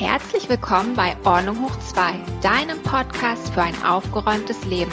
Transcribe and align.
Herzlich 0.00 0.48
willkommen 0.48 0.96
bei 0.96 1.14
Ordnung 1.24 1.62
hoch 1.62 1.78
2, 1.78 2.14
deinem 2.40 2.82
Podcast 2.82 3.52
für 3.52 3.60
ein 3.60 3.74
aufgeräumtes 3.84 4.64
Leben. 4.64 4.90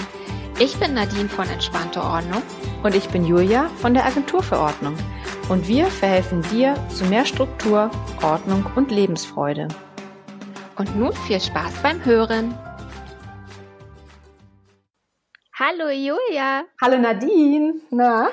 Ich 0.60 0.78
bin 0.82 0.96
Nadine 0.96 1.30
von 1.30 1.48
Entspannte 1.48 2.02
Ordnung. 2.02 2.44
Und 2.84 2.94
ich 2.94 3.08
bin 3.08 3.24
Julia 3.24 3.70
von 3.78 3.94
der 3.94 4.06
Agentur 4.06 4.44
für 4.44 4.60
Ordnung. 4.60 4.98
Und 5.48 5.66
wir 5.70 5.86
verhelfen 5.86 6.42
dir 6.52 6.76
zu 6.90 7.06
mehr 7.06 7.24
Struktur, 7.24 7.90
Ordnung 8.22 8.70
und 8.76 8.92
Lebensfreude. 8.92 9.70
Und 10.76 10.94
nun 10.98 11.14
viel 11.14 11.40
Spaß 11.40 11.82
beim 11.82 12.04
Hören. 12.04 12.54
Hallo 15.58 15.88
Julia. 15.90 16.66
Hallo 16.82 16.98
Nadine. 16.98 17.76
Na? 17.92 18.30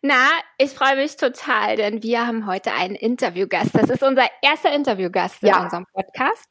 Na, 0.00 0.28
ich 0.58 0.70
freue 0.70 0.96
mich 0.96 1.16
total, 1.16 1.76
denn 1.76 2.02
wir 2.02 2.26
haben 2.26 2.46
heute 2.46 2.72
einen 2.72 2.94
Interviewgast. 2.94 3.70
Das 3.74 3.90
ist 3.90 4.02
unser 4.02 4.26
erster 4.42 4.72
Interviewgast 4.72 5.42
ja. 5.42 5.58
in 5.58 5.64
unserem 5.64 5.86
Podcast. 5.92 6.48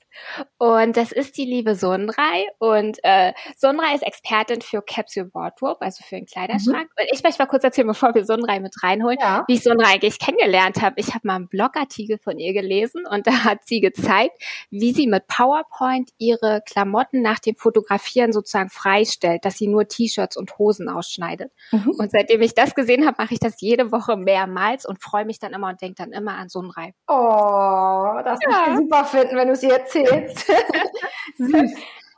Und 0.58 0.98
das 0.98 1.12
ist 1.12 1.38
die 1.38 1.46
liebe 1.46 1.76
Sonrei. 1.76 2.46
Und 2.60 3.00
äh, 3.04 3.34
Sonrei 3.56 3.96
ist 3.96 4.04
Expertin 4.04 4.62
für 4.62 4.82
Capsule 4.82 5.30
Wardrobe, 5.34 5.82
also 5.82 6.04
für 6.04 6.16
den 6.16 6.26
Kleiderschrank. 6.26 6.90
Mhm. 6.98 7.04
Und 7.04 7.08
ich 7.12 7.24
möchte 7.24 7.42
mal 7.42 7.48
kurz 7.48 7.64
erzählen, 7.64 7.88
bevor 7.88 8.14
wir 8.14 8.26
Sonrei 8.26 8.60
mit 8.60 8.76
reinholen, 8.84 9.18
ja. 9.20 9.44
wie 9.48 9.56
ich 9.56 9.64
Sonrei 9.64 9.94
eigentlich 9.94 10.20
kennengelernt 10.20 10.82
habe. 10.82 10.96
Ich 10.98 11.14
habe 11.14 11.28
mal 11.28 11.36
einen 11.36 11.48
Blogartikel 11.48 12.20
von 12.20 12.40
ihr 12.40 12.54
gelesen 12.54 13.06
und 13.10 13.28
da 13.28 13.44
hat 13.44 13.66
sie 13.66 13.80
gezeigt, 13.80 14.38
wie 14.70 14.94
sie 14.94 15.08
mit 15.08 15.28
PowerPoint 15.28 16.12
ihre 16.18 16.62
Klamotten 16.66 17.22
nach 17.22 17.40
dem 17.40 17.56
Fotografieren 17.56 18.34
sozusagen 18.34 18.70
freistellt, 18.70 19.46
dass 19.46 19.58
sie 19.58 19.68
nur 19.68 19.88
T-Shirts 19.88 20.38
und 20.38 20.58
Hosen 20.58 20.90
ausschneidet. 20.90 21.52
Mhm. 21.72 21.96
Und 21.98 22.12
seitdem 22.12 22.42
ich 22.42 22.54
das 22.54 22.76
gesehen 22.76 23.06
habe, 23.06 23.16
mache 23.18 23.34
ich 23.34 23.40
das 23.40 23.62
jede 23.62 23.92
Woche 23.94 24.18
mehrmals 24.18 24.86
und 24.86 25.02
freue 25.02 25.24
mich 25.24 25.40
dann 25.40 25.54
immer 25.54 25.70
und 25.70 25.82
denke 25.82 25.96
dann 25.96 26.12
immer 26.12 26.36
an 26.36 26.50
Sonrei. 26.50 26.94
Oh, 27.08 28.20
das 28.26 28.40
ja. 28.42 28.66
ich 28.68 28.78
super 28.78 29.06
finden, 29.06 29.38
wenn 29.38 29.48
du 29.48 29.56
sie 29.56 29.70
erzählst 29.70 29.94
erzählst. 29.94 30.52
Süß. 31.38 31.72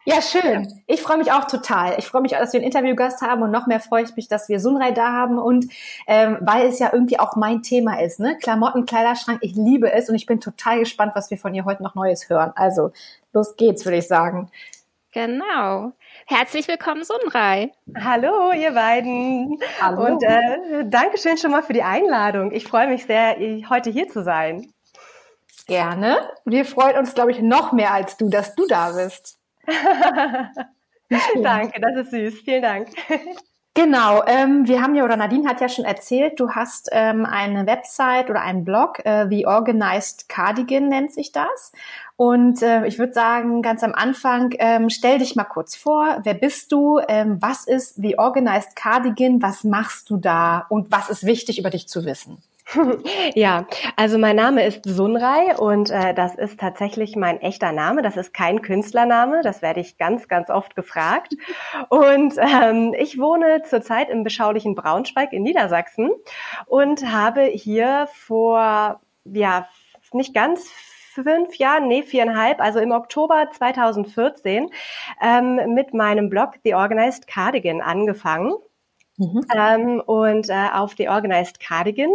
Ja, 0.08 0.22
schön. 0.22 0.72
Ich 0.86 1.02
freue 1.02 1.18
mich 1.18 1.32
auch 1.32 1.46
total. 1.46 1.96
Ich 1.98 2.06
freue 2.06 2.22
mich, 2.22 2.34
dass 2.34 2.54
wir 2.54 2.60
einen 2.60 2.68
Interviewgast 2.68 3.24
haben 3.24 3.42
und 3.42 3.50
noch 3.50 3.66
mehr 3.66 3.80
freue 3.80 4.04
ich 4.04 4.16
mich, 4.16 4.28
dass 4.28 4.50
wir 4.50 4.60
Sunrei 4.60 4.92
da 4.92 5.12
haben 5.12 5.40
und 5.40 5.66
ähm, 6.06 6.38
weil 6.42 6.68
es 6.68 6.78
ja 6.78 6.92
irgendwie 6.94 7.20
auch 7.20 7.36
mein 7.36 7.64
Thema 7.64 8.00
ist, 8.00 8.20
ne? 8.20 8.38
Klamotten, 8.38 8.86
Kleiderschrank, 8.86 9.40
ich 9.42 9.56
liebe 9.56 9.92
es 9.92 10.08
und 10.08 10.14
ich 10.14 10.28
bin 10.28 10.40
total 10.40 10.78
gespannt, 10.80 11.14
was 11.16 11.32
wir 11.32 11.40
von 11.40 11.56
ihr 11.56 11.66
heute 11.66 11.82
noch 11.82 11.96
Neues 11.96 12.30
hören. 12.30 12.52
Also, 12.56 12.92
los 13.34 13.56
geht's, 13.56 13.84
würde 13.84 13.98
ich 13.98 14.08
sagen. 14.08 14.52
Genau. 15.16 15.94
Herzlich 16.26 16.68
willkommen, 16.68 17.06
Sunrei. 17.06 17.72
Hallo, 17.98 18.52
ihr 18.52 18.74
beiden. 18.74 19.58
Hallo. 19.80 20.08
Und 20.08 20.22
äh, 20.24 20.84
Dankeschön 20.84 21.38
schon 21.38 21.52
mal 21.52 21.64
für 21.64 21.72
die 21.72 21.84
Einladung. 21.84 22.52
Ich 22.52 22.68
freue 22.68 22.90
mich 22.90 23.06
sehr, 23.06 23.38
heute 23.70 23.92
hier 23.92 24.10
zu 24.10 24.24
sein. 24.24 24.74
Gerne. 25.68 26.18
Wir 26.44 26.66
freuen 26.66 26.98
uns, 26.98 27.14
glaube 27.14 27.32
ich, 27.32 27.40
noch 27.40 27.72
mehr 27.72 27.94
als 27.94 28.18
du, 28.18 28.28
dass 28.28 28.56
du 28.56 28.68
da 28.68 28.92
bist. 28.92 29.40
Danke, 31.42 31.80
das 31.80 31.96
ist 31.96 32.12
süß. 32.12 32.42
Vielen 32.44 32.62
Dank. 32.62 32.90
Genau, 33.78 34.24
ähm, 34.26 34.66
wir 34.70 34.82
haben 34.82 34.96
ja, 34.96 35.04
oder 35.04 35.18
Nadine 35.18 35.50
hat 35.50 35.60
ja 35.60 35.68
schon 35.68 35.84
erzählt, 35.84 36.40
du 36.40 36.52
hast 36.52 36.88
ähm, 36.94 37.26
eine 37.26 37.68
Website 37.68 38.30
oder 38.30 38.42
einen 38.42 38.64
Blog, 38.64 39.06
äh, 39.06 39.28
The 39.30 39.48
Organized 39.48 40.30
Cardigan 40.30 40.88
nennt 40.88 41.12
sich 41.12 41.34
das. 41.34 41.74
Und 42.18 42.62
äh, 42.62 42.86
ich 42.86 42.98
würde 42.98 43.14
sagen, 43.14 43.62
ganz 43.62 43.84
am 43.84 43.94
Anfang, 43.94 44.54
ähm, 44.60 44.90
stell 44.90 45.20
dich 45.20 45.36
mal 45.36 45.44
kurz 45.44 45.76
vor, 45.76 46.22
wer 46.24 46.34
bist 46.34 46.72
du, 46.72 47.00
ähm, 47.08 47.38
was 47.42 47.68
ist 47.68 47.96
The 47.96 48.18
Organized 48.18 48.76
Cardigan, 48.76 49.42
was 49.42 49.64
machst 49.64 50.10
du 50.10 50.18
da 50.18 50.66
und 50.70 50.92
was 50.92 51.10
ist 51.10 51.26
wichtig 51.26 51.60
über 51.60 51.70
dich 51.70 51.88
zu 51.88 52.06
wissen? 52.06 52.38
Ja, 53.36 53.68
also 53.96 54.18
mein 54.18 54.36
Name 54.36 54.66
ist 54.66 54.82
Sunrei 54.86 55.56
und 55.58 55.90
äh, 55.90 56.14
das 56.14 56.36
ist 56.36 56.60
tatsächlich 56.60 57.16
mein 57.16 57.42
echter 57.42 57.72
Name. 57.72 58.02
Das 58.02 58.18
ist 58.18 58.34
kein 58.34 58.62
Künstlername. 58.62 59.42
Das 59.44 59.62
werde 59.62 59.82
ich 59.82 59.98
ganz, 59.98 60.28
ganz 60.28 60.50
oft 60.50 60.76
gefragt. 60.76 61.34
Und 61.90 62.36
ähm, 62.38 62.96
ich 62.98 63.20
wohne 63.20 63.62
zurzeit 63.64 64.10
im 64.10 64.24
beschaulichen 64.24 64.76
Braunschweig 64.76 65.34
in 65.34 65.44
Niedersachsen 65.44 66.10
und 66.66 67.12
habe 67.12 67.44
hier 67.44 68.08
vor, 68.14 69.02
ja, 69.26 69.68
nicht 70.12 70.34
ganz 70.34 70.70
fünf 71.24 71.56
Jahren, 71.58 71.88
nee, 71.88 72.04
viereinhalb, 72.04 72.60
also 72.60 72.80
im 72.80 72.92
Oktober 72.92 73.48
2014 73.52 74.70
ähm, 75.22 75.74
mit 75.74 75.94
meinem 75.94 76.30
Blog 76.30 76.56
The 76.64 76.76
Organized 76.76 77.28
Cardigan 77.28 77.82
angefangen. 77.82 78.54
Mhm. 79.18 79.46
Ähm, 79.56 80.02
und 80.06 80.50
äh, 80.50 80.68
auf 80.74 80.96
The 80.98 81.08
Organized 81.08 81.60
Cardigan 81.62 82.12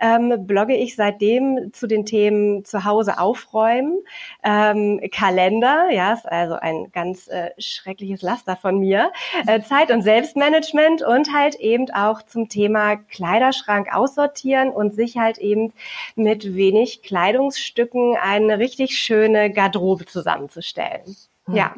ähm, 0.00 0.46
blogge 0.46 0.74
ich 0.76 0.96
seitdem 0.96 1.72
zu 1.72 1.86
den 1.86 2.04
Themen 2.04 2.64
zu 2.64 2.84
Hause 2.84 3.18
aufräumen, 3.20 3.98
ähm, 4.42 5.00
Kalender, 5.12 5.90
ja, 5.92 6.12
ist 6.12 6.26
also 6.26 6.54
ein 6.54 6.90
ganz 6.92 7.28
äh, 7.28 7.50
schreckliches 7.58 8.22
Laster 8.22 8.56
von 8.56 8.78
mir, 8.80 9.12
äh, 9.46 9.60
Zeit- 9.62 9.92
und 9.92 10.02
Selbstmanagement 10.02 11.02
und 11.02 11.32
halt 11.32 11.54
eben 11.56 11.88
auch 11.90 12.22
zum 12.22 12.48
Thema 12.48 12.96
Kleiderschrank 12.96 13.94
aussortieren 13.94 14.70
und 14.70 14.94
sich 14.94 15.18
halt 15.18 15.38
eben 15.38 15.72
mit 16.16 16.56
wenig 16.56 17.02
Kleidungsstücken 17.02 18.16
eine 18.16 18.58
richtig 18.58 18.98
schöne 18.98 19.52
Garderobe 19.52 20.06
zusammenzustellen. 20.06 21.16
Mhm. 21.46 21.54
Ja. 21.54 21.74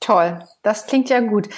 Toll, 0.00 0.38
das 0.62 0.86
klingt 0.86 1.10
ja 1.10 1.20
gut. 1.20 1.48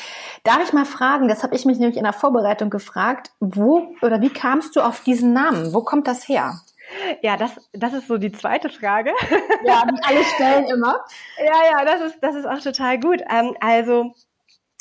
Darf 0.45 0.63
ich 0.65 0.73
mal 0.73 0.87
fragen, 0.87 1.29
das 1.29 1.43
habe 1.43 1.55
ich 1.55 1.67
mich 1.67 1.79
nämlich 1.79 1.99
in 1.99 2.05
der 2.05 2.15
Vorbereitung 2.15 2.71
gefragt, 2.71 3.33
wo 3.39 3.95
oder 4.01 4.23
wie 4.23 4.31
kamst 4.31 4.77
du 4.77 4.81
auf 4.81 5.03
diesen 5.03 5.33
Namen? 5.33 5.75
Wo 5.75 5.83
kommt 5.83 6.07
das 6.09 6.27
her? 6.27 6.55
Ja, 7.23 7.37
das, 7.37 7.53
das 7.73 7.93
ist 7.93 8.09
so 8.09 8.19
die 8.19 8.33
zweite 8.33 8.69
Frage. 8.69 9.13
Ja, 9.65 9.85
die 9.85 10.03
alle 10.03 10.25
stellen 10.25 10.65
immer. 10.65 11.05
Ja, 11.39 11.79
ja, 11.79 11.85
das 11.85 12.01
ist, 12.01 12.23
das 12.23 12.35
ist 12.35 12.47
auch 12.47 12.61
total 12.61 12.99
gut. 12.99 13.23
Ähm, 13.31 13.55
also, 13.61 14.15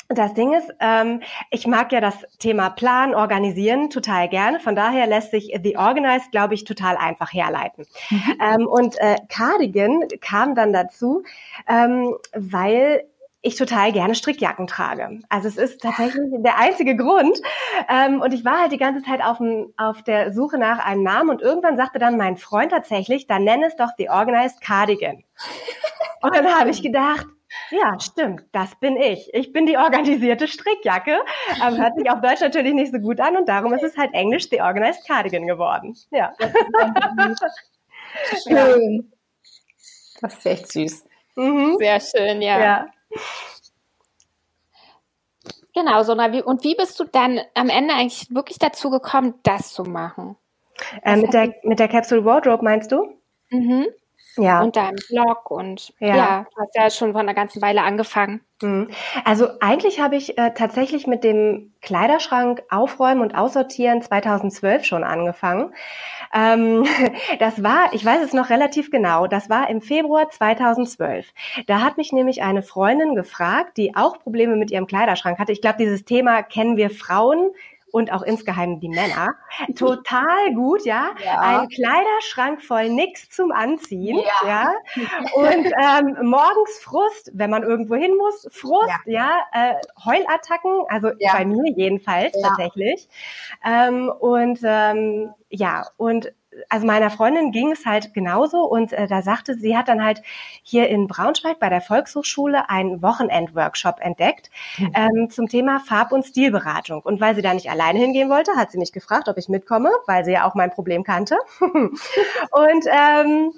das 0.08 0.32
Ding 0.34 0.54
ist, 0.54 0.72
ähm, 0.80 1.20
ich 1.50 1.66
mag 1.66 1.92
ja 1.92 2.00
das 2.00 2.14
Thema 2.38 2.70
Plan, 2.70 3.14
Organisieren 3.14 3.90
total 3.90 4.28
gerne. 4.28 4.58
Von 4.58 4.74
daher 4.74 5.06
lässt 5.06 5.30
sich 5.30 5.54
The 5.62 5.76
Organized, 5.76 6.32
glaube 6.32 6.54
ich, 6.54 6.64
total 6.64 6.96
einfach 6.96 7.32
herleiten. 7.32 7.86
Mhm. 8.08 8.38
Ähm, 8.40 8.66
und 8.66 8.98
äh, 8.98 9.16
Cardigan 9.28 10.08
kam 10.20 10.54
dann 10.54 10.72
dazu, 10.72 11.22
ähm, 11.68 12.16
weil 12.32 13.04
ich 13.42 13.56
total 13.56 13.92
gerne 13.92 14.14
Strickjacken 14.14 14.66
trage. 14.66 15.20
Also 15.28 15.48
es 15.48 15.56
ist 15.56 15.80
tatsächlich 15.80 16.22
der 16.38 16.58
einzige 16.58 16.96
Grund. 16.96 17.40
Ähm, 17.88 18.20
und 18.20 18.34
ich 18.34 18.44
war 18.44 18.60
halt 18.60 18.72
die 18.72 18.78
ganze 18.78 19.02
Zeit 19.02 19.22
auf, 19.22 19.38
dem, 19.38 19.72
auf 19.76 20.02
der 20.02 20.32
Suche 20.32 20.58
nach 20.58 20.84
einem 20.84 21.02
Namen 21.02 21.30
und 21.30 21.40
irgendwann 21.40 21.76
sagte 21.76 21.98
dann 21.98 22.18
mein 22.18 22.36
Freund 22.36 22.72
tatsächlich, 22.72 23.26
dann 23.26 23.44
nenn 23.44 23.62
es 23.62 23.76
doch 23.76 23.90
The 23.96 24.10
Organized 24.10 24.60
Cardigan. 24.60 25.24
Und 26.22 26.36
dann 26.36 26.46
habe 26.54 26.68
ich 26.70 26.82
gedacht, 26.82 27.26
ja, 27.70 27.98
stimmt, 27.98 28.42
das 28.52 28.78
bin 28.78 28.96
ich. 28.96 29.30
Ich 29.32 29.52
bin 29.52 29.64
die 29.64 29.78
organisierte 29.78 30.46
Strickjacke. 30.46 31.18
Aber 31.62 31.78
hört 31.78 31.96
sich 31.96 32.10
auf 32.10 32.20
Deutsch 32.20 32.40
natürlich 32.40 32.74
nicht 32.74 32.92
so 32.92 32.98
gut 32.98 33.20
an 33.20 33.36
und 33.36 33.48
darum 33.48 33.72
ist 33.72 33.82
es 33.82 33.96
halt 33.96 34.12
Englisch 34.12 34.48
The 34.50 34.60
Organized 34.60 35.06
Cardigan 35.06 35.46
geworden. 35.46 35.96
Ja. 36.10 36.34
Schön. 38.46 39.12
Das 40.20 40.34
ist 40.34 40.46
echt 40.46 40.72
süß. 40.72 41.04
Mhm. 41.36 41.76
Sehr 41.78 42.00
schön, 42.00 42.42
ja. 42.42 42.60
ja. 42.60 42.86
Genau, 45.74 46.02
so 46.02 46.12
und 46.12 46.64
wie 46.64 46.74
bist 46.74 46.98
du 46.98 47.04
dann 47.04 47.40
am 47.54 47.68
Ende 47.68 47.94
eigentlich 47.94 48.34
wirklich 48.34 48.58
dazu 48.58 48.90
gekommen, 48.90 49.34
das 49.44 49.72
zu 49.72 49.84
machen? 49.84 50.36
Äh, 51.02 51.16
mit, 51.16 51.32
der, 51.32 51.54
mit 51.62 51.78
der 51.78 51.88
Capsule 51.88 52.24
Wardrobe 52.24 52.64
meinst 52.64 52.90
du? 52.90 53.20
Mhm. 53.50 53.86
Ja. 54.36 54.62
Und 54.62 54.76
deinem 54.76 54.98
Blog 55.08 55.50
und 55.50 55.92
ja. 55.98 56.16
ja, 56.16 56.46
du 56.54 56.62
hast 56.62 56.74
ja 56.74 56.90
schon 56.90 57.12
vor 57.12 57.20
einer 57.20 57.34
ganzen 57.34 57.60
Weile 57.62 57.82
angefangen. 57.82 58.40
Mhm. 58.62 58.90
Also 59.24 59.48
eigentlich 59.60 60.00
habe 60.00 60.16
ich 60.16 60.38
äh, 60.38 60.52
tatsächlich 60.54 61.06
mit 61.06 61.24
dem 61.24 61.72
Kleiderschrank 61.82 62.62
aufräumen 62.70 63.22
und 63.22 63.34
aussortieren 63.34 64.02
2012 64.02 64.84
schon 64.84 65.04
angefangen. 65.04 65.74
Ähm, 66.32 66.84
das 67.38 67.62
war, 67.62 67.92
ich 67.92 68.04
weiß 68.04 68.22
es 68.22 68.32
noch 68.32 68.50
relativ 68.50 68.90
genau, 68.90 69.26
das 69.26 69.50
war 69.50 69.68
im 69.68 69.80
Februar 69.80 70.30
2012. 70.30 71.32
Da 71.66 71.80
hat 71.80 71.96
mich 71.96 72.12
nämlich 72.12 72.42
eine 72.42 72.62
Freundin 72.62 73.14
gefragt, 73.14 73.76
die 73.76 73.96
auch 73.96 74.20
Probleme 74.20 74.56
mit 74.56 74.70
ihrem 74.70 74.86
Kleiderschrank 74.86 75.38
hatte. 75.38 75.52
Ich 75.52 75.62
glaube, 75.62 75.78
dieses 75.78 76.04
Thema 76.04 76.42
kennen 76.42 76.76
wir 76.76 76.90
Frauen 76.90 77.50
und 77.92 78.12
auch 78.12 78.22
insgeheim 78.22 78.80
die 78.80 78.88
Männer. 78.88 79.34
Total 79.76 80.54
gut, 80.54 80.84
ja. 80.84 81.10
ja. 81.24 81.40
Ein 81.40 81.68
Kleiderschrank 81.68 82.62
voll 82.62 82.88
nix 82.90 83.28
zum 83.30 83.52
Anziehen, 83.52 84.18
ja. 84.42 84.46
ja. 84.46 84.74
Und 85.34 85.66
ähm, 85.66 86.28
morgens 86.28 86.78
Frust, 86.82 87.30
wenn 87.34 87.50
man 87.50 87.62
irgendwo 87.62 87.94
hin 87.94 88.16
muss, 88.16 88.48
Frust, 88.50 88.88
ja. 89.06 89.40
ja. 89.52 89.70
Äh, 89.70 89.74
Heulattacken, 90.04 90.84
also 90.88 91.10
bei 91.32 91.44
mir 91.44 91.72
jedenfalls 91.74 92.32
tatsächlich. 92.40 93.08
Ähm, 93.64 94.10
und 94.20 94.60
ähm, 94.62 95.32
ja, 95.50 95.86
und 95.96 96.32
also 96.68 96.86
meiner 96.86 97.10
Freundin 97.10 97.52
ging 97.52 97.70
es 97.70 97.86
halt 97.86 98.12
genauso 98.12 98.64
und 98.64 98.92
äh, 98.92 99.06
da 99.06 99.22
sagte 99.22 99.54
sie 99.54 99.76
hat 99.76 99.88
dann 99.88 100.02
halt 100.04 100.22
hier 100.62 100.88
in 100.88 101.06
Braunschweig 101.06 101.60
bei 101.60 101.68
der 101.68 101.80
Volkshochschule 101.80 102.68
einen 102.68 103.02
Wochenend-Workshop 103.02 103.96
entdeckt 104.00 104.50
mhm. 104.78 104.92
ähm, 104.94 105.30
zum 105.30 105.48
Thema 105.48 105.80
Farb- 105.80 106.12
und 106.12 106.24
Stilberatung. 106.24 107.02
Und 107.02 107.20
weil 107.20 107.34
sie 107.34 107.42
da 107.42 107.54
nicht 107.54 107.70
alleine 107.70 107.98
hingehen 107.98 108.30
wollte, 108.30 108.52
hat 108.56 108.72
sie 108.72 108.78
mich 108.78 108.92
gefragt, 108.92 109.28
ob 109.28 109.38
ich 109.38 109.48
mitkomme, 109.48 109.90
weil 110.06 110.24
sie 110.24 110.32
ja 110.32 110.48
auch 110.48 110.54
mein 110.54 110.70
Problem 110.70 111.04
kannte. 111.04 111.38
und 111.60 112.84
ähm, 112.86 113.52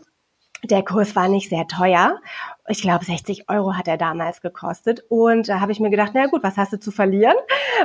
der 0.64 0.84
Kurs 0.84 1.16
war 1.16 1.28
nicht 1.28 1.48
sehr 1.48 1.66
teuer. 1.66 2.20
Ich 2.68 2.80
glaube, 2.80 3.04
60 3.04 3.48
Euro 3.48 3.74
hat 3.74 3.88
er 3.88 3.96
damals 3.96 4.40
gekostet. 4.40 5.04
Und 5.08 5.48
da 5.48 5.60
habe 5.60 5.72
ich 5.72 5.80
mir 5.80 5.90
gedacht, 5.90 6.12
na 6.14 6.26
gut, 6.26 6.44
was 6.44 6.56
hast 6.56 6.72
du 6.72 6.78
zu 6.78 6.92
verlieren? 6.92 7.34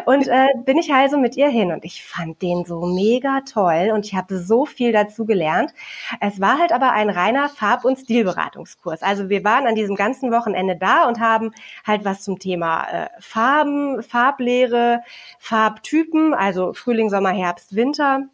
Und 0.05 0.27
äh, 0.27 0.45
bin 0.63 0.77
ich 0.77 0.93
also 0.93 1.17
mit 1.17 1.35
ihr 1.35 1.49
hin. 1.49 1.71
Und 1.71 1.83
ich 1.83 2.03
fand 2.03 2.39
den 2.43 2.65
so 2.65 2.85
mega 2.85 3.41
toll 3.41 3.89
und 3.91 4.05
ich 4.05 4.13
habe 4.13 4.37
so 4.37 4.65
viel 4.65 4.91
dazu 4.91 5.25
gelernt. 5.25 5.73
Es 6.21 6.39
war 6.39 6.59
halt 6.59 6.71
aber 6.71 6.91
ein 6.91 7.09
reiner 7.09 7.49
Farb- 7.49 7.85
und 7.85 7.97
Stilberatungskurs. 7.97 9.01
Also 9.01 9.29
wir 9.29 9.43
waren 9.43 9.65
an 9.65 9.73
diesem 9.73 9.95
ganzen 9.95 10.31
Wochenende 10.31 10.75
da 10.75 11.07
und 11.07 11.19
haben 11.19 11.51
halt 11.85 12.05
was 12.05 12.21
zum 12.21 12.37
Thema 12.37 12.83
äh, 12.83 13.07
Farben, 13.19 14.03
Farblehre, 14.03 15.01
Farbtypen, 15.39 16.35
also 16.35 16.73
Frühling, 16.73 17.09
Sommer, 17.09 17.31
Herbst, 17.31 17.75
Winter 17.75 18.27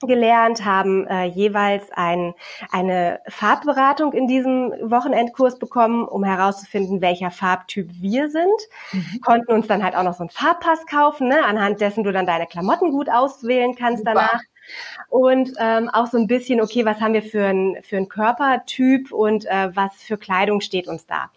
gelernt, 0.00 0.64
haben 0.64 1.06
äh, 1.06 1.24
jeweils 1.24 1.90
ein, 1.92 2.34
eine 2.70 3.20
Farbberatung 3.28 4.12
in 4.12 4.26
diesem 4.26 4.72
Wochenendkurs 4.82 5.58
bekommen, 5.58 6.06
um 6.06 6.24
herauszufinden, 6.24 7.00
welcher 7.00 7.30
Farbtyp 7.30 7.90
wir 8.00 8.30
sind. 8.30 8.60
Mhm. 8.92 9.20
Konnten 9.24 9.52
uns 9.52 9.66
dann 9.66 9.82
halt 9.82 9.96
auch 9.96 10.02
noch 10.02 10.14
so 10.14 10.20
einen 10.20 10.30
Farbpass 10.30 10.86
kaufen, 10.86 11.28
ne, 11.28 11.44
anhand 11.44 11.80
dessen 11.80 12.04
du 12.04 12.12
dann 12.12 12.26
deine 12.26 12.46
Klamotten 12.46 12.90
gut 12.90 13.08
auswählen 13.08 13.74
kannst 13.74 14.04
Super. 14.04 14.14
danach. 14.14 14.40
Und 15.08 15.52
ähm, 15.58 15.88
auch 15.88 16.06
so 16.06 16.18
ein 16.18 16.26
bisschen, 16.26 16.60
okay, 16.60 16.84
was 16.84 17.00
haben 17.00 17.14
wir 17.14 17.22
für 17.22 17.46
ein, 17.46 17.76
für 17.82 17.96
ein 17.96 18.08
Körpertyp 18.08 19.12
und 19.12 19.46
äh, 19.46 19.74
was 19.74 19.94
für 19.96 20.18
Kleidung 20.18 20.60
steht 20.60 20.88
uns 20.88 21.06
da. 21.06 21.30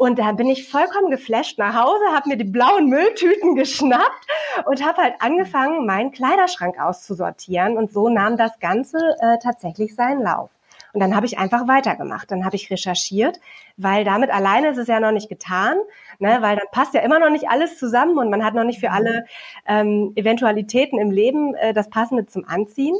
Und 0.00 0.18
da 0.18 0.32
bin 0.32 0.48
ich 0.48 0.66
vollkommen 0.66 1.10
geflasht 1.10 1.58
nach 1.58 1.74
Hause, 1.74 2.02
habe 2.14 2.30
mir 2.30 2.38
die 2.38 2.44
blauen 2.44 2.86
Mülltüten 2.86 3.54
geschnappt 3.54 4.26
und 4.64 4.82
habe 4.82 5.02
halt 5.02 5.16
angefangen, 5.18 5.84
meinen 5.84 6.10
Kleiderschrank 6.10 6.80
auszusortieren. 6.80 7.76
Und 7.76 7.92
so 7.92 8.08
nahm 8.08 8.38
das 8.38 8.58
Ganze 8.60 8.96
äh, 9.20 9.36
tatsächlich 9.42 9.94
seinen 9.94 10.22
Lauf. 10.22 10.48
Und 10.94 11.00
dann 11.00 11.14
habe 11.14 11.26
ich 11.26 11.38
einfach 11.38 11.68
weitergemacht. 11.68 12.30
Dann 12.30 12.46
habe 12.46 12.56
ich 12.56 12.70
recherchiert, 12.70 13.40
weil 13.76 14.04
damit 14.04 14.30
alleine 14.30 14.70
ist 14.70 14.78
es 14.78 14.88
ja 14.88 15.00
noch 15.00 15.12
nicht 15.12 15.28
getan, 15.28 15.76
ne? 16.18 16.38
weil 16.40 16.56
dann 16.56 16.68
passt 16.72 16.94
ja 16.94 17.02
immer 17.02 17.18
noch 17.18 17.28
nicht 17.28 17.50
alles 17.50 17.78
zusammen 17.78 18.16
und 18.16 18.30
man 18.30 18.42
hat 18.42 18.54
noch 18.54 18.64
nicht 18.64 18.80
für 18.80 18.92
alle 18.92 19.26
ähm, 19.66 20.12
Eventualitäten 20.16 20.98
im 20.98 21.10
Leben 21.10 21.54
äh, 21.56 21.74
das 21.74 21.90
Passende 21.90 22.24
zum 22.24 22.48
Anziehen. 22.48 22.96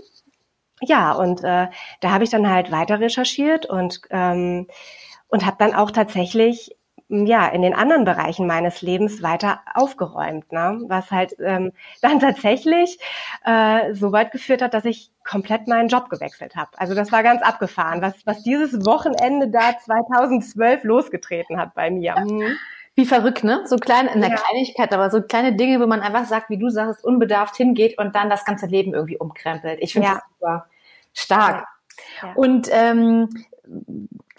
Ja, 0.82 1.12
und 1.12 1.43
äh, 1.44 1.69
da 2.00 2.11
habe 2.11 2.25
ich 2.25 2.31
dann 2.31 2.50
halt 2.50 2.70
weiter 2.70 3.00
recherchiert 3.00 3.64
und 3.64 4.03
ähm, 4.11 4.67
und 5.31 5.46
habe 5.46 5.56
dann 5.58 5.75
auch 5.75 5.93
tatsächlich 5.93 6.76
ja 7.11 7.49
in 7.49 7.62
den 7.62 7.75
anderen 7.75 8.05
Bereichen 8.05 8.47
meines 8.47 8.83
Lebens 8.83 9.23
weiter 9.23 9.61
aufgeräumt, 9.75 10.51
ne? 10.53 10.81
was 10.87 11.11
halt 11.11 11.35
ähm, 11.41 11.73
dann 12.03 12.21
tatsächlich 12.21 12.99
äh, 13.45 13.95
so 13.95 14.12
weit 14.12 14.31
geführt 14.33 14.62
hat, 14.62 14.75
dass 14.75 14.85
ich 14.85 15.11
komplett 15.25 15.67
meinen 15.67 15.89
Job 15.89 16.09
gewechselt 16.09 16.57
habe. 16.57 16.71
Also 16.77 16.95
das 16.95 17.12
war 17.12 17.23
ganz 17.23 17.43
abgefahren, 17.43 18.01
was 18.01 18.15
was 18.25 18.43
dieses 18.43 18.87
Wochenende 18.87 19.49
da 19.49 19.77
2012 19.79 20.85
losgetreten 20.85 21.59
hat 21.59 21.75
bei 21.75 21.91
mir. 21.91 22.19
Mhm. 22.19 22.57
Wie 22.95 23.07
verrückt, 23.07 23.45
ne? 23.45 23.63
So 23.67 23.77
kleine, 23.77 24.13
in 24.13 24.21
der 24.21 24.31
ja. 24.31 24.37
Kleinigkeit, 24.37 24.93
aber 24.93 25.11
so 25.11 25.23
kleine 25.23 25.55
Dinge, 25.55 25.81
wo 25.81 25.87
man 25.87 26.01
einfach 26.01 26.27
sagt, 26.27 26.51
wie 26.51 26.59
du 26.59 26.71
sagst, 26.71 27.05
unbedarft 27.05 27.56
hingeht 27.56 27.99
und 27.99 28.15
dann 28.15 28.29
das 28.29 28.45
ganze 28.45 28.67
Leben 28.67 28.95
irgendwie 28.95 29.17
umkrempelt. 29.17 29.79
Ich 29.81 29.93
finde 29.93 30.09
ja. 30.09 30.15
das 30.15 30.23
super 30.29 30.67
stark. 31.13 31.56
Ja. 31.61 31.65
Und 32.35 32.69
ähm, 32.70 33.29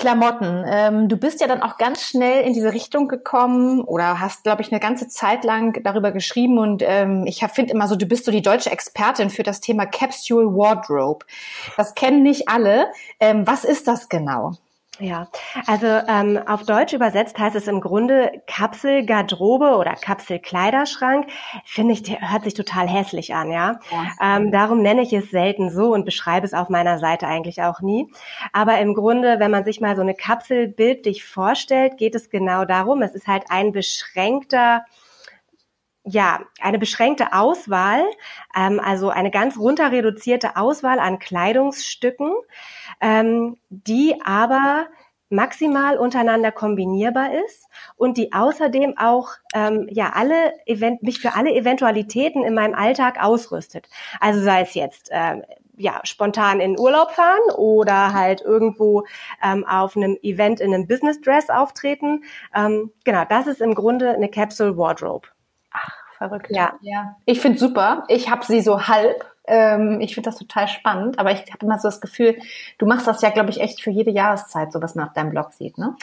Klamotten. 0.01 0.65
Ähm, 0.67 1.09
du 1.09 1.15
bist 1.15 1.41
ja 1.41 1.47
dann 1.47 1.61
auch 1.61 1.77
ganz 1.77 2.01
schnell 2.01 2.43
in 2.43 2.53
diese 2.53 2.73
Richtung 2.73 3.07
gekommen 3.07 3.81
oder 3.81 4.19
hast, 4.19 4.43
glaube 4.43 4.63
ich, 4.63 4.71
eine 4.71 4.79
ganze 4.79 5.07
Zeit 5.07 5.43
lang 5.43 5.81
darüber 5.83 6.11
geschrieben 6.11 6.57
und 6.57 6.81
ähm, 6.83 7.25
ich 7.27 7.45
finde 7.53 7.71
immer 7.71 7.87
so, 7.87 7.95
du 7.95 8.07
bist 8.07 8.25
so 8.25 8.31
die 8.31 8.41
deutsche 8.41 8.71
Expertin 8.71 9.29
für 9.29 9.43
das 9.43 9.61
Thema 9.61 9.85
Capsule 9.85 10.47
Wardrobe. 10.47 11.25
Das 11.77 11.93
kennen 11.93 12.23
nicht 12.23 12.49
alle. 12.49 12.87
Ähm, 13.19 13.45
was 13.45 13.63
ist 13.63 13.87
das 13.87 14.09
genau? 14.09 14.53
Ja, 15.01 15.27
also 15.65 15.87
ähm, 15.87 16.39
auf 16.45 16.63
Deutsch 16.63 16.93
übersetzt 16.93 17.37
heißt 17.39 17.55
es 17.55 17.67
im 17.67 17.81
Grunde 17.81 18.43
Kapselgarderobe 18.45 19.75
oder 19.77 19.95
Kapselkleiderschrank. 19.95 21.27
Finde 21.65 21.93
ich, 21.93 22.21
hört 22.21 22.43
sich 22.43 22.53
total 22.53 22.87
hässlich 22.87 23.33
an, 23.33 23.51
ja. 23.51 23.79
ja. 23.91 24.37
Ähm, 24.37 24.51
darum 24.51 24.83
nenne 24.83 25.01
ich 25.01 25.11
es 25.11 25.31
selten 25.31 25.71
so 25.71 25.91
und 25.91 26.05
beschreibe 26.05 26.45
es 26.45 26.53
auf 26.53 26.69
meiner 26.69 26.99
Seite 26.99 27.25
eigentlich 27.27 27.63
auch 27.63 27.81
nie. 27.81 28.13
Aber 28.53 28.79
im 28.79 28.93
Grunde, 28.93 29.39
wenn 29.39 29.49
man 29.49 29.65
sich 29.65 29.81
mal 29.81 29.95
so 29.95 30.03
eine 30.03 30.13
Kapsel 30.13 30.67
bildlich 30.67 31.25
vorstellt, 31.25 31.97
geht 31.97 32.13
es 32.13 32.29
genau 32.29 32.65
darum. 32.65 33.01
Es 33.01 33.15
ist 33.15 33.27
halt 33.27 33.45
ein 33.49 33.71
beschränkter 33.71 34.85
ja, 36.03 36.41
eine 36.59 36.79
beschränkte 36.79 37.33
Auswahl, 37.33 38.03
ähm, 38.55 38.79
also 38.79 39.09
eine 39.09 39.31
ganz 39.31 39.57
runter 39.57 39.91
reduzierte 39.91 40.55
Auswahl 40.55 40.99
an 40.99 41.19
Kleidungsstücken, 41.19 42.33
ähm, 42.99 43.57
die 43.69 44.15
aber 44.23 44.87
maximal 45.29 45.97
untereinander 45.97 46.51
kombinierbar 46.51 47.33
ist 47.45 47.67
und 47.95 48.17
die 48.17 48.33
außerdem 48.33 48.97
auch 48.97 49.29
ähm, 49.53 49.87
ja 49.89 50.11
alle 50.13 50.53
Event 50.65 51.03
mich 51.03 51.19
für 51.19 51.35
alle 51.35 51.53
Eventualitäten 51.53 52.43
in 52.43 52.53
meinem 52.53 52.75
Alltag 52.75 53.23
ausrüstet. 53.23 53.87
Also 54.19 54.41
sei 54.41 54.61
es 54.61 54.73
jetzt 54.73 55.09
ähm, 55.11 55.43
ja 55.77 56.01
spontan 56.03 56.59
in 56.59 56.77
Urlaub 56.77 57.11
fahren 57.11 57.39
oder 57.55 58.13
halt 58.13 58.41
irgendwo 58.41 59.05
ähm, 59.41 59.65
auf 59.65 59.95
einem 59.95 60.17
Event 60.21 60.59
in 60.59 60.73
einem 60.73 60.87
Business 60.87 61.21
Dress 61.21 61.49
auftreten. 61.49 62.23
Ähm, 62.53 62.91
genau, 63.05 63.23
das 63.29 63.47
ist 63.47 63.61
im 63.61 63.73
Grunde 63.73 64.09
eine 64.09 64.29
Capsule 64.29 64.77
Wardrobe. 64.77 65.29
Verrückt. 66.21 66.51
Ja, 66.51 66.73
ja. 66.81 67.15
Ich 67.25 67.41
finde 67.41 67.57
super. 67.57 68.03
Ich 68.07 68.29
habe 68.29 68.45
sie 68.45 68.61
so 68.61 68.87
halb 68.87 69.25
ähm, 69.47 69.99
ich 70.01 70.13
finde 70.13 70.29
das 70.29 70.37
total 70.37 70.67
spannend, 70.67 71.17
aber 71.17 71.31
ich 71.31 71.39
habe 71.39 71.65
immer 71.65 71.79
so 71.79 71.87
das 71.87 71.99
Gefühl, 71.99 72.37
du 72.77 72.85
machst 72.85 73.07
das 73.07 73.23
ja, 73.23 73.31
glaube 73.31 73.49
ich, 73.49 73.59
echt 73.59 73.81
für 73.81 73.89
jede 73.89 74.11
Jahreszeit, 74.11 74.71
so 74.71 74.81
was 74.81 74.93
man 74.93 75.07
auf 75.07 75.13
deinem 75.13 75.31
Blog 75.31 75.51
sieht, 75.53 75.79
ne? 75.79 75.95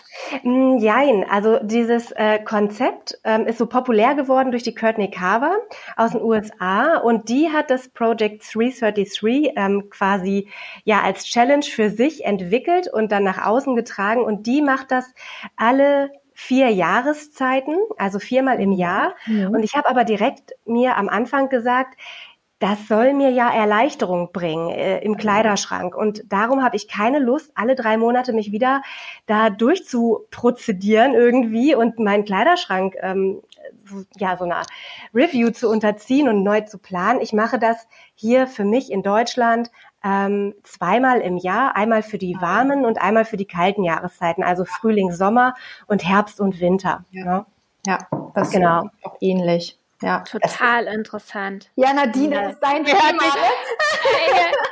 Mm, 0.42 0.78
jein, 0.78 1.24
also 1.30 1.60
dieses 1.62 2.10
äh, 2.12 2.40
Konzept 2.40 3.16
ähm, 3.22 3.46
ist 3.46 3.58
so 3.58 3.66
populär 3.66 4.16
geworden 4.16 4.50
durch 4.50 4.64
die 4.64 4.74
Courtney 4.74 5.08
Carver 5.08 5.56
aus 5.96 6.10
den 6.10 6.22
USA 6.22 6.98
und 6.98 7.28
die 7.28 7.50
hat 7.50 7.70
das 7.70 7.88
Project 7.88 8.42
333 8.52 9.52
ähm, 9.54 9.88
quasi 9.88 10.48
ja 10.82 11.02
als 11.02 11.24
Challenge 11.24 11.64
für 11.64 11.90
sich 11.90 12.24
entwickelt 12.24 12.92
und 12.92 13.12
dann 13.12 13.22
nach 13.22 13.46
außen 13.46 13.76
getragen 13.76 14.24
und 14.24 14.46
die 14.48 14.62
macht 14.62 14.90
das 14.90 15.14
alle 15.56 16.10
vier 16.40 16.70
Jahreszeiten, 16.70 17.76
also 17.96 18.20
viermal 18.20 18.60
im 18.60 18.70
Jahr. 18.70 19.16
Mhm. 19.26 19.50
Und 19.50 19.64
ich 19.64 19.74
habe 19.74 19.90
aber 19.90 20.04
direkt 20.04 20.52
mir 20.66 20.96
am 20.96 21.08
Anfang 21.08 21.48
gesagt, 21.48 21.98
das 22.60 22.86
soll 22.86 23.12
mir 23.12 23.30
ja 23.30 23.52
Erleichterung 23.52 24.30
bringen 24.32 24.70
äh, 24.70 25.00
im 25.00 25.16
Kleiderschrank. 25.16 25.96
Und 25.96 26.22
darum 26.28 26.62
habe 26.62 26.76
ich 26.76 26.86
keine 26.86 27.18
Lust, 27.18 27.50
alle 27.56 27.74
drei 27.74 27.96
Monate 27.96 28.32
mich 28.32 28.52
wieder 28.52 28.82
da 29.26 29.50
durchzuprozedieren 29.50 31.14
irgendwie 31.14 31.74
und 31.74 31.98
meinen 31.98 32.24
Kleiderschrank 32.24 32.94
ähm, 33.00 33.42
ja 34.16 34.36
so 34.36 34.44
eine 34.44 34.62
Review 35.12 35.50
zu 35.50 35.68
unterziehen 35.68 36.28
und 36.28 36.44
neu 36.44 36.60
zu 36.60 36.78
planen. 36.78 37.20
Ich 37.20 37.32
mache 37.32 37.58
das 37.58 37.88
hier 38.14 38.46
für 38.46 38.64
mich 38.64 38.92
in 38.92 39.02
Deutschland 39.02 39.72
ähm, 40.04 40.54
zweimal 40.62 41.20
im 41.20 41.36
Jahr, 41.36 41.76
einmal 41.76 42.02
für 42.02 42.18
die 42.18 42.36
warmen 42.40 42.84
und 42.84 43.00
einmal 43.00 43.24
für 43.24 43.36
die 43.36 43.46
kalten 43.46 43.84
Jahreszeiten, 43.84 44.42
also 44.42 44.64
Frühling, 44.64 45.12
Sommer 45.12 45.54
und 45.86 46.06
Herbst 46.06 46.40
und 46.40 46.60
Winter. 46.60 47.04
Ja, 47.10 47.24
ne? 47.24 47.46
ja 47.86 47.98
das 48.34 48.50
genau. 48.50 48.84
ist 48.84 49.04
auch 49.04 49.16
ähnlich. 49.20 49.78
Ja, 50.00 50.20
total 50.20 50.86
interessant. 50.86 51.70
Ja, 51.74 51.92
Nadine, 51.92 52.36
ja. 52.36 52.42
das 52.42 52.52
ist 52.52 52.62
dein 52.62 52.84
Thema. 52.84 53.00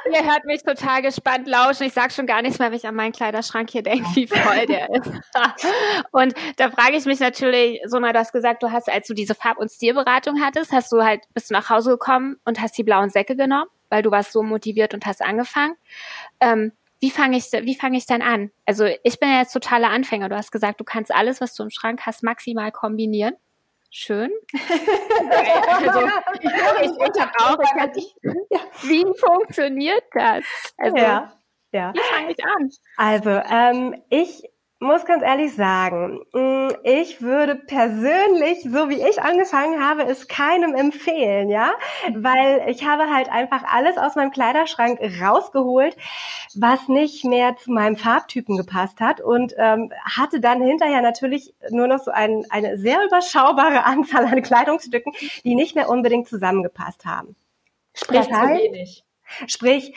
ihr, 0.06 0.12
ihr, 0.12 0.24
hört 0.24 0.44
mich 0.44 0.62
total 0.62 1.02
gespannt 1.02 1.48
lauschen. 1.48 1.84
Ich 1.84 1.94
sage 1.94 2.12
schon 2.12 2.28
gar 2.28 2.42
nichts 2.42 2.60
mehr, 2.60 2.70
wenn 2.70 2.76
ich 2.76 2.86
an 2.86 2.94
meinen 2.94 3.10
Kleiderschrank 3.10 3.70
hier 3.70 3.82
denke, 3.82 4.04
wie 4.14 4.28
voll 4.28 4.66
der 4.66 4.88
ist. 4.90 5.10
und 6.12 6.32
da 6.58 6.70
frage 6.70 6.96
ich 6.96 7.06
mich 7.06 7.18
natürlich, 7.18 7.80
Sona, 7.86 8.12
du 8.12 8.20
hast 8.20 8.32
gesagt, 8.32 8.62
du 8.62 8.70
hast, 8.70 8.88
als 8.88 9.08
du 9.08 9.14
diese 9.14 9.34
Farb- 9.34 9.58
und 9.58 9.68
Stilberatung 9.68 10.40
hattest, 10.40 10.70
hast 10.70 10.92
du 10.92 11.02
halt, 11.02 11.24
bist 11.34 11.50
du 11.50 11.54
nach 11.54 11.70
Hause 11.70 11.90
gekommen 11.90 12.36
und 12.44 12.60
hast 12.60 12.78
die 12.78 12.84
blauen 12.84 13.10
Säcke 13.10 13.34
genommen, 13.34 13.68
weil 13.88 14.02
du 14.02 14.10
warst 14.10 14.32
so 14.32 14.42
motiviert 14.42 14.94
und 14.94 15.06
hast 15.06 15.22
angefangen. 15.22 15.74
Ähm, 16.40 16.72
wie 17.00 17.10
fange 17.10 17.36
ich, 17.36 17.52
wie 17.52 17.74
fange 17.74 17.98
ich 17.98 18.06
denn 18.06 18.22
an? 18.22 18.50
Also 18.64 18.86
ich 18.86 19.20
bin 19.20 19.28
ja 19.28 19.40
jetzt 19.40 19.52
totaler 19.52 19.90
Anfänger. 19.90 20.28
Du 20.28 20.36
hast 20.36 20.50
gesagt, 20.50 20.80
du 20.80 20.84
kannst 20.84 21.14
alles, 21.14 21.40
was 21.40 21.54
du 21.54 21.62
im 21.62 21.70
Schrank 21.70 22.00
hast, 22.06 22.22
maximal 22.22 22.72
kombinieren 22.72 23.34
schön. 23.96 24.30
also, 24.52 26.06
ich, 26.40 26.50
ich, 26.50 27.20
habe 27.20 27.32
auch, 27.38 27.58
ich, 27.96 28.14
wie 28.82 29.04
funktioniert 29.18 30.04
das? 30.12 30.44
Also, 30.76 30.96
ja, 30.96 31.32
ja. 31.72 31.92
wie 31.94 32.00
fange 32.00 32.30
ich 32.32 32.44
an? 32.44 32.70
Also, 32.96 33.30
ähm, 33.30 34.02
ich 34.10 34.42
muss 34.78 35.06
ganz 35.06 35.22
ehrlich 35.22 35.54
sagen, 35.54 36.20
mm, 36.32 36.68
ich 36.84 37.22
würde 37.22 37.54
persönlich, 37.54 38.62
so 38.62 38.90
wie 38.90 39.00
ich 39.00 39.22
angefangen 39.22 39.82
habe, 39.82 40.02
es 40.04 40.28
keinem 40.28 40.74
empfehlen, 40.74 41.48
ja, 41.48 41.72
weil 42.14 42.68
ich 42.68 42.84
habe 42.86 43.10
halt 43.10 43.30
einfach 43.30 43.64
alles 43.64 43.96
aus 43.96 44.16
meinem 44.16 44.30
Kleiderschrank 44.30 45.00
rausgeholt, 45.20 45.96
was 46.54 46.88
nicht 46.88 47.24
mehr 47.24 47.56
zu 47.56 47.72
meinem 47.72 47.96
Farbtypen 47.96 48.56
gepasst 48.56 49.00
hat 49.00 49.22
und 49.22 49.54
ähm, 49.56 49.92
hatte 50.04 50.40
dann 50.40 50.60
hinterher 50.60 51.00
natürlich 51.00 51.54
nur 51.70 51.86
noch 51.86 52.00
so 52.00 52.10
ein, 52.10 52.44
eine 52.50 52.76
sehr 52.76 53.02
überschaubare 53.04 53.84
Anzahl 53.86 54.26
an 54.26 54.42
Kleidungsstücken, 54.42 55.12
die 55.44 55.54
nicht 55.54 55.74
mehr 55.74 55.88
unbedingt 55.88 56.28
zusammengepasst 56.28 57.06
haben. 57.06 57.34
Sprich, 57.94 58.18
das 58.18 58.30
heißt, 58.30 58.62
zu 58.62 58.72
wenig. 58.72 59.04
Sprich, 59.46 59.94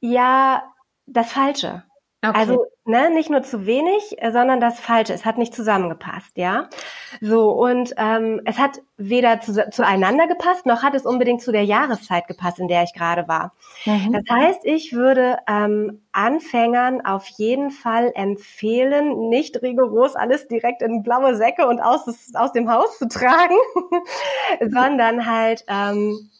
ja, 0.00 0.64
das 1.06 1.32
Falsche. 1.32 1.84
Okay. 2.20 2.36
Also 2.36 2.66
ne, 2.84 3.10
nicht 3.10 3.30
nur 3.30 3.42
zu 3.44 3.64
wenig, 3.64 4.20
äh, 4.20 4.32
sondern 4.32 4.60
das 4.60 4.80
Falsche. 4.80 5.12
Es 5.12 5.24
hat 5.24 5.38
nicht 5.38 5.54
zusammengepasst, 5.54 6.36
ja. 6.36 6.68
So 7.20 7.52
und 7.52 7.94
ähm, 7.96 8.40
es 8.44 8.58
hat 8.58 8.80
weder 8.96 9.40
zu, 9.40 9.70
zueinander 9.70 10.26
gepasst, 10.26 10.66
noch 10.66 10.82
hat 10.82 10.96
es 10.96 11.06
unbedingt 11.06 11.42
zu 11.42 11.52
der 11.52 11.62
Jahreszeit 11.64 12.26
gepasst, 12.26 12.58
in 12.58 12.66
der 12.66 12.82
ich 12.82 12.92
gerade 12.92 13.28
war. 13.28 13.52
Mhm. 13.84 14.12
Das 14.12 14.24
heißt, 14.28 14.60
ich 14.64 14.92
würde 14.94 15.38
ähm, 15.46 16.02
Anfängern 16.10 17.06
auf 17.06 17.24
jeden 17.36 17.70
Fall 17.70 18.10
empfehlen, 18.16 19.28
nicht 19.28 19.62
rigoros 19.62 20.16
alles 20.16 20.48
direkt 20.48 20.82
in 20.82 21.04
blaue 21.04 21.36
Säcke 21.36 21.68
und 21.68 21.80
aus, 21.80 22.02
aus 22.34 22.52
dem 22.52 22.68
Haus 22.68 22.98
zu 22.98 23.06
tragen, 23.06 23.54
sondern 24.60 25.24
halt 25.24 25.64
ähm, 25.68 26.30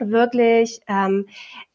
wirklich 0.00 0.80
ähm, 0.88 1.26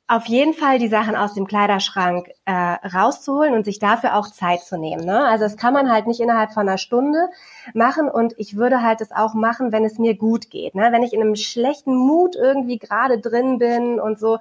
auf 0.09 0.25
jeden 0.27 0.53
Fall 0.53 0.79
die 0.79 0.87
Sachen 0.87 1.17
aus 1.17 1.33
dem 1.33 1.47
Kleiderschrank 1.47 2.29
äh, 2.45 2.51
rauszuholen 2.53 3.53
und 3.53 3.65
sich 3.65 3.77
dafür 3.77 4.15
auch 4.15 4.27
Zeit 4.27 4.61
zu 4.61 4.77
nehmen. 4.77 5.03
Ne? 5.03 5.25
Also 5.25 5.43
das 5.43 5.57
kann 5.57 5.73
man 5.73 5.91
halt 5.91 6.07
nicht 6.07 6.21
innerhalb 6.21 6.53
von 6.53 6.67
einer 6.67 6.77
Stunde 6.77 7.27
machen 7.73 8.09
und 8.09 8.33
ich 8.37 8.55
würde 8.55 8.81
halt 8.81 9.01
es 9.01 9.11
auch 9.11 9.33
machen, 9.33 9.73
wenn 9.73 9.83
es 9.83 9.99
mir 9.99 10.15
gut 10.15 10.49
geht. 10.49 10.75
Ne? 10.75 10.89
Wenn 10.93 11.03
ich 11.03 11.11
in 11.11 11.21
einem 11.21 11.35
schlechten 11.35 11.93
Mut 11.93 12.37
irgendwie 12.37 12.77
gerade 12.77 13.19
drin 13.19 13.57
bin 13.57 13.99
und 13.99 14.17
so, 14.17 14.37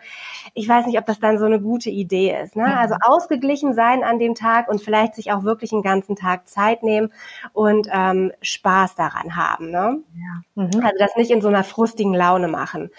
ich 0.55 0.69
weiß 0.69 0.87
nicht, 0.87 0.99
ob 1.01 1.07
das 1.07 1.19
dann 1.19 1.37
so 1.37 1.47
eine 1.47 1.61
gute 1.61 1.91
Idee 1.91 2.41
ist. 2.41 2.55
Ne? 2.55 2.79
Also 2.79 2.95
ausgeglichen 3.01 3.75
sein 3.75 4.05
an 4.05 4.21
dem 4.21 4.37
Tag 4.37 4.69
und 4.69 4.81
vielleicht 4.81 5.17
sich 5.17 5.33
auch 5.33 5.43
wirklich 5.43 5.73
einen 5.73 5.83
ganzen 5.83 6.15
Tag 6.15 6.49
Zeit 6.49 6.85
nehmen 6.85 7.13
und 7.55 7.89
ähm, 7.93 8.31
Spaß 8.41 8.95
daran 8.95 9.35
haben. 9.35 9.73
Ne? 9.73 9.99
Ja. 10.15 10.63
Mhm. 10.63 10.85
Also 10.85 10.95
das 11.01 11.17
nicht 11.17 11.33
in 11.33 11.41
so 11.41 11.49
einer 11.49 11.65
frustigen 11.65 12.15
Laune 12.15 12.47
machen. 12.47 12.91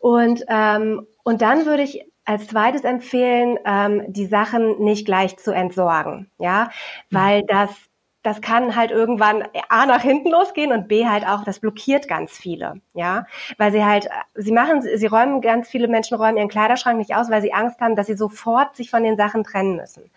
Und, 0.00 0.42
ähm, 0.48 1.06
und 1.26 1.42
dann 1.42 1.66
würde 1.66 1.82
ich 1.82 2.08
als 2.24 2.46
zweites 2.46 2.84
empfehlen, 2.84 3.58
ähm, 3.64 4.04
die 4.06 4.26
Sachen 4.26 4.78
nicht 4.84 5.06
gleich 5.06 5.36
zu 5.36 5.50
entsorgen, 5.50 6.30
ja, 6.38 6.70
weil 7.10 7.42
mhm. 7.42 7.46
das 7.48 7.70
das 8.22 8.40
kann 8.40 8.74
halt 8.74 8.90
irgendwann 8.90 9.44
A 9.68 9.86
nach 9.86 10.02
hinten 10.02 10.30
losgehen 10.30 10.72
und 10.72 10.88
B 10.88 11.06
halt 11.06 11.24
auch, 11.24 11.44
das 11.44 11.60
blockiert 11.60 12.08
ganz 12.08 12.32
viele, 12.32 12.80
ja, 12.92 13.24
weil 13.56 13.70
sie 13.70 13.84
halt, 13.84 14.08
sie 14.34 14.50
machen, 14.50 14.82
sie 14.82 15.06
räumen, 15.06 15.40
ganz 15.40 15.68
viele 15.68 15.86
Menschen 15.86 16.16
räumen 16.16 16.36
ihren 16.36 16.48
Kleiderschrank 16.48 16.98
nicht 16.98 17.14
aus, 17.14 17.30
weil 17.30 17.42
sie 17.42 17.52
Angst 17.52 17.80
haben, 17.80 17.94
dass 17.94 18.08
sie 18.08 18.16
sofort 18.16 18.74
sich 18.74 18.90
von 18.90 19.04
den 19.04 19.16
Sachen 19.16 19.44
trennen 19.44 19.76
müssen. 19.76 20.10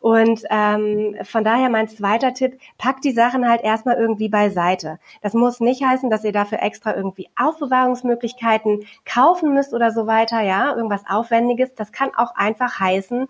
Und 0.00 0.42
ähm, 0.50 1.16
von 1.22 1.44
daher 1.44 1.68
mein 1.70 1.88
zweiter 1.88 2.34
Tipp, 2.34 2.58
packt 2.78 3.04
die 3.04 3.12
Sachen 3.12 3.48
halt 3.48 3.62
erstmal 3.62 3.96
irgendwie 3.96 4.28
beiseite. 4.28 4.98
Das 5.22 5.34
muss 5.34 5.60
nicht 5.60 5.84
heißen, 5.84 6.10
dass 6.10 6.24
ihr 6.24 6.32
dafür 6.32 6.62
extra 6.62 6.94
irgendwie 6.94 7.28
Aufbewahrungsmöglichkeiten 7.36 8.84
kaufen 9.04 9.54
müsst 9.54 9.74
oder 9.74 9.90
so 9.90 10.06
weiter, 10.06 10.40
ja, 10.40 10.74
irgendwas 10.74 11.02
Aufwendiges. 11.08 11.74
Das 11.74 11.92
kann 11.92 12.10
auch 12.16 12.34
einfach 12.34 12.78
heißen, 12.80 13.26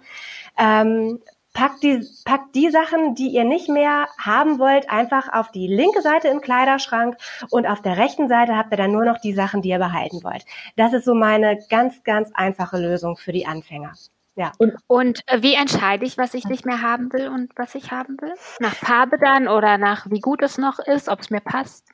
ähm, 0.59 1.21
packt 1.59 1.83
die, 1.83 2.07
packt 2.25 2.55
die 2.55 2.71
Sachen, 2.71 3.15
die 3.15 3.29
ihr 3.29 3.45
nicht 3.45 3.69
mehr 3.69 4.07
haben 4.19 4.59
wollt, 4.59 4.91
einfach 4.91 5.33
auf 5.33 5.51
die 5.51 5.67
linke 5.67 6.03
Seite 6.03 6.29
im 6.29 6.41
Kleiderschrank 6.41 7.17
und 7.51 7.67
auf 7.67 7.83
der 7.83 7.97
rechten 7.97 8.29
Seite 8.29 8.57
habt 8.57 8.73
ihr 8.73 8.77
dann 8.77 8.93
nur 8.93 9.05
noch 9.05 9.19
die 9.19 9.33
Sachen, 9.33 9.63
die 9.63 9.71
ihr 9.71 9.79
behalten 9.79 10.23
wollt. 10.23 10.45
Das 10.77 10.93
ist 10.93 11.05
so 11.05 11.15
meine 11.15 11.59
ganz, 11.69 12.05
ganz 12.05 12.31
einfache 12.35 12.79
Lösung 12.79 13.17
für 13.17 13.33
die 13.33 13.47
Anfänger. 13.47 13.95
Ja. 14.39 14.53
Und, 14.59 14.75
und 14.87 15.21
äh, 15.27 15.43
wie 15.43 15.55
entscheide 15.55 16.07
ich, 16.07 16.17
was 16.17 16.33
ich 16.33 16.45
nicht 16.45 16.65
mehr 16.65 16.81
haben 16.81 17.13
will 17.13 17.29
und 17.29 17.51
was 17.57 17.75
ich 17.75 17.91
haben 17.91 18.17
will? 18.21 18.33
Nach 18.61 18.75
Farbe 18.75 19.19
dann 19.19 19.49
oder 19.49 19.79
nach 19.79 20.07
wie 20.11 20.21
gut 20.21 20.43
es 20.43 20.59
noch 20.59 20.79
ist, 20.79 21.09
ob 21.09 21.21
es 21.21 21.31
mir 21.31 21.41
passt? 21.41 21.89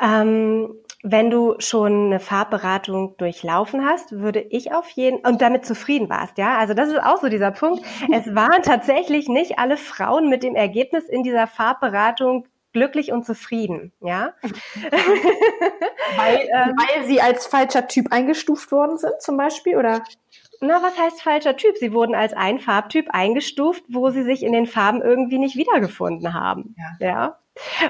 Ähm, 0.00 0.74
wenn 1.02 1.28
du 1.30 1.56
schon 1.58 2.06
eine 2.06 2.20
Farbberatung 2.20 3.18
durchlaufen 3.18 3.84
hast, 3.84 4.12
würde 4.12 4.40
ich 4.40 4.72
auf 4.72 4.88
jeden 4.90 5.18
und 5.18 5.42
damit 5.42 5.66
zufrieden 5.66 6.08
warst, 6.08 6.38
ja. 6.38 6.56
Also 6.56 6.72
das 6.72 6.88
ist 6.88 7.02
auch 7.02 7.20
so 7.20 7.28
dieser 7.28 7.50
Punkt. 7.50 7.84
Es 8.12 8.34
waren 8.34 8.62
tatsächlich 8.62 9.28
nicht 9.28 9.58
alle 9.58 9.76
Frauen 9.76 10.30
mit 10.30 10.42
dem 10.42 10.54
Ergebnis 10.54 11.04
in 11.04 11.22
dieser 11.22 11.46
Farbberatung 11.46 12.46
glücklich 12.78 13.12
und 13.12 13.26
zufrieden, 13.26 13.92
ja. 14.00 14.32
weil, 16.16 16.38
ähm, 16.54 16.76
weil 16.76 17.06
sie 17.06 17.20
als 17.20 17.46
falscher 17.46 17.88
Typ 17.88 18.12
eingestuft 18.12 18.70
worden 18.70 18.98
sind, 18.98 19.20
zum 19.20 19.36
Beispiel, 19.36 19.76
oder? 19.76 20.02
na, 20.60 20.82
was 20.82 20.98
heißt 20.98 21.22
falscher 21.22 21.56
Typ? 21.56 21.76
Sie 21.76 21.92
wurden 21.92 22.14
als 22.14 22.32
ein 22.32 22.58
Farbtyp 22.58 23.08
eingestuft, 23.10 23.84
wo 23.88 24.10
sie 24.10 24.22
sich 24.22 24.42
in 24.42 24.52
den 24.52 24.66
Farben 24.66 25.02
irgendwie 25.02 25.38
nicht 25.38 25.56
wiedergefunden 25.56 26.34
haben. 26.34 26.74
Ja. 27.00 27.06
ja? 27.06 27.38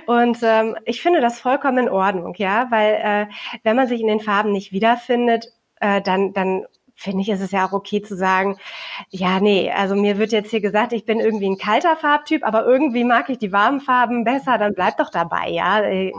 Und 0.07 0.38
ähm, 0.42 0.76
ich 0.85 1.02
finde 1.02 1.21
das 1.21 1.40
vollkommen 1.40 1.78
in 1.78 1.88
Ordnung, 1.88 2.35
ja, 2.37 2.66
weil 2.71 2.95
äh, 3.02 3.26
wenn 3.64 3.76
man 3.76 3.87
sich 3.87 4.00
in 4.00 4.07
den 4.07 4.21
Farben 4.21 4.50
nicht 4.52 4.73
wiederfindet, 4.73 5.52
äh, 5.80 6.00
dann, 6.00 6.33
dann 6.33 6.66
finde 6.99 7.23
ich, 7.23 7.28
ist 7.28 7.40
es 7.40 7.52
ja 7.52 7.67
auch 7.67 7.73
okay 7.73 8.02
zu 8.02 8.17
sagen, 8.17 8.59
ja, 9.11 9.38
nee, 9.38 9.71
also 9.71 9.95
mir 9.95 10.19
wird 10.19 10.33
jetzt 10.33 10.50
hier 10.50 10.61
gesagt, 10.61 10.93
ich 10.93 11.05
bin 11.05 11.21
irgendwie 11.21 11.49
ein 11.49 11.57
kalter 11.57 11.97
Farbtyp, 11.97 12.45
aber 12.45 12.67
irgendwie 12.67 13.05
mag 13.05 13.31
ich 13.31 13.38
die 13.38 13.52
warmen 13.52 13.81
Farben 13.81 14.25
besser, 14.25 14.59
dann 14.59 14.75
bleib 14.75 14.97
doch 14.99 15.11
dabei, 15.11 15.49
ja. 15.49 15.88
Ich 15.88 16.12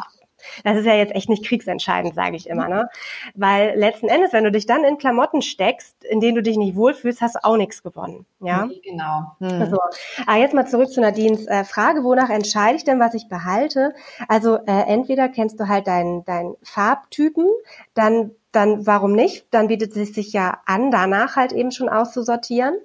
das 0.63 0.77
ist 0.77 0.85
ja 0.85 0.93
jetzt 0.93 1.13
echt 1.15 1.29
nicht 1.29 1.45
kriegsentscheidend, 1.45 2.15
sage 2.15 2.35
ich 2.35 2.47
immer, 2.47 2.67
ne? 2.67 2.89
Weil 3.35 3.77
letzten 3.77 4.07
Endes, 4.07 4.33
wenn 4.33 4.43
du 4.43 4.51
dich 4.51 4.65
dann 4.65 4.83
in 4.83 4.97
Klamotten 4.97 5.41
steckst, 5.41 6.03
in 6.03 6.19
denen 6.19 6.35
du 6.35 6.41
dich 6.41 6.57
nicht 6.57 6.75
wohlfühlst, 6.75 7.21
hast 7.21 7.35
du 7.35 7.43
auch 7.43 7.57
nichts 7.57 7.83
gewonnen. 7.83 8.25
Ja, 8.39 8.65
nee, 8.65 8.81
genau. 8.83 9.35
Hm. 9.39 9.61
Also, 9.61 9.77
aber 10.25 10.37
jetzt 10.37 10.53
mal 10.53 10.67
zurück 10.67 10.89
zu 10.89 11.01
Nadines 11.01 11.45
äh, 11.47 11.63
Frage, 11.63 12.03
wonach 12.03 12.29
entscheide 12.29 12.77
ich 12.77 12.83
denn, 12.83 12.99
was 12.99 13.13
ich 13.13 13.27
behalte? 13.27 13.93
Also 14.27 14.55
äh, 14.55 14.83
entweder 14.87 15.29
kennst 15.29 15.59
du 15.59 15.67
halt 15.67 15.87
deinen 15.87 16.23
dein 16.25 16.55
Farbtypen, 16.63 17.47
dann 17.93 18.31
dann 18.51 18.85
warum 18.85 19.13
nicht? 19.13 19.47
Dann 19.51 19.67
bietet 19.67 19.95
es 19.95 20.13
sich 20.13 20.33
ja 20.33 20.59
an, 20.65 20.91
danach 20.91 21.35
halt 21.35 21.51
eben 21.51 21.71
schon 21.71 21.89
auszusortieren. 21.89 22.75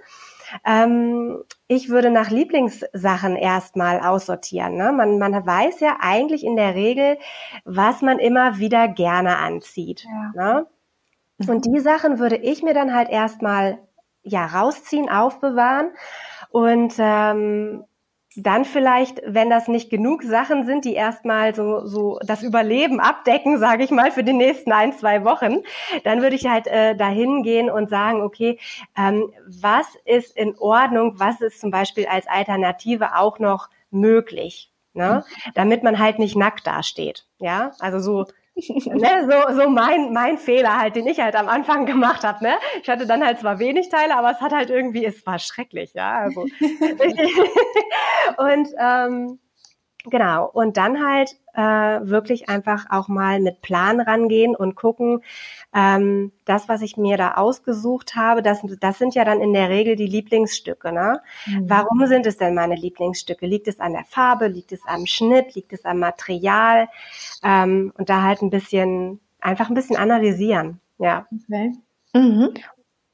Ähm, 0.64 1.42
ich 1.68 1.88
würde 1.88 2.10
nach 2.10 2.30
Lieblingssachen 2.30 3.36
erstmal 3.36 4.00
aussortieren. 4.00 4.76
Ne? 4.76 4.92
Man, 4.92 5.18
man 5.18 5.46
weiß 5.46 5.80
ja 5.80 5.96
eigentlich 6.00 6.44
in 6.44 6.56
der 6.56 6.74
Regel, 6.74 7.18
was 7.64 8.02
man 8.02 8.18
immer 8.18 8.58
wieder 8.58 8.88
gerne 8.88 9.38
anzieht. 9.38 10.04
Ja. 10.04 10.32
Ne? 10.34 10.66
Und 11.48 11.64
die 11.66 11.80
Sachen 11.80 12.18
würde 12.18 12.36
ich 12.36 12.62
mir 12.62 12.74
dann 12.74 12.94
halt 12.94 13.08
erstmal 13.08 13.78
ja 14.22 14.46
rausziehen, 14.46 15.08
aufbewahren 15.08 15.90
und 16.50 16.94
ähm, 16.98 17.84
dann 18.36 18.64
vielleicht, 18.64 19.22
wenn 19.26 19.50
das 19.50 19.68
nicht 19.68 19.90
genug 19.90 20.22
Sachen 20.22 20.66
sind, 20.66 20.84
die 20.84 20.94
erstmal 20.94 21.54
so, 21.54 21.86
so 21.86 22.18
das 22.24 22.42
Überleben 22.42 23.00
abdecken, 23.00 23.58
sage 23.58 23.84
ich 23.84 23.90
mal, 23.90 24.10
für 24.10 24.24
die 24.24 24.32
nächsten 24.32 24.72
ein, 24.72 24.92
zwei 24.92 25.24
Wochen, 25.24 25.58
dann 26.02 26.20
würde 26.20 26.36
ich 26.36 26.46
halt 26.46 26.66
äh, 26.66 26.96
dahin 26.96 27.42
gehen 27.42 27.70
und 27.70 27.90
sagen, 27.90 28.22
okay, 28.22 28.58
ähm, 28.96 29.32
was 29.46 29.86
ist 30.04 30.36
in 30.36 30.58
Ordnung, 30.58 31.18
was 31.18 31.40
ist 31.40 31.60
zum 31.60 31.70
Beispiel 31.70 32.06
als 32.06 32.26
Alternative 32.26 33.16
auch 33.16 33.38
noch 33.38 33.68
möglich, 33.90 34.72
ne? 34.92 35.24
damit 35.54 35.82
man 35.82 35.98
halt 35.98 36.18
nicht 36.18 36.36
nackt 36.36 36.66
dasteht. 36.66 37.26
Ja, 37.38 37.72
also 37.78 38.00
so 38.00 38.26
ne, 38.56 39.28
so, 39.28 39.54
so 39.56 39.68
mein, 39.68 40.12
mein 40.12 40.38
Fehler 40.38 40.78
halt, 40.78 40.96
den 40.96 41.06
ich 41.06 41.20
halt 41.20 41.34
am 41.34 41.48
Anfang 41.48 41.86
gemacht 41.86 42.24
habe. 42.24 42.44
Ne? 42.44 42.54
Ich 42.82 42.88
hatte 42.88 43.06
dann 43.06 43.24
halt 43.24 43.40
zwar 43.40 43.58
wenig 43.58 43.88
Teile, 43.88 44.16
aber 44.16 44.30
es 44.30 44.40
hat 44.40 44.52
halt 44.52 44.70
irgendwie, 44.70 45.04
es 45.04 45.26
war 45.26 45.38
schrecklich, 45.38 45.92
ja. 45.94 46.18
Also. 46.18 46.42
und 48.38 48.68
ähm, 48.78 49.38
Genau, 50.06 50.50
und 50.50 50.76
dann 50.76 51.02
halt 51.02 51.34
äh, 51.54 51.60
wirklich 51.62 52.50
einfach 52.50 52.86
auch 52.90 53.08
mal 53.08 53.40
mit 53.40 53.62
Plan 53.62 54.00
rangehen 54.00 54.54
und 54.54 54.74
gucken, 54.74 55.22
ähm, 55.74 56.30
das, 56.44 56.68
was 56.68 56.82
ich 56.82 56.98
mir 56.98 57.16
da 57.16 57.34
ausgesucht 57.34 58.14
habe, 58.14 58.42
das, 58.42 58.60
das 58.80 58.98
sind 58.98 59.14
ja 59.14 59.24
dann 59.24 59.40
in 59.40 59.54
der 59.54 59.70
Regel 59.70 59.96
die 59.96 60.06
Lieblingsstücke. 60.06 60.92
Ne? 60.92 61.22
Mhm. 61.46 61.70
Warum 61.70 62.06
sind 62.06 62.26
es 62.26 62.36
denn 62.36 62.54
meine 62.54 62.74
Lieblingsstücke? 62.74 63.46
Liegt 63.46 63.66
es 63.66 63.80
an 63.80 63.92
der 63.92 64.04
Farbe, 64.04 64.46
liegt 64.46 64.72
es 64.72 64.80
am 64.86 65.06
Schnitt, 65.06 65.54
liegt 65.54 65.72
es 65.72 65.86
am 65.86 66.00
Material? 66.00 66.88
Ähm, 67.42 67.90
und 67.96 68.10
da 68.10 68.22
halt 68.22 68.42
ein 68.42 68.50
bisschen, 68.50 69.20
einfach 69.40 69.70
ein 69.70 69.74
bisschen 69.74 69.96
analysieren. 69.96 70.80
Ja. 70.98 71.26
Okay. 71.32 71.72
Mhm. 72.14 72.52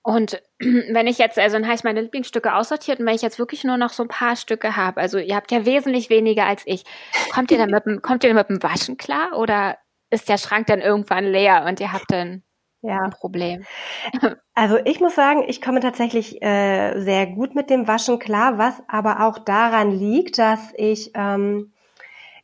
Und 0.03 0.43
wenn 0.91 1.07
ich 1.07 1.19
jetzt, 1.19 1.39
also 1.39 1.57
dann 1.57 1.67
heißt 1.67 1.85
meine 1.85 2.03
Lieblingsstücke 2.03 2.55
aussortiert 2.55 3.01
und 3.01 3.07
wenn 3.07 3.15
ich 3.15 3.23
jetzt 3.23 3.39
wirklich 3.39 3.65
nur 3.65 3.79
noch 3.79 3.91
so 3.91 4.03
ein 4.03 4.09
paar 4.09 4.37
Stücke 4.37 4.77
habe, 4.77 5.01
also 5.01 5.19
ihr 5.19 5.35
habt 5.35 5.51
ja 5.51 5.65
wesentlich 5.65 6.11
weniger 6.11 6.47
als 6.47 6.63
ich, 6.67 6.85
kommt 7.33 7.51
ihr 7.51 7.59
dann 7.59 7.71
mit 7.71 7.87
dem, 7.87 8.03
kommt 8.03 8.25
ihr 8.25 8.35
mit 8.35 8.49
dem 8.51 8.63
Waschen 8.63 8.99
klar 8.99 9.39
oder 9.39 9.79
ist 10.11 10.29
der 10.29 10.39
Schrank 10.39 10.67
dann 10.67 10.81
irgendwann 10.81 11.25
leer 11.25 11.65
und 11.67 11.81
ihr 11.81 11.93
habt 11.93 12.11
dann 12.11 12.43
ja. 12.83 13.01
ein 13.03 13.11
Problem? 13.11 13.65
Also 14.53 14.77
ich 14.85 15.01
muss 15.01 15.15
sagen, 15.15 15.45
ich 15.49 15.63
komme 15.63 15.81
tatsächlich 15.81 16.43
äh, 16.43 17.01
sehr 17.01 17.27
gut 17.29 17.55
mit 17.55 17.71
dem 17.71 17.89
Waschen 17.89 18.19
klar, 18.19 18.59
was 18.59 18.75
aber 18.89 19.27
auch 19.27 19.39
daran 19.39 19.91
liegt, 19.91 20.37
dass 20.37 20.75
ich 20.77 21.13
ähm, 21.15 21.73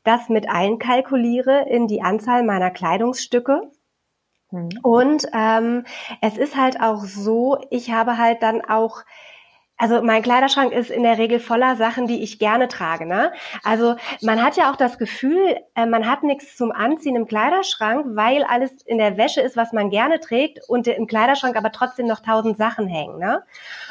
das 0.02 0.30
mit 0.30 0.48
einkalkuliere 0.48 1.66
in 1.68 1.88
die 1.88 2.00
Anzahl 2.00 2.42
meiner 2.42 2.70
Kleidungsstücke. 2.70 3.70
Mhm. 4.56 4.78
Und 4.82 5.26
ähm, 5.32 5.84
es 6.20 6.36
ist 6.38 6.56
halt 6.56 6.80
auch 6.80 7.04
so, 7.04 7.58
ich 7.70 7.90
habe 7.92 8.16
halt 8.18 8.42
dann 8.42 8.62
auch 8.62 9.02
also 9.78 10.02
mein 10.02 10.22
Kleiderschrank 10.22 10.72
ist 10.72 10.90
in 10.90 11.02
der 11.02 11.18
Regel 11.18 11.38
voller 11.38 11.76
Sachen, 11.76 12.06
die 12.06 12.22
ich 12.22 12.38
gerne 12.38 12.68
trage. 12.68 13.06
Ne? 13.06 13.32
Also 13.62 13.96
man 14.22 14.42
hat 14.42 14.56
ja 14.56 14.70
auch 14.70 14.76
das 14.76 14.98
Gefühl, 14.98 15.56
äh, 15.74 15.86
man 15.86 16.06
hat 16.06 16.22
nichts 16.22 16.56
zum 16.56 16.72
Anziehen 16.72 17.14
im 17.14 17.26
Kleiderschrank, 17.26 18.06
weil 18.16 18.42
alles 18.44 18.70
in 18.82 18.98
der 18.98 19.18
Wäsche 19.18 19.42
ist, 19.42 19.56
was 19.56 19.72
man 19.72 19.90
gerne 19.90 20.18
trägt 20.20 20.60
und 20.68 20.86
im 20.86 21.06
Kleiderschrank 21.06 21.56
aber 21.56 21.72
trotzdem 21.72 22.06
noch 22.06 22.20
tausend 22.20 22.56
Sachen 22.56 22.86
hängen. 22.86 23.18
Ne? 23.18 23.42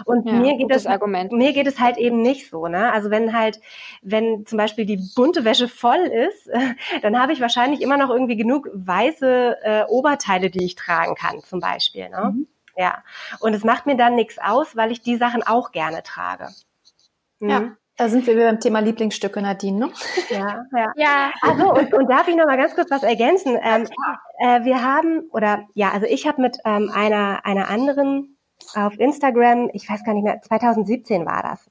Und 0.06 0.25
ja, 0.25 0.34
mir 0.34 0.58
geht 0.58 0.72
es 0.72 0.88
Argument. 0.88 1.32
mir 1.32 1.54
geht 1.54 1.68
es 1.68 1.80
halt 1.80 1.98
eben 1.98 2.22
nicht 2.22 2.50
so. 2.50 2.68
Ne? 2.68 2.92
Also 2.92 3.12
wenn 3.12 3.38
halt, 3.38 3.62
wenn 4.01 4.46
zum 4.48 4.58
Beispiel 4.58 4.86
die 4.86 5.00
bunte 5.15 5.46
Wäsche 5.46 5.68
voll 5.68 6.00
ist, 6.00 6.50
dann 7.04 7.20
habe 7.20 7.34
ich 7.34 7.42
wahrscheinlich 7.42 7.82
immer 7.82 7.98
noch 7.98 8.10
irgendwie 8.10 8.38
genug 8.38 8.70
weiße 8.74 9.58
äh, 9.62 9.84
Oberteile, 9.88 10.50
die 10.50 10.65
ich 10.65 10.75
tragen 10.75 11.13
kann, 11.13 11.42
zum 11.42 11.60
Beispiel. 11.60 12.10
Ne? 12.10 12.34
Mhm. 12.34 12.48
Ja. 12.75 13.03
Und 13.39 13.53
es 13.53 13.63
macht 13.63 13.86
mir 13.86 13.96
dann 13.96 14.15
nichts 14.15 14.38
aus, 14.38 14.75
weil 14.75 14.91
ich 14.91 15.01
die 15.01 15.17
Sachen 15.17 15.44
auch 15.44 15.72
gerne 15.72 16.03
trage. 16.03 16.50
Mhm. 17.39 17.50
Ja. 17.50 17.63
Da 17.98 18.10
sind 18.10 18.27
wir 18.27 18.36
wieder 18.36 18.48
beim 18.48 18.60
Thema 18.60 18.79
Lieblingsstücke, 18.79 19.41
Nadine, 19.41 19.88
ne? 19.88 19.94
Ja, 20.29 20.65
ja. 20.75 20.91
ja. 20.98 21.32
Also, 21.41 21.74
und, 21.74 21.94
und 21.94 22.10
darf 22.10 22.27
ich 22.27 22.36
noch 22.36 22.46
mal 22.46 22.58
ganz 22.58 22.75
kurz 22.75 22.91
was 22.91 23.03
ergänzen? 23.03 23.58
Ähm, 23.62 23.88
äh, 24.39 24.65
wir 24.65 24.84
haben, 24.84 25.22
oder 25.32 25.63
ja, 25.75 25.91
also 25.91 26.05
ich 26.05 26.27
habe 26.27 26.41
mit 26.41 26.58
ähm, 26.65 26.91
einer, 26.94 27.46
einer 27.46 27.70
anderen 27.70 28.38
auf 28.74 29.00
Instagram, 29.00 29.70
ich 29.72 29.89
weiß 29.89 30.03
gar 30.03 30.13
nicht 30.13 30.25
mehr, 30.25 30.41
2017 30.41 31.25
war 31.25 31.41
das, 31.44 31.70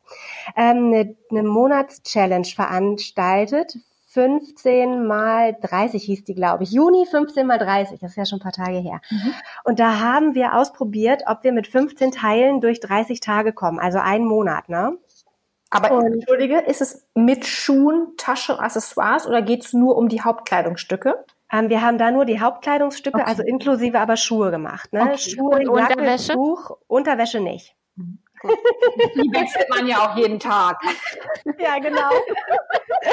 ähm, 0.57 0.95
eine, 0.95 1.17
eine 1.31 1.43
Monatschallenge 1.43 2.47
veranstaltet 2.47 3.77
15 4.15 5.07
mal 5.07 5.57
30 5.61 6.03
hieß 6.05 6.25
die, 6.25 6.37
glaube 6.37 6.63
ich. 6.63 6.71
Juni 6.71 7.05
15 7.05 7.47
mal 7.47 7.59
30, 7.59 7.99
das 7.99 8.13
ist 8.13 8.17
ja 8.17 8.25
schon 8.25 8.39
ein 8.39 8.43
paar 8.43 8.53
Tage 8.53 8.79
her. 8.79 9.01
Mhm. 9.11 9.35
Und 9.65 9.81
da 9.81 9.99
haben 9.99 10.37
wir 10.37 10.55
ausprobiert, 10.55 11.25
ob 11.27 11.43
wir 11.43 11.53
mit 11.53 11.67
15 11.67 12.13
Teilen 12.13 12.61
durch 12.61 12.79
30 12.79 13.19
Tage 13.19 13.53
kommen, 13.53 13.81
also 13.81 13.99
einen 13.99 14.25
Monat, 14.25 14.69
ne? 14.69 14.97
Aber 15.71 15.97
und, 15.97 16.07
entschuldige, 16.07 16.61
ist 16.61 16.81
es 16.81 17.05
mit 17.15 17.45
Schuhen, 17.45 18.17
Tasche, 18.17 18.61
Accessoires 18.61 19.27
oder 19.27 19.43
geht 19.43 19.65
es 19.65 19.73
nur 19.73 19.97
um 19.97 20.09
die 20.09 20.23
Hauptkleidungsstücke? 20.23 21.25
Ähm, 21.51 21.69
wir 21.69 21.83
haben 21.83 21.99
da 21.99 22.13
nur 22.13 22.25
die 22.25 22.41
Hauptkleidungsstücke, 22.41 23.19
okay. 23.19 23.29
also 23.29 23.43
inklusive 23.43 23.99
aber 23.99 24.17
Schuhe 24.17 24.53
gemacht. 24.53 24.93
Ne? 24.93 25.03
Okay. 25.03 25.19
Schuhe, 25.19 25.57
und 25.57 25.77
Jacke, 25.77 25.95
Unterwäsche? 25.95 26.35
Buch, 26.35 26.79
Unterwäsche 26.87 27.41
nicht. 27.41 27.75
Die 29.15 29.33
wechselt 29.33 29.69
man 29.71 29.87
ja 29.87 29.99
auch 29.99 30.17
jeden 30.17 30.39
Tag. 30.39 30.79
Ja, 31.59 31.79
genau. 31.79 32.11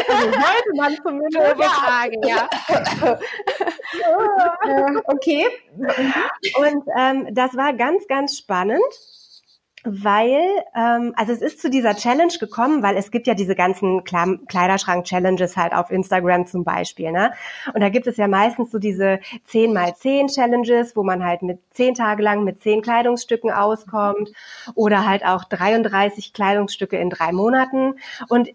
Also 0.08 0.32
sollte 0.32 0.76
man 0.76 0.96
zumindest 1.04 1.60
ja. 1.60 1.70
fragen, 1.70 2.24
ja. 2.28 2.50
okay. 5.06 5.48
Und 6.58 6.84
ähm, 6.98 7.34
das 7.34 7.56
war 7.56 7.74
ganz, 7.74 8.08
ganz 8.08 8.38
spannend 8.38 8.84
weil, 9.84 10.42
ähm, 10.76 11.14
also 11.16 11.32
es 11.32 11.42
ist 11.42 11.62
zu 11.62 11.70
dieser 11.70 11.96
Challenge 11.96 12.34
gekommen, 12.40 12.84
weil 12.84 12.98
es 12.98 13.12
gibt 13.12 13.28
ja 13.28 13.34
diese 13.34 13.56
ganzen 13.56 14.04
Kleiderschrank-Challenges 14.04 15.58
halt 15.58 15.74
auf 15.74 15.90
Instagram 15.90 16.46
zum 16.46 16.64
Beispiel, 16.64 17.12
ne? 17.12 17.32
Und 17.74 17.82
da 17.82 17.90
gibt 17.90 18.08
es 18.08 18.18
ja 18.18 18.28
meistens 18.28 18.72
so 18.72 18.80
diese 18.80 19.20
10 19.46 19.74
mal 19.74 19.96
10 19.96 20.28
Challenges, 20.28 20.96
wo 20.96 21.04
man 21.04 21.24
halt 21.24 21.42
mit 21.42 21.60
10 21.72 21.96
Tage 21.96 22.22
lang 22.22 22.44
mit 22.44 22.62
10 22.62 22.82
Kleidungsstücken 22.82 23.52
auskommt 23.52 24.32
oder 24.76 25.08
halt 25.08 25.26
auch 25.26 25.44
33 25.46 26.34
Kleidungsstücke 26.34 26.98
in 26.98 27.10
drei 27.10 27.32
Monaten. 27.32 27.96
Und 28.30 28.50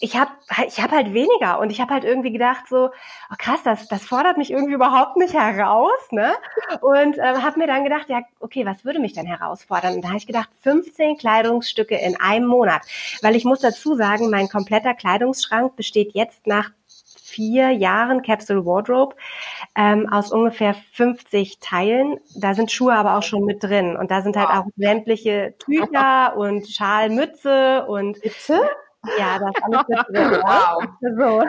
ich 0.00 0.16
habe 0.16 0.30
ich 0.66 0.82
hab 0.82 0.90
halt 0.90 1.14
weniger 1.14 1.58
und 1.58 1.70
ich 1.70 1.80
habe 1.80 1.94
halt 1.94 2.04
irgendwie 2.04 2.32
gedacht 2.32 2.68
so, 2.68 2.90
oh 3.30 3.34
krass, 3.38 3.60
das, 3.64 3.88
das 3.88 4.04
fordert 4.04 4.36
mich 4.36 4.50
irgendwie 4.50 4.74
überhaupt 4.74 5.16
nicht 5.16 5.32
heraus, 5.32 5.98
ne? 6.10 6.34
Und 6.82 7.16
ähm, 7.18 7.42
habe 7.42 7.58
mir 7.58 7.66
dann 7.66 7.84
gedacht, 7.84 8.08
ja, 8.08 8.20
okay, 8.40 8.66
was 8.66 8.84
würde 8.84 8.98
mich 8.98 9.14
denn 9.14 9.26
herausfordern? 9.26 9.94
Und 9.94 10.02
da 10.02 10.08
habe 10.08 10.18
ich 10.18 10.26
gedacht, 10.26 10.50
15 10.62 11.16
Kleidungsstücke 11.16 11.96
in 11.96 12.20
einem 12.20 12.46
Monat, 12.46 12.82
weil 13.22 13.36
ich 13.36 13.44
muss 13.44 13.60
dazu 13.60 13.94
sagen, 13.94 14.30
mein 14.30 14.48
kompletter 14.48 14.92
Kleidungsschrank 14.94 15.76
besteht 15.76 16.12
jetzt 16.14 16.46
nach 16.46 16.70
vier 17.26 17.70
Jahren 17.70 18.22
Capsule 18.22 18.64
Wardrobe 18.64 19.16
ähm, 19.74 20.08
aus 20.12 20.30
ungefähr 20.30 20.74
50 20.92 21.58
Teilen. 21.60 22.18
Da 22.34 22.54
sind 22.54 22.70
Schuhe 22.70 22.94
aber 22.94 23.16
auch 23.16 23.22
schon 23.22 23.44
mit 23.44 23.62
drin 23.62 23.96
und 23.96 24.10
da 24.10 24.22
sind 24.22 24.36
halt 24.36 24.48
auch 24.50 24.66
sämtliche 24.76 25.54
Tücher 25.58 26.36
und 26.36 26.68
Schalmütze 26.68 27.84
und 27.86 28.20
Bitte? 28.22 28.60
Ja, 29.18 29.38
das 29.38 29.54
alles 29.62 30.06
drin. 30.06 30.42
wow. 30.42 30.84
So. 31.00 31.46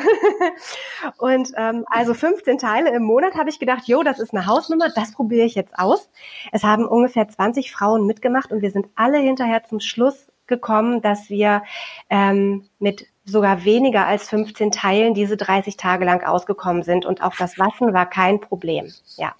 Und 1.25 1.51
ähm, 1.55 1.85
also 1.89 2.13
15 2.13 2.57
Teile 2.57 2.93
im 2.95 3.03
Monat 3.03 3.35
habe 3.35 3.49
ich 3.49 3.59
gedacht, 3.59 3.87
jo, 3.87 4.03
das 4.03 4.19
ist 4.19 4.33
eine 4.33 4.45
Hausnummer, 4.45 4.89
das 4.89 5.13
probiere 5.13 5.45
ich 5.45 5.55
jetzt 5.55 5.77
aus. 5.77 6.09
Es 6.51 6.63
haben 6.63 6.85
ungefähr 6.85 7.27
20 7.27 7.71
Frauen 7.71 8.05
mitgemacht 8.05 8.51
und 8.51 8.61
wir 8.61 8.71
sind 8.71 8.87
alle 8.95 9.17
hinterher 9.17 9.63
zum 9.63 9.79
Schluss 9.79 10.27
gekommen, 10.47 11.01
dass 11.01 11.29
wir 11.29 11.63
ähm, 12.09 12.67
mit 12.79 13.05
sogar 13.25 13.65
weniger 13.65 14.07
als 14.07 14.29
15 14.29 14.71
Teilen 14.71 15.13
diese 15.13 15.35
30 15.35 15.75
Tage 15.75 16.05
lang 16.05 16.23
ausgekommen 16.23 16.83
sind 16.83 17.05
und 17.05 17.21
auch 17.21 17.35
das 17.35 17.59
Waschen 17.59 17.93
war 17.93 18.09
kein 18.09 18.39
Problem. 18.39 18.93
Ja. 19.17 19.35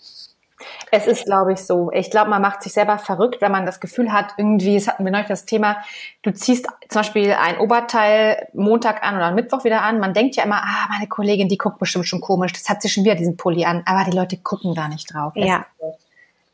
Es 0.91 1.05
ist, 1.05 1.25
glaube 1.25 1.53
ich, 1.53 1.59
so. 1.59 1.91
Ich 1.91 2.09
glaube, 2.09 2.29
man 2.29 2.41
macht 2.41 2.63
sich 2.63 2.73
selber 2.73 2.97
verrückt, 2.97 3.41
wenn 3.41 3.51
man 3.51 3.65
das 3.65 3.79
Gefühl 3.79 4.11
hat, 4.11 4.33
irgendwie, 4.37 4.75
es 4.75 4.87
hatten 4.87 5.05
wir 5.05 5.11
neulich 5.11 5.27
das 5.27 5.45
Thema, 5.45 5.77
du 6.23 6.31
ziehst 6.31 6.67
zum 6.89 6.99
Beispiel 6.99 7.33
ein 7.33 7.59
Oberteil 7.59 8.47
Montag 8.53 9.03
an 9.03 9.15
oder 9.15 9.31
Mittwoch 9.31 9.63
wieder 9.63 9.83
an. 9.83 9.99
Man 9.99 10.13
denkt 10.13 10.35
ja 10.35 10.43
immer, 10.43 10.63
ah, 10.63 10.87
meine 10.89 11.07
Kollegin, 11.07 11.47
die 11.47 11.57
guckt 11.57 11.79
bestimmt 11.79 12.07
schon 12.07 12.21
komisch, 12.21 12.53
das 12.53 12.69
hat 12.69 12.81
sie 12.81 12.89
schon 12.89 13.03
wieder 13.03 13.15
diesen 13.15 13.37
Pulli 13.37 13.65
an. 13.65 13.83
Aber 13.85 14.09
die 14.09 14.15
Leute 14.15 14.37
gucken 14.37 14.73
da 14.73 14.87
nicht 14.87 15.13
drauf. 15.13 15.33
Ja. 15.35 15.65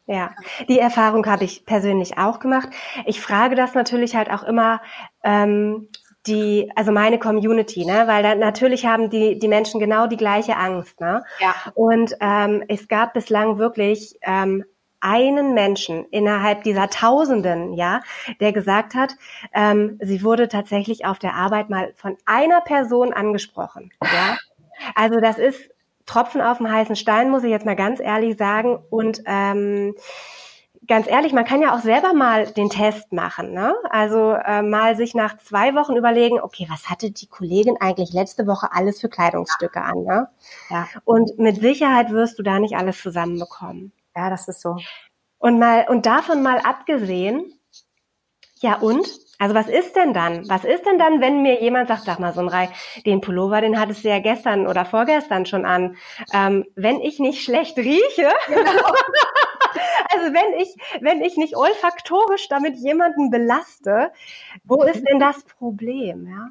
Ja, 0.05 0.31
die 0.67 0.79
Erfahrung 0.79 1.25
habe 1.27 1.45
ich 1.45 1.65
persönlich 1.65 2.17
auch 2.17 2.39
gemacht. 2.39 2.67
Ich 3.05 3.21
frage 3.21 3.55
das 3.55 3.73
natürlich 3.73 4.17
halt 4.17 4.29
auch 4.29 4.43
immer, 4.43 4.81
ähm, 5.23 5.87
die, 6.25 6.71
also 6.75 6.91
meine 6.91 7.19
Community, 7.19 7.85
ne, 7.85 8.03
weil 8.07 8.23
da 8.23 8.35
natürlich 8.35 8.85
haben 8.85 9.09
die 9.09 9.37
die 9.39 9.47
Menschen 9.47 9.79
genau 9.79 10.07
die 10.07 10.17
gleiche 10.17 10.55
Angst, 10.57 10.99
ne? 11.01 11.23
Ja. 11.39 11.53
Und 11.75 12.15
ähm, 12.21 12.63
es 12.67 12.87
gab 12.87 13.13
bislang 13.13 13.57
wirklich 13.57 14.17
ähm, 14.21 14.63
einen 15.01 15.53
Menschen 15.53 16.05
innerhalb 16.11 16.63
dieser 16.63 16.89
Tausenden, 16.89 17.73
ja, 17.73 18.01
der 18.39 18.53
gesagt 18.53 18.95
hat, 18.95 19.15
ähm, 19.53 19.99
sie 20.01 20.23
wurde 20.23 20.47
tatsächlich 20.47 21.05
auf 21.05 21.19
der 21.19 21.35
Arbeit 21.35 21.69
mal 21.69 21.91
von 21.95 22.15
einer 22.25 22.61
Person 22.61 23.13
angesprochen, 23.13 23.91
ja. 24.01 24.37
Also 24.95 25.19
das 25.21 25.37
ist 25.37 25.69
Tropfen 26.05 26.41
auf 26.41 26.57
dem 26.57 26.69
heißen 26.69 26.95
Stein, 26.95 27.29
muss 27.29 27.43
ich 27.43 27.51
jetzt 27.51 27.65
mal 27.65 27.75
ganz 27.75 27.99
ehrlich 27.99 28.37
sagen. 28.37 28.79
Und 28.89 29.21
ähm, 29.25 29.95
ganz 30.87 31.07
ehrlich, 31.07 31.33
man 31.33 31.45
kann 31.45 31.61
ja 31.61 31.75
auch 31.75 31.79
selber 31.79 32.13
mal 32.13 32.47
den 32.47 32.69
Test 32.69 33.11
machen. 33.11 33.53
Ne? 33.53 33.75
Also 33.89 34.33
äh, 34.33 34.61
mal 34.61 34.95
sich 34.95 35.15
nach 35.15 35.37
zwei 35.37 35.75
Wochen 35.75 35.95
überlegen, 35.95 36.39
okay, 36.39 36.67
was 36.69 36.89
hatte 36.89 37.11
die 37.11 37.27
Kollegin 37.27 37.77
eigentlich 37.79 38.13
letzte 38.13 38.47
Woche 38.47 38.71
alles 38.71 38.99
für 38.99 39.09
Kleidungsstücke 39.09 39.81
an? 39.81 40.03
Ne? 40.03 40.29
Ja. 40.69 40.87
Und 41.05 41.37
mit 41.37 41.61
Sicherheit 41.61 42.11
wirst 42.11 42.39
du 42.39 42.43
da 42.43 42.59
nicht 42.59 42.75
alles 42.75 43.01
zusammenbekommen. 43.01 43.91
Ja, 44.15 44.29
das 44.29 44.47
ist 44.47 44.61
so. 44.61 44.77
Und 45.37 45.59
mal 45.59 45.85
und 45.89 46.05
davon 46.05 46.41
mal 46.41 46.59
abgesehen, 46.59 47.59
ja 48.59 48.75
und? 48.75 49.07
Also 49.39 49.55
was 49.55 49.67
ist 49.67 49.95
denn 49.97 50.13
dann? 50.13 50.47
Was 50.47 50.63
ist 50.63 50.85
denn 50.85 50.97
dann, 50.97 51.19
wenn 51.19 51.41
mir 51.41 51.61
jemand 51.61 51.89
sagt, 51.89 52.03
sag 52.03 52.19
mal, 52.19 52.33
so 52.33 52.39
ein 52.39 52.47
Rei, 52.47 52.69
den 53.05 53.19
Pullover, 53.19 53.59
den 53.59 53.77
hattest 53.77 54.05
du 54.05 54.09
ja 54.09 54.19
gestern 54.19 54.67
oder 54.67 54.85
vorgestern 54.85 55.45
schon 55.45 55.65
an. 55.65 55.97
Ähm, 56.33 56.65
wenn 56.75 57.01
ich 57.01 57.19
nicht 57.19 57.43
schlecht 57.43 57.77
rieche, 57.77 58.31
genau. 58.47 58.93
wenn 60.33 60.59
ich, 60.59 60.75
wenn 61.01 61.21
ich 61.21 61.37
nicht 61.37 61.55
olfaktorisch 61.55 62.47
damit 62.49 62.75
jemanden 62.75 63.29
belaste, 63.29 64.11
wo 64.63 64.83
ist 64.83 65.03
denn 65.07 65.19
das 65.19 65.43
Problem, 65.43 66.27
ja? 66.27 66.49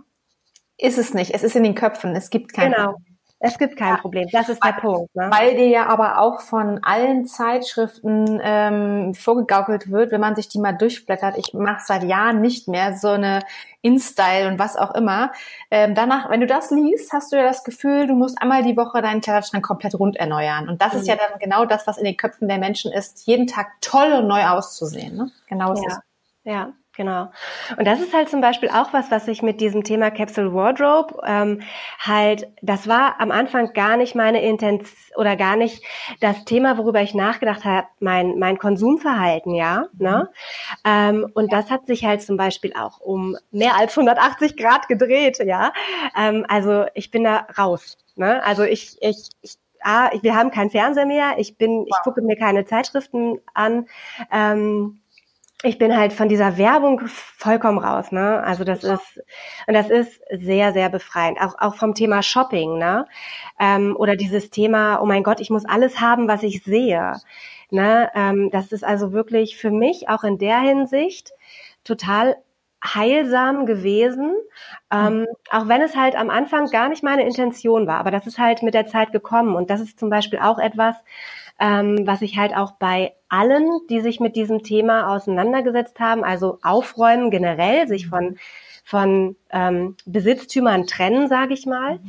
Ist 0.79 0.99
es 0.99 1.15
nicht. 1.15 1.33
Es 1.33 1.43
ist 1.43 1.55
in 1.55 1.63
den 1.63 1.75
Köpfen. 1.75 2.17
Es 2.17 2.31
gibt 2.31 2.53
kein 2.53 2.73
genau. 2.73 2.97
Es 3.45 3.59
gibt 3.59 3.77
kein 3.77 3.97
Problem, 3.97 4.29
das 4.31 4.49
ist 4.49 4.63
der 4.65 4.71
Punkt. 4.75 5.13
Ne? 5.17 5.29
Weil 5.33 5.57
dir 5.57 5.67
ja 5.67 5.87
aber 5.89 6.21
auch 6.21 6.41
von 6.41 6.79
allen 6.85 7.27
Zeitschriften 7.27 8.41
ähm, 8.41 9.15
vorgegaukelt 9.15 9.91
wird, 9.91 10.13
wenn 10.13 10.21
man 10.21 10.37
sich 10.37 10.49
die 10.49 10.61
mal 10.61 10.73
durchblättert. 10.73 11.37
Ich 11.37 11.53
mache 11.53 11.83
seit 11.85 12.05
Jahren 12.05 12.41
nicht 12.41 12.69
mehr 12.69 12.97
so 12.97 13.09
eine 13.09 13.41
InStyle 13.81 14.47
und 14.47 14.61
was 14.61 14.77
auch 14.77 14.95
immer. 14.95 15.33
Ähm, 15.73 15.97
danach, 15.97 16.31
wenn 16.31 16.39
du 16.39 16.47
das 16.47 16.71
liest, 16.71 17.13
hast 17.13 17.33
du 17.33 17.37
ja 17.37 17.43
das 17.43 17.65
Gefühl, 17.65 18.07
du 18.07 18.15
musst 18.15 18.41
einmal 18.41 18.63
die 18.63 18.77
Woche 18.77 19.03
deinen 19.03 19.21
Kleiderschrank 19.21 19.65
komplett 19.65 19.99
rund 19.99 20.15
erneuern. 20.17 20.69
Und 20.69 20.81
das 20.81 20.93
mhm. 20.93 21.01
ist 21.01 21.09
ja 21.09 21.17
dann 21.17 21.41
genau 21.41 21.65
das, 21.65 21.85
was 21.89 21.99
in 21.99 22.05
den 22.05 22.17
Köpfen 22.17 22.47
der 22.47 22.59
Menschen 22.59 22.93
ist, 22.93 23.27
jeden 23.27 23.49
Tag 23.49 23.73
toll 23.81 24.13
und 24.13 24.29
neu 24.29 24.47
auszusehen. 24.47 25.17
Ne? 25.17 25.33
Genau 25.49 25.75
so. 25.75 25.83
Ja. 25.83 25.99
ja. 26.45 26.73
Genau. 26.95 27.31
Und 27.79 27.87
das 27.87 28.01
ist 28.01 28.13
halt 28.13 28.29
zum 28.29 28.43
Beispiel 28.43 28.69
auch 28.69 28.93
was, 28.93 29.11
was 29.11 29.27
ich 29.27 29.41
mit 29.41 29.63
diesem 29.63 29.83
Thema 29.83 30.11
Capsule 30.11 30.53
Wardrobe 30.53 31.23
ähm, 31.27 31.63
halt, 31.99 32.49
das 32.61 32.87
war 32.87 33.19
am 33.19 33.31
Anfang 33.31 33.73
gar 33.73 33.97
nicht 33.97 34.15
meine 34.15 34.43
Intention 34.43 34.93
oder 35.17 35.37
gar 35.37 35.57
nicht 35.57 35.83
das 36.21 36.45
Thema, 36.45 36.77
worüber 36.77 37.01
ich 37.01 37.15
nachgedacht 37.15 37.65
habe, 37.65 37.87
mein, 37.99 38.39
mein 38.39 38.59
Konsumverhalten, 38.59 39.55
ja. 39.55 39.87
Ne? 39.99 40.29
Ähm, 40.85 41.27
und 41.33 41.51
das 41.51 41.71
hat 41.71 41.87
sich 41.87 42.05
halt 42.05 42.21
zum 42.21 42.37
Beispiel 42.37 42.75
auch 42.75 43.01
um 43.01 43.39
mehr 43.51 43.77
als 43.77 43.97
180 43.97 44.59
Grad 44.59 44.87
gedreht, 44.87 45.39
ja. 45.39 45.73
Ähm, 46.15 46.45
also 46.49 46.85
ich 46.93 47.11
bin 47.11 47.25
da 47.25 47.47
raus. 47.57 47.97
Ne? 48.17 48.45
Also 48.45 48.65
ich, 48.65 48.99
ich, 49.01 49.31
ich 49.41 49.57
ah, 49.83 50.11
wir 50.21 50.37
haben 50.37 50.51
keinen 50.51 50.71
Fernseher 50.71 51.07
mehr, 51.07 51.35
ich 51.39 51.57
bin, 51.57 51.87
ich 51.87 51.97
gucke 52.05 52.21
mir 52.21 52.37
keine 52.37 52.67
Zeitschriften 52.67 53.41
an. 53.55 53.87
Ähm, 54.31 55.02
ich 55.63 55.79
bin 55.79 55.97
halt 55.97 56.13
von 56.13 56.29
dieser 56.29 56.59
Werbung 56.59 57.01
vollkommen 57.07 57.79
raus, 57.79 58.13
ne? 58.13 58.43
Also 58.45 58.65
das 58.65 58.83
ist 58.85 59.23
und 59.67 59.75
das 59.75 59.91
ist 59.91 60.21
sehr, 60.31 60.73
sehr 60.73 60.89
befreiend. 60.89 61.41
Auch 61.41 61.55
auch 61.59 61.75
vom 61.77 61.95
Thema 61.95 62.23
Shopping, 62.23 62.79
ne? 62.79 63.07
Ähm, 63.61 63.97
oder 63.97 64.17
dieses 64.17 64.51
Thema, 64.51 65.01
oh 65.01 65.07
mein 65.07 65.23
Gott, 65.23 65.41
ich 65.41 65.51
muss 65.51 65.65
alles 65.65 66.01
haben, 66.01 66.29
was 66.29 66.43
ich 66.43 66.65
sehe. 66.65 67.15
Ne? 67.71 68.11
Ähm, 68.15 68.51
das 68.51 68.71
ist 68.71 68.85
also 68.85 69.13
wirklich 69.13 69.57
für 69.57 69.71
mich 69.71 70.09
auch 70.09 70.25
in 70.25 70.37
der 70.39 70.61
Hinsicht 70.61 71.33
total 71.85 72.37
heilsam 72.85 73.65
gewesen, 73.65 74.35
ähm, 74.93 75.27
auch 75.51 75.69
wenn 75.69 75.81
es 75.83 75.97
halt 75.97 76.17
am 76.17 76.31
Anfang 76.31 76.67
gar 76.67 76.89
nicht 76.89 77.03
meine 77.03 77.25
Intention 77.25 77.87
war. 77.87 77.99
Aber 77.99 78.11
das 78.11 78.27
ist 78.27 78.39
halt 78.39 78.63
mit 78.63 78.75
der 78.75 78.87
Zeit 78.87 79.13
gekommen 79.13 79.55
und 79.55 79.71
das 79.71 79.81
ist 79.81 79.99
zum 79.99 80.11
Beispiel 80.11 80.41
auch 80.41 80.59
etwas, 80.59 80.97
ähm, 81.63 82.07
was 82.07 82.23
ich 82.23 82.37
halt 82.37 82.57
auch 82.57 82.73
bei 82.73 83.15
allen, 83.29 83.69
die 83.89 84.01
sich 84.01 84.19
mit 84.19 84.35
diesem 84.35 84.65
Thema 84.65 85.15
auseinandergesetzt 85.15 86.01
haben, 86.01 86.25
also 86.25 86.59
aufräumen 86.63 87.31
generell, 87.31 87.87
sich 87.87 88.09
von 88.09 88.37
von 88.85 89.37
ähm, 89.51 89.97
Besitztümern 90.05 90.89
trennen, 90.89 91.29
sage 91.29 91.55
ich 91.55 91.67
mal, 91.67 92.01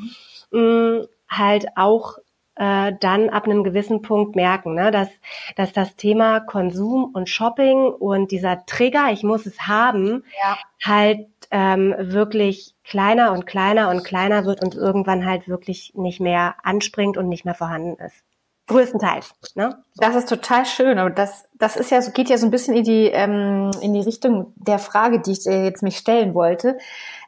mhm. 0.52 1.00
mh, 1.00 1.08
halt 1.30 1.68
auch 1.76 2.18
äh, 2.56 2.94
dann 3.00 3.30
ab 3.30 3.46
einem 3.46 3.64
gewissen 3.64 4.02
Punkt 4.02 4.36
merken, 4.36 4.74
ne, 4.74 4.90
dass, 4.90 5.10
dass 5.56 5.72
das 5.72 5.96
Thema 5.96 6.40
Konsum 6.40 7.12
und 7.14 7.30
Shopping 7.30 7.86
und 7.86 8.32
dieser 8.32 8.66
Trigger, 8.66 9.12
ich 9.12 9.22
muss 9.22 9.46
es 9.46 9.68
haben, 9.68 10.24
ja. 10.44 10.58
halt 10.84 11.28
ähm, 11.52 11.94
wirklich 12.00 12.74
kleiner 12.84 13.32
und 13.34 13.46
kleiner 13.46 13.92
und 13.92 14.04
kleiner 14.04 14.46
wird 14.46 14.64
und 14.64 14.74
irgendwann 14.74 15.28
halt 15.28 15.48
wirklich 15.48 15.94
nicht 15.96 16.20
mehr 16.20 16.56
anspringt 16.64 17.18
und 17.18 17.30
nicht 17.30 17.46
mehr 17.46 17.56
vorhanden 17.56 18.02
ist. 18.04 18.24
Größtenteils. 18.68 19.34
Ne? 19.56 19.84
Das 19.98 20.16
ist 20.16 20.30
total 20.30 20.66
schön. 20.66 21.00
Und 21.00 21.18
das, 21.18 21.46
das 21.54 21.76
ist 21.76 21.92
ja, 21.92 22.00
geht 22.12 22.30
ja 22.30 22.38
so 22.38 22.48
ein 22.48 22.52
bisschen 22.52 22.76
in 22.76 22.84
die, 22.84 23.08
ähm, 23.08 23.72
in 23.82 23.94
die 23.94 24.02
Richtung 24.02 24.54
der 24.56 24.80
Frage, 24.80 25.20
die 25.20 25.32
ich 25.32 25.46
äh, 25.46 25.66
jetzt 25.66 25.84
mich 25.84 25.98
stellen 25.98 26.34
wollte. 26.34 26.78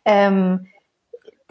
Ähm, 0.05 0.67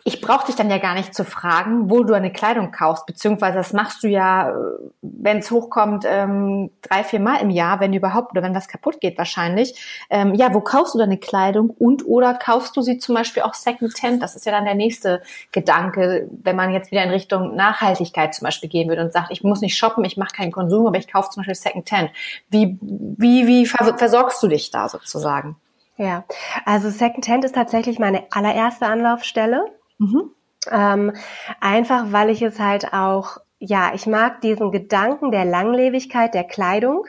ich 0.07 0.21
brauche 0.21 0.45
dich 0.45 0.55
dann 0.55 0.69
ja 0.69 0.77
gar 0.77 0.93
nicht 0.93 1.15
zu 1.15 1.25
fragen, 1.25 1.89
wo 1.89 2.05
du 2.05 2.13
eine 2.13 2.31
Kleidung 2.31 2.71
kaufst, 2.71 3.07
beziehungsweise 3.07 3.57
das 3.57 3.73
machst 3.73 4.03
du 4.03 4.09
ja, 4.09 4.51
äh, 4.51 4.53
wenn 5.01 5.39
es 5.39 5.51
hochkommt, 5.51 6.05
ähm, 6.07 6.71
drei, 6.83 7.03
vier 7.05 7.21
Mal 7.21 7.37
im 7.41 7.49
Jahr, 7.49 7.81
wenn 7.81 7.95
überhaupt, 7.95 8.33
oder 8.33 8.43
wenn 8.43 8.55
was 8.55 8.69
kaputt 8.69 9.01
geht 9.01 9.17
wahrscheinlich. 9.17 10.07
Ähm, 10.11 10.35
ja, 10.35 10.53
wo 10.53 10.61
kaufst 10.61 10.95
du 10.95 10.99
deine 10.99 11.17
Kleidung 11.17 11.71
und 11.71 12.05
oder 12.07 12.35
kaufst 12.35 12.77
du 12.77 12.83
sie 12.83 12.99
zum 12.99 13.15
Beispiel 13.15 13.45
auch 13.45 13.55
Secondhand? 13.55 14.23
Das 14.23 14.37
ist 14.37 14.45
ja 14.45 14.53
dann 14.53 14.67
der 14.67 14.75
nächste 14.75 15.23
Gedanke, 15.53 16.29
wenn 16.43 16.55
man 16.55 16.71
jetzt 16.71 16.91
wieder 16.91 17.03
in 17.03 17.11
Richtung 17.11 17.57
Nachhaltigkeit 17.57 18.35
zum 18.35 18.45
Beispiel 18.45 18.69
gehen 18.69 18.91
würde 18.91 19.03
und 19.03 19.13
sagt, 19.15 19.31
ich 19.31 19.43
muss 19.43 19.63
nicht 19.63 19.79
shoppen, 19.79 20.05
ich 20.05 20.19
mache 20.19 20.37
keinen 20.37 20.53
Konsum, 20.53 20.87
aber 20.87 20.99
ich 20.99 21.11
kaufe 21.11 21.31
zum 21.31 21.41
Beispiel 21.41 21.55
Secondhand. 21.55 22.11
Wie, 22.51 22.79
wie, 22.83 23.47
wie 23.47 23.65
versorgst 23.65 24.43
du 24.43 24.49
dich 24.49 24.71
da 24.71 24.87
sozusagen? 24.91 25.57
Ja, 25.97 26.25
also 26.67 26.91
Secondhand 26.91 27.45
ist 27.45 27.55
tatsächlich 27.55 27.99
meine 27.99 28.25
allererste 28.31 28.85
Anlaufstelle. 28.85 29.65
Mhm. 29.99 30.31
Ähm, 30.71 31.13
einfach 31.61 32.07
weil 32.11 32.31
ich 32.31 32.43
es 32.43 32.59
halt 32.59 32.93
auch 32.93 33.39
ja, 33.67 33.93
ich 33.95 34.07
mag 34.07 34.41
diesen 34.43 34.73
Gedanken 34.73 35.31
der 35.31 35.45
Langlebigkeit 35.45 36.35
der 36.35 36.45
Kleidung. 36.45 37.07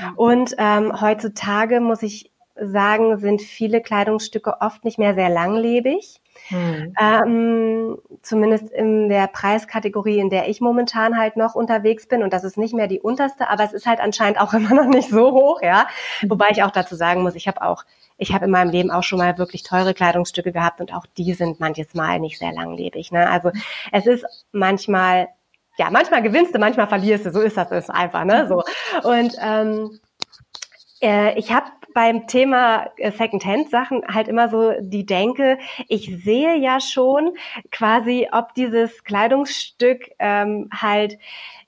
Mhm. 0.00 0.16
Und 0.16 0.54
ähm, 0.58 1.00
heutzutage 1.00 1.80
muss 1.80 2.02
ich 2.02 2.30
sagen, 2.56 3.18
sind 3.18 3.42
viele 3.42 3.80
Kleidungsstücke 3.80 4.60
oft 4.60 4.84
nicht 4.84 4.98
mehr 4.98 5.14
sehr 5.14 5.30
langlebig. 5.30 6.20
Hm. 6.48 6.94
Ähm, 7.00 7.98
zumindest 8.22 8.70
in 8.70 9.08
der 9.08 9.26
Preiskategorie, 9.28 10.18
in 10.18 10.30
der 10.30 10.48
ich 10.48 10.60
momentan 10.60 11.18
halt 11.18 11.36
noch 11.36 11.54
unterwegs 11.54 12.06
bin. 12.06 12.22
Und 12.22 12.32
das 12.32 12.44
ist 12.44 12.58
nicht 12.58 12.74
mehr 12.74 12.86
die 12.86 13.00
unterste, 13.00 13.48
aber 13.48 13.64
es 13.64 13.72
ist 13.72 13.86
halt 13.86 14.00
anscheinend 14.00 14.40
auch 14.40 14.52
immer 14.54 14.74
noch 14.74 14.86
nicht 14.86 15.08
so 15.08 15.32
hoch, 15.32 15.62
ja. 15.62 15.86
Mhm. 16.22 16.30
Wobei 16.30 16.48
ich 16.50 16.62
auch 16.62 16.70
dazu 16.70 16.96
sagen 16.96 17.22
muss, 17.22 17.34
ich 17.34 17.48
habe 17.48 17.62
auch 17.62 17.84
ich 18.16 18.32
habe 18.32 18.44
in 18.44 18.50
meinem 18.50 18.70
Leben 18.70 18.90
auch 18.90 19.02
schon 19.02 19.18
mal 19.18 19.38
wirklich 19.38 19.62
teure 19.62 19.94
Kleidungsstücke 19.94 20.52
gehabt 20.52 20.80
und 20.80 20.94
auch 20.94 21.06
die 21.18 21.34
sind 21.34 21.60
manches 21.60 21.94
Mal 21.94 22.20
nicht 22.20 22.38
sehr 22.38 22.52
langlebig. 22.52 23.10
Ne? 23.10 23.28
Also 23.28 23.50
es 23.90 24.06
ist 24.06 24.24
manchmal, 24.52 25.28
ja, 25.78 25.90
manchmal 25.90 26.22
gewinnst 26.22 26.54
du, 26.54 26.58
manchmal 26.58 26.86
verlierst 26.86 27.26
du, 27.26 27.32
so 27.32 27.40
ist 27.40 27.56
das 27.56 27.70
ist 27.72 27.90
einfach, 27.90 28.24
ne? 28.24 28.46
So. 28.46 28.62
Und 29.08 29.34
ähm, 29.40 29.98
äh, 31.02 31.36
ich 31.38 31.52
habe 31.52 31.66
beim 31.94 32.26
Thema 32.26 32.90
äh, 32.96 33.10
Secondhand-Sachen 33.10 34.02
halt 34.12 34.28
immer 34.28 34.48
so 34.48 34.72
die 34.80 35.06
Denke, 35.06 35.58
ich 35.88 36.22
sehe 36.24 36.56
ja 36.56 36.80
schon 36.80 37.32
quasi, 37.70 38.28
ob 38.32 38.54
dieses 38.54 39.04
Kleidungsstück 39.04 40.10
ähm, 40.18 40.68
halt 40.72 41.18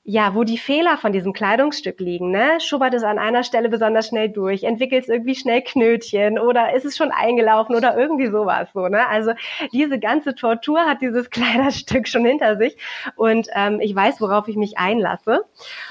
ja, 0.08 0.36
wo 0.36 0.44
die 0.44 0.56
Fehler 0.56 0.98
von 0.98 1.10
diesem 1.10 1.32
Kleidungsstück 1.32 1.98
liegen, 1.98 2.30
ne? 2.30 2.60
Schubbert 2.60 2.94
es 2.94 3.02
an 3.02 3.18
einer 3.18 3.42
Stelle 3.42 3.68
besonders 3.68 4.06
schnell 4.06 4.28
durch, 4.28 4.62
entwickelt 4.62 5.02
es 5.02 5.08
irgendwie 5.08 5.34
schnell 5.34 5.62
Knötchen 5.62 6.38
oder 6.38 6.72
ist 6.74 6.84
es 6.84 6.96
schon 6.96 7.10
eingelaufen 7.10 7.74
oder 7.74 7.98
irgendwie 7.98 8.28
sowas 8.28 8.68
so, 8.72 8.86
ne? 8.86 9.08
Also 9.08 9.32
diese 9.72 9.98
ganze 9.98 10.36
Tortur 10.36 10.78
hat 10.86 11.02
dieses 11.02 11.28
Kleiderstück 11.30 12.06
schon 12.06 12.24
hinter 12.24 12.56
sich 12.56 12.76
und 13.16 13.48
ähm, 13.52 13.80
ich 13.80 13.96
weiß, 13.96 14.20
worauf 14.20 14.46
ich 14.46 14.54
mich 14.54 14.78
einlasse 14.78 15.40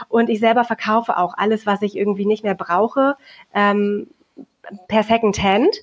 und 0.07 0.29
ich 0.29 0.39
selber 0.39 0.63
verkaufe 0.63 1.17
auch 1.17 1.33
alles, 1.35 1.65
was 1.65 1.81
ich 1.81 1.97
irgendwie 1.97 2.25
nicht 2.25 2.45
mehr 2.45 2.55
brauche. 2.55 3.17
Ähm, 3.53 4.07
per 4.87 5.03
Second 5.03 5.41
Hand. 5.41 5.75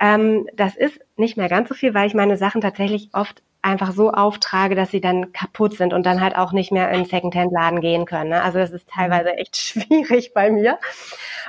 Ähm, 0.00 0.46
das 0.54 0.76
ist 0.76 1.00
nicht 1.16 1.36
mehr 1.36 1.48
ganz 1.48 1.68
so 1.68 1.74
viel, 1.74 1.94
weil 1.94 2.06
ich 2.06 2.14
meine 2.14 2.36
Sachen 2.36 2.60
tatsächlich 2.60 3.10
oft 3.12 3.42
einfach 3.60 3.92
so 3.92 4.12
auftrage, 4.12 4.74
dass 4.74 4.90
sie 4.90 5.00
dann 5.00 5.32
kaputt 5.32 5.76
sind 5.76 5.92
und 5.92 6.06
dann 6.06 6.20
halt 6.20 6.36
auch 6.36 6.52
nicht 6.52 6.70
mehr 6.70 6.90
in 6.90 7.04
Secondhand-Laden 7.04 7.80
gehen 7.80 8.06
können. 8.06 8.30
Ne? 8.30 8.42
Also 8.42 8.58
das 8.58 8.70
ist 8.70 8.88
teilweise 8.88 9.32
echt 9.34 9.56
schwierig 9.60 10.32
bei 10.32 10.50
mir. 10.50 10.78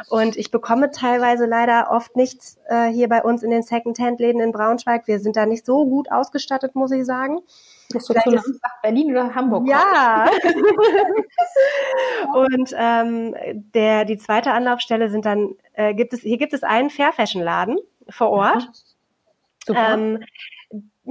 Und 0.10 0.36
ich 0.36 0.52
bekomme 0.52 0.92
teilweise 0.92 1.46
leider 1.46 1.92
oft 1.92 2.16
nichts 2.16 2.58
äh, 2.68 2.88
hier 2.88 3.10
bei 3.10 3.22
uns 3.22 3.44
in 3.44 3.52
den 3.52 3.64
Secondhand-Läden 3.64 4.42
in 4.42 4.52
Braunschweig. 4.52 5.08
Wir 5.08 5.20
sind 5.20 5.36
da 5.36 5.46
nicht 5.46 5.66
so 5.66 5.86
gut 5.86 6.12
ausgestattet, 6.12 6.76
muss 6.76 6.92
ich 6.92 7.06
sagen. 7.06 7.40
Du 7.92 7.98
zu 7.98 8.14
ist, 8.14 8.62
Berlin 8.84 9.12
oder 9.12 9.34
Hamburg? 9.34 9.68
Ja. 9.68 10.26
und 12.36 12.76
ähm, 12.78 13.36
der, 13.74 14.06
die 14.06 14.18
zweite 14.18 14.52
Anlaufstelle 14.52 15.10
sind 15.10 15.26
dann, 15.26 15.56
äh, 15.74 15.96
gibt 15.96 16.14
es, 16.14 16.22
hier 16.22 16.38
gibt 16.38 16.54
es 16.54 16.64
einen 16.64 16.92
Fair 16.92 17.12
Fashion 17.14 17.42
Laden 17.42 17.80
vor 18.08 18.30
Ort. 18.30 18.64
Ja. 18.64 18.70
Super. 19.66 19.94
Ähm, 19.94 20.20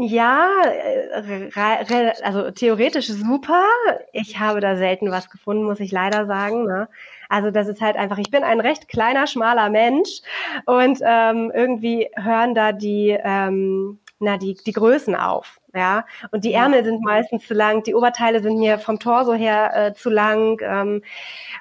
ja, 0.01 0.49
äh, 0.65 2.13
also 2.23 2.53
theoretisch 2.53 3.09
super. 3.09 3.65
Ich 4.13 4.39
habe 4.39 4.61
da 4.61 4.77
selten 4.77 5.11
was 5.11 5.29
gefunden, 5.29 5.65
muss 5.65 5.81
ich 5.81 5.91
leider 5.91 6.27
sagen. 6.27 6.67
Ne? 6.67 6.89
Also 7.29 7.51
das 7.51 7.67
ist 7.67 7.81
halt 7.81 7.97
einfach, 7.97 8.19
ich 8.19 8.31
bin 8.31 8.45
ein 8.45 8.61
recht 8.61 8.89
kleiner, 8.89 9.27
schmaler 9.27 9.71
Mensch 9.71 10.21
und 10.67 11.01
ähm, 11.03 11.51
irgendwie 11.53 12.09
hören 12.15 12.55
da 12.55 12.71
die, 12.71 13.19
ähm, 13.21 13.99
na, 14.21 14.37
die, 14.37 14.55
die 14.55 14.73
Größen 14.73 15.15
auf. 15.15 15.61
Ja, 15.75 16.05
und 16.33 16.45
die 16.45 16.55
Ärmel 16.55 16.85
sind 16.85 17.03
meistens 17.03 17.47
zu 17.47 17.55
lang, 17.55 17.83
die 17.83 17.95
Oberteile 17.95 18.43
sind 18.43 18.59
mir 18.59 18.79
vom 18.79 18.99
Torso 18.99 19.35
her 19.35 19.71
äh, 19.75 19.95
zu 19.95 20.11
lang. 20.11 20.61
Ähm, 20.63 21.03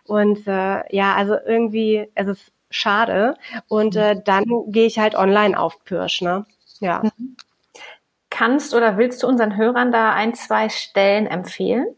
und 0.06 0.48
äh, 0.48 0.96
ja, 0.96 1.16
also 1.16 1.36
irgendwie, 1.46 2.10
es 2.16 2.28
ist 2.28 2.52
schade. 2.70 3.36
Und 3.68 3.96
äh, 3.96 4.22
dann 4.24 4.46
gehe 4.68 4.88
ich 4.88 5.00
halt 5.00 5.16
online 5.16 5.60
auf 5.60 5.84
Pirsch, 5.84 6.22
ne? 6.22 6.46
Ja. 6.80 7.04
Mhm. 7.04 7.38
Kannst 8.30 8.74
oder 8.74 8.98
willst 8.98 9.24
du 9.24 9.28
unseren 9.28 9.56
Hörern 9.56 9.92
da 9.92 10.14
ein, 10.14 10.36
zwei 10.36 10.70
Stellen 10.70 11.28
empfehlen? 11.28 11.96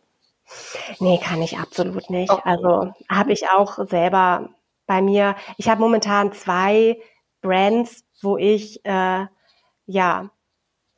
Nee, 0.99 1.19
kann 1.23 1.41
ich 1.41 1.57
absolut 1.57 2.09
nicht. 2.09 2.31
Okay. 2.31 2.41
Also 2.43 2.93
habe 3.09 3.33
ich 3.33 3.49
auch 3.49 3.77
selber 3.87 4.49
bei 4.87 5.01
mir. 5.01 5.35
Ich 5.57 5.69
habe 5.69 5.81
momentan 5.81 6.33
zwei 6.33 6.99
Brands, 7.41 8.03
wo 8.21 8.37
ich 8.37 8.83
äh, 8.85 9.25
ja 9.85 10.29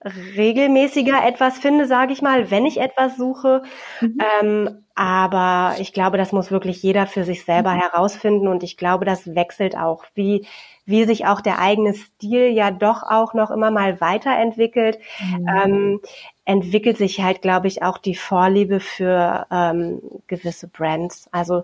regelmäßiger 0.04 1.26
etwas 1.26 1.60
finde, 1.60 1.86
sage 1.86 2.14
ich 2.14 2.22
mal, 2.22 2.50
wenn 2.52 2.66
ich 2.66 2.80
etwas 2.80 3.18
suche. 3.18 3.64
Mhm. 4.02 4.18
Ähm, 4.42 4.86
aber 4.96 5.76
ich 5.80 5.94
glaube, 5.94 6.18
das 6.18 6.32
muss 6.32 6.52
wirklich 6.52 6.82
jeder 6.84 7.08
für 7.08 7.24
sich 7.24 7.46
selber 7.46 7.74
mhm. 7.74 7.80
herausfinden 7.80 8.48
und 8.48 8.64
ich 8.64 8.78
glaube, 8.78 9.06
das 9.06 9.36
wechselt 9.36 9.78
auch, 9.78 10.06
wie 10.16 10.46
wie 10.86 11.06
sich 11.06 11.28
auch 11.28 11.42
der 11.42 11.60
eigene 11.60 11.94
Stil 11.94 12.48
ja 12.50 12.72
doch 12.72 13.04
auch 13.04 13.34
noch 13.34 13.52
immer 13.52 13.72
mal 13.72 14.02
weiterentwickelt. 14.02 15.00
Mhm. 15.20 15.48
Ähm, 15.48 16.02
entwickelt 16.46 16.98
sich 16.98 17.22
halt, 17.22 17.42
glaube 17.42 17.68
ich, 17.68 17.84
auch 17.84 17.98
die 17.98 18.16
Vorliebe 18.16 18.80
für 18.80 19.46
ähm, 19.52 20.02
gewisse 20.28 20.68
Brands. 20.68 21.30
Also 21.32 21.64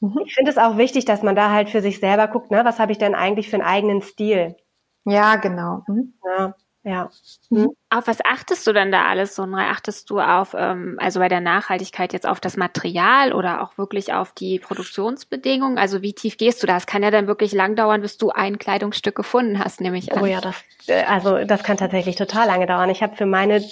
mhm. 0.00 0.20
ich 0.24 0.34
finde 0.34 0.50
es 0.50 0.58
auch 0.58 0.76
wichtig, 0.76 1.06
dass 1.06 1.22
man 1.22 1.34
da 1.34 1.50
halt 1.50 1.70
für 1.70 1.80
sich 1.80 2.00
selber 2.00 2.28
guckt, 2.28 2.50
ne, 2.50 2.64
was 2.64 2.78
habe 2.78 2.92
ich 2.92 2.98
denn 2.98 3.14
eigentlich 3.14 3.48
für 3.48 3.56
einen 3.56 3.66
eigenen 3.66 4.02
Stil? 4.02 4.56
Ja, 5.04 5.36
genau. 5.36 5.82
Mhm. 5.88 6.12
Ja. 6.24 6.54
Ja. 6.82 7.10
Mhm. 7.50 7.70
Auf 7.90 8.06
was 8.06 8.24
achtest 8.24 8.66
du 8.66 8.72
denn 8.72 8.90
da 8.90 9.04
alles, 9.04 9.34
Sonra? 9.34 9.70
Achtest 9.70 10.08
du 10.08 10.18
auf, 10.18 10.54
ähm, 10.56 10.96
also 10.98 11.20
bei 11.20 11.28
der 11.28 11.40
Nachhaltigkeit 11.40 12.14
jetzt 12.14 12.26
auf 12.26 12.40
das 12.40 12.56
Material 12.56 13.34
oder 13.34 13.60
auch 13.62 13.76
wirklich 13.76 14.14
auf 14.14 14.32
die 14.32 14.58
Produktionsbedingungen? 14.58 15.76
Also 15.76 16.00
wie 16.00 16.14
tief 16.14 16.38
gehst 16.38 16.62
du 16.62 16.66
da? 16.66 16.78
Es 16.78 16.86
kann 16.86 17.02
ja 17.02 17.10
dann 17.10 17.26
wirklich 17.26 17.52
lang 17.52 17.76
dauern, 17.76 18.00
bis 18.00 18.16
du 18.16 18.30
ein 18.30 18.58
Kleidungsstück 18.58 19.14
gefunden 19.14 19.58
hast, 19.62 19.82
nehme 19.82 19.98
ich 19.98 20.10
an. 20.12 20.22
Oh 20.22 20.26
ja, 20.26 20.40
das, 20.40 20.56
äh, 20.86 21.02
also 21.02 21.44
das 21.44 21.62
kann 21.64 21.76
tatsächlich 21.76 22.16
total 22.16 22.46
lange 22.46 22.66
dauern. 22.66 22.88
Ich 22.88 23.02
habe 23.02 23.14
für 23.14 23.26
meine, 23.26 23.62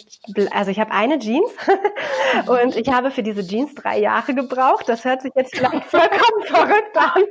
also 0.51 0.71
ich 0.71 0.79
habe 0.79 0.91
eine 0.91 1.19
Jeans 1.19 1.51
und 2.47 2.77
ich 2.77 2.89
habe 2.89 3.11
für 3.11 3.23
diese 3.23 3.47
Jeans 3.47 3.75
drei 3.75 3.99
Jahre 4.01 4.35
gebraucht. 4.35 4.87
Das 4.87 5.07
hört 5.07 5.23
sich 5.23 5.33
jetzt 5.35 5.57
vielleicht 5.57 5.85
vollkommen 5.91 6.45
verrückt 6.45 6.97
an. 6.97 7.23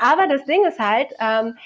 Aber 0.00 0.26
das 0.26 0.44
Ding 0.46 0.64
ist 0.66 0.80
halt, 0.80 1.10
ähm, 1.20 1.56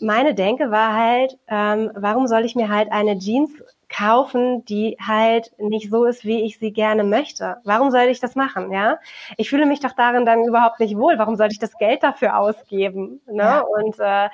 meine 0.00 0.34
Denke 0.34 0.70
war 0.70 0.94
halt, 0.94 1.38
ähm, 1.48 1.90
warum 1.94 2.26
soll 2.26 2.44
ich 2.44 2.54
mir 2.54 2.68
halt 2.68 2.92
eine 2.92 3.18
Jeans 3.18 3.50
kaufen, 3.88 4.64
die 4.64 4.96
halt 5.00 5.52
nicht 5.58 5.90
so 5.90 6.04
ist, 6.04 6.24
wie 6.24 6.42
ich 6.42 6.58
sie 6.58 6.72
gerne 6.72 7.04
möchte. 7.04 7.58
Warum 7.64 7.90
soll 7.90 8.04
ich 8.04 8.20
das 8.20 8.34
machen, 8.34 8.72
ja? 8.72 8.98
Ich 9.36 9.48
fühle 9.48 9.66
mich 9.66 9.80
doch 9.80 9.92
darin 9.92 10.26
dann 10.26 10.44
überhaupt 10.44 10.80
nicht 10.80 10.96
wohl. 10.96 11.18
Warum 11.18 11.36
soll 11.36 11.48
ich 11.52 11.58
das 11.58 11.78
Geld 11.78 12.02
dafür 12.02 12.38
ausgeben? 12.38 13.20
Ne? 13.26 13.42
Ja. 13.42 13.60
Und, 13.60 13.98
äh, 14.00 14.28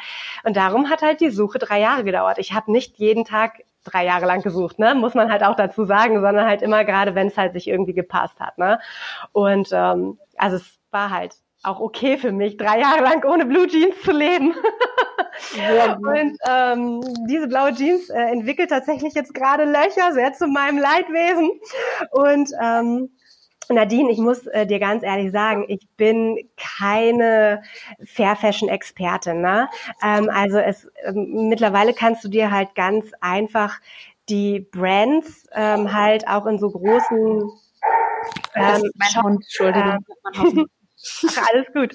und 0.44 0.56
darum 0.56 0.88
hat 0.88 1.02
halt 1.02 1.20
die 1.20 1.30
Suche 1.30 1.58
drei 1.58 1.80
Jahre 1.80 2.04
gedauert. 2.04 2.38
Ich 2.38 2.52
habe 2.54 2.72
nicht 2.72 2.96
jeden 2.98 3.24
Tag 3.24 3.62
drei 3.84 4.04
Jahre 4.04 4.26
lang 4.26 4.42
gesucht, 4.42 4.78
ne? 4.78 4.94
Muss 4.94 5.14
man 5.14 5.30
halt 5.30 5.42
auch 5.42 5.56
dazu 5.56 5.84
sagen, 5.84 6.20
sondern 6.20 6.46
halt 6.46 6.62
immer 6.62 6.84
gerade, 6.84 7.14
wenn 7.14 7.26
es 7.26 7.36
halt 7.36 7.52
sich 7.52 7.68
irgendwie 7.68 7.94
gepasst 7.94 8.38
hat, 8.40 8.56
ne? 8.56 8.78
Und 9.32 9.70
ähm, 9.72 10.18
also 10.36 10.56
es 10.56 10.78
war 10.90 11.10
halt 11.10 11.34
auch 11.62 11.80
okay 11.80 12.18
für 12.18 12.32
mich, 12.32 12.56
drei 12.56 12.80
Jahre 12.80 13.02
lang 13.02 13.24
ohne 13.24 13.46
Blue 13.46 13.66
Jeans 13.66 14.00
zu 14.02 14.12
leben. 14.12 14.54
und 15.96 16.38
ähm, 16.48 17.00
diese 17.28 17.48
blaue 17.48 17.74
Jeans 17.74 18.10
äh, 18.10 18.20
entwickelt 18.20 18.70
tatsächlich 18.70 19.14
jetzt 19.14 19.34
gerade 19.34 19.64
Löcher, 19.64 20.12
sehr 20.12 20.32
zu 20.32 20.46
meinem 20.46 20.78
Leidwesen. 20.78 21.50
Und 22.10 22.50
ähm, 22.60 23.10
Nadine, 23.68 24.10
ich 24.10 24.18
muss 24.18 24.46
äh, 24.48 24.66
dir 24.66 24.80
ganz 24.80 25.02
ehrlich 25.02 25.30
sagen, 25.32 25.64
ich 25.68 25.88
bin 25.96 26.36
keine 26.56 27.62
Fair 28.04 28.36
Fashion 28.36 28.68
Expertin. 28.68 29.40
Ne? 29.40 29.68
Ähm, 30.02 30.28
also 30.32 30.58
es 30.58 30.90
ähm, 31.04 31.48
mittlerweile 31.48 31.94
kannst 31.94 32.24
du 32.24 32.28
dir 32.28 32.50
halt 32.50 32.74
ganz 32.74 33.12
einfach 33.20 33.80
die 34.28 34.60
Brands 34.60 35.46
ähm, 35.52 35.92
halt 35.92 36.26
auch 36.28 36.46
in 36.46 36.58
so 36.58 36.70
großen 36.70 37.50
ähm, 38.54 38.82
mein 38.94 39.22
Hund, 39.22 39.42
Entschuldigung. 39.42 39.98
Ähm, 40.34 40.66
Ach, 41.28 41.48
alles 41.52 41.66
gut. 41.72 41.94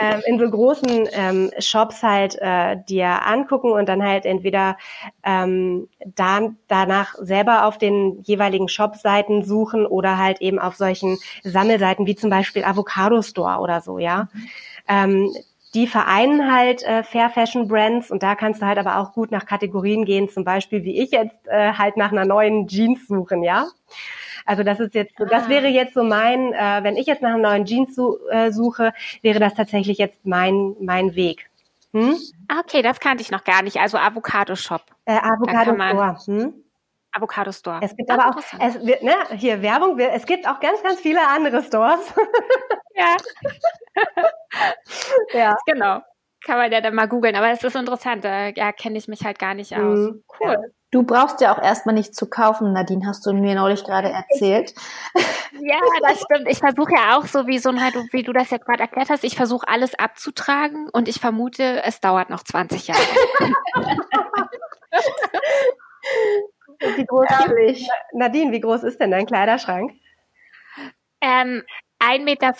ähm, 0.00 0.22
in 0.26 0.38
so 0.38 0.50
großen 0.50 1.08
ähm, 1.12 1.50
Shops 1.58 2.02
halt 2.02 2.36
äh, 2.40 2.76
dir 2.88 3.26
angucken 3.26 3.72
und 3.72 3.88
dann 3.88 4.02
halt 4.02 4.26
entweder 4.26 4.76
ähm, 5.22 5.88
da, 6.04 6.50
danach 6.68 7.14
selber 7.18 7.64
auf 7.64 7.78
den 7.78 8.22
jeweiligen 8.22 8.68
Shop-Seiten 8.68 9.44
suchen 9.44 9.86
oder 9.86 10.18
halt 10.18 10.40
eben 10.40 10.58
auf 10.58 10.76
solchen 10.76 11.18
Sammelseiten 11.42 12.06
wie 12.06 12.16
zum 12.16 12.30
Beispiel 12.30 12.64
Avocado 12.64 13.22
Store 13.22 13.60
oder 13.60 13.80
so, 13.80 13.98
ja. 13.98 14.28
Ähm, 14.88 15.32
die 15.74 15.86
vereinen 15.88 16.52
halt 16.52 16.84
äh, 16.84 17.02
Fair 17.02 17.30
Fashion 17.30 17.66
Brands 17.66 18.10
und 18.10 18.22
da 18.22 18.36
kannst 18.36 18.62
du 18.62 18.66
halt 18.66 18.78
aber 18.78 18.98
auch 18.98 19.12
gut 19.12 19.32
nach 19.32 19.44
Kategorien 19.44 20.04
gehen, 20.04 20.28
zum 20.28 20.44
Beispiel 20.44 20.84
wie 20.84 21.00
ich 21.02 21.10
jetzt 21.10 21.46
äh, 21.46 21.72
halt 21.72 21.96
nach 21.96 22.12
einer 22.12 22.24
neuen 22.24 22.68
Jeans 22.68 23.06
suchen, 23.08 23.42
ja. 23.42 23.66
Also 24.44 24.62
das 24.62 24.80
ist 24.80 24.94
jetzt, 24.94 25.16
so, 25.18 25.24
das 25.24 25.44
ah. 25.44 25.48
wäre 25.48 25.68
jetzt 25.68 25.94
so 25.94 26.04
mein, 26.04 26.52
äh, 26.52 26.80
wenn 26.82 26.96
ich 26.96 27.06
jetzt 27.06 27.22
nach 27.22 27.30
einem 27.30 27.42
neuen 27.42 27.64
Jeans 27.64 27.94
su 27.94 28.18
äh, 28.30 28.50
suche, 28.50 28.92
wäre 29.22 29.40
das 29.40 29.54
tatsächlich 29.54 29.98
jetzt 29.98 30.24
mein 30.24 30.74
mein 30.80 31.14
Weg. 31.14 31.50
Hm? 31.92 32.16
Ah, 32.48 32.60
okay, 32.60 32.82
das 32.82 33.00
kannte 33.00 33.22
ich 33.22 33.30
noch 33.30 33.44
gar 33.44 33.62
nicht. 33.62 33.76
Also 33.76 33.98
Avocado 33.98 34.56
Shop. 34.56 34.82
Äh, 35.04 35.16
Avocado 35.16 35.74
Store. 35.74 36.18
Hm? 36.26 36.64
Avocado 37.12 37.52
Store. 37.52 37.78
Es 37.80 37.96
gibt 37.96 38.10
aber 38.10 38.28
auch, 38.30 38.42
es 38.58 38.74
ne, 38.82 39.14
hier 39.36 39.62
Werbung, 39.62 39.98
es 39.98 40.26
gibt 40.26 40.48
auch 40.48 40.58
ganz, 40.58 40.82
ganz 40.82 41.00
viele 41.00 41.26
andere 41.26 41.62
Stores. 41.62 42.12
Ja. 42.96 43.16
ja. 45.32 45.56
Genau. 45.66 46.00
Kann 46.44 46.58
man 46.58 46.70
ja 46.70 46.80
dann 46.80 46.94
mal 46.94 47.08
googeln, 47.08 47.34
aber 47.34 47.50
es 47.50 47.64
ist 47.64 47.74
interessant, 47.74 48.24
da 48.24 48.50
ja, 48.50 48.70
kenne 48.70 48.98
ich 48.98 49.08
mich 49.08 49.24
halt 49.24 49.40
gar 49.40 49.54
nicht 49.54 49.74
aus. 49.74 49.98
Mhm. 49.98 50.22
Cool. 50.38 50.72
Du 50.94 51.02
brauchst 51.02 51.40
ja 51.40 51.52
auch 51.52 51.60
erstmal 51.60 51.96
nichts 51.96 52.16
zu 52.16 52.30
kaufen, 52.30 52.72
Nadine, 52.72 53.04
hast 53.04 53.26
du 53.26 53.32
mir 53.32 53.56
neulich 53.56 53.82
gerade 53.82 54.10
erzählt. 54.10 54.74
Ja, 55.60 55.80
das 56.02 56.20
stimmt. 56.20 56.48
Ich 56.48 56.58
versuche 56.58 56.92
ja 56.92 57.16
auch 57.16 57.26
so, 57.26 57.48
wie 57.48 57.58
so 57.58 57.72
halt, 57.80 57.94
wie 58.12 58.22
du 58.22 58.32
das 58.32 58.50
jetzt 58.50 58.64
gerade 58.64 58.82
erklärt 58.82 59.08
hast, 59.08 59.24
ich 59.24 59.34
versuche 59.34 59.66
alles 59.66 59.98
abzutragen 59.98 60.88
und 60.92 61.08
ich 61.08 61.18
vermute, 61.20 61.82
es 61.82 62.00
dauert 62.00 62.30
noch 62.30 62.44
20 62.44 62.88
Jahre. 62.88 63.00
wie 66.96 67.06
groß 67.06 67.26
Ehrlich. 67.28 67.88
Nadine, 68.12 68.52
wie 68.52 68.60
groß 68.60 68.84
ist 68.84 69.00
denn 69.00 69.10
dein 69.10 69.26
Kleiderschrank? 69.26 69.92
Ähm, 71.20 71.64
1,50 72.00 72.24
Meter 72.24 72.54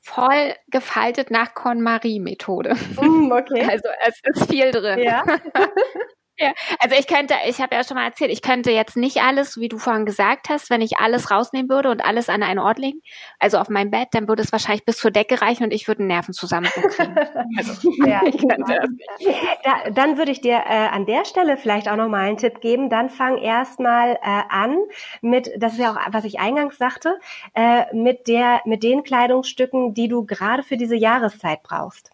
voll 0.00 0.54
gefaltet 0.66 1.30
nach 1.30 1.54
KonMari-Methode. 1.54 2.74
Mm, 3.00 3.30
okay. 3.30 3.64
Also 3.68 3.88
es 4.04 4.20
ist 4.24 4.50
viel 4.50 4.72
drin. 4.72 4.98
Ja. 5.00 5.22
Ja, 6.40 6.52
also 6.78 6.94
ich 6.96 7.08
könnte, 7.08 7.34
ich 7.48 7.60
habe 7.60 7.74
ja 7.74 7.82
schon 7.82 7.96
mal 7.96 8.04
erzählt, 8.04 8.30
ich 8.30 8.42
könnte 8.42 8.70
jetzt 8.70 8.96
nicht 8.96 9.18
alles, 9.22 9.58
wie 9.58 9.68
du 9.68 9.78
vorhin 9.78 10.06
gesagt 10.06 10.48
hast, 10.48 10.70
wenn 10.70 10.80
ich 10.80 10.98
alles 10.98 11.32
rausnehmen 11.32 11.68
würde 11.68 11.90
und 11.90 12.04
alles 12.04 12.28
an 12.28 12.44
einen 12.44 12.60
Ort 12.60 12.78
legen, 12.78 13.00
also 13.40 13.58
auf 13.58 13.68
mein 13.68 13.90
Bett, 13.90 14.08
dann 14.12 14.28
würde 14.28 14.42
es 14.42 14.52
wahrscheinlich 14.52 14.84
bis 14.84 14.98
zur 14.98 15.10
Decke 15.10 15.42
reichen 15.42 15.64
und 15.64 15.72
ich 15.72 15.88
würde 15.88 16.00
einen 16.00 16.08
Nervenzusammenbruch 16.08 16.88
kriegen. 16.90 17.14
Also, 17.58 17.90
ja, 18.06 18.20
ich 18.26 18.38
könnte 18.38 18.88
nicht. 19.18 19.36
Da, 19.64 19.90
dann 19.90 20.18
würde 20.18 20.30
ich 20.30 20.40
dir 20.40 20.62
äh, 20.68 20.88
an 20.88 21.06
der 21.06 21.24
Stelle 21.24 21.56
vielleicht 21.56 21.88
auch 21.88 21.96
noch 21.96 22.08
mal 22.08 22.28
einen 22.28 22.36
Tipp 22.36 22.60
geben. 22.60 22.90
Dann 22.90 23.10
fang 23.10 23.38
erstmal 23.38 24.12
äh, 24.16 24.42
an 24.48 24.78
mit, 25.20 25.50
das 25.56 25.72
ist 25.72 25.78
ja 25.78 25.92
auch, 25.92 25.98
was 26.12 26.24
ich 26.24 26.38
eingangs 26.38 26.78
sagte, 26.78 27.18
äh, 27.54 27.84
mit 27.94 28.28
der, 28.28 28.60
mit 28.64 28.82
den 28.82 29.02
Kleidungsstücken, 29.02 29.94
die 29.94 30.08
du 30.08 30.24
gerade 30.24 30.62
für 30.62 30.76
diese 30.76 30.96
Jahreszeit 30.96 31.62
brauchst. 31.62 32.10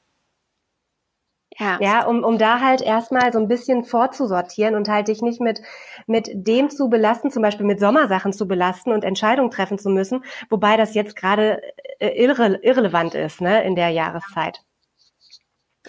Ja. 1.58 1.78
ja, 1.80 2.04
um, 2.04 2.24
um 2.24 2.38
da 2.38 2.60
halt 2.60 2.80
erstmal 2.80 3.32
so 3.32 3.38
ein 3.38 3.48
bisschen 3.48 3.84
vorzusortieren 3.84 4.74
und 4.74 4.88
halt 4.88 5.08
dich 5.08 5.22
nicht 5.22 5.40
mit, 5.40 5.62
mit 6.06 6.28
dem 6.32 6.70
zu 6.70 6.88
belasten, 6.88 7.30
zum 7.30 7.42
Beispiel 7.42 7.66
mit 7.66 7.78
Sommersachen 7.78 8.32
zu 8.32 8.48
belasten 8.48 8.92
und 8.92 9.04
Entscheidungen 9.04 9.50
treffen 9.50 9.78
zu 9.78 9.88
müssen, 9.88 10.24
wobei 10.50 10.76
das 10.76 10.94
jetzt 10.94 11.16
gerade 11.16 11.62
äh, 12.00 12.08
irre, 12.08 12.58
irrelevant 12.62 13.14
ist, 13.14 13.40
ne, 13.40 13.62
in 13.64 13.76
der 13.76 13.90
Jahreszeit. 13.90 14.62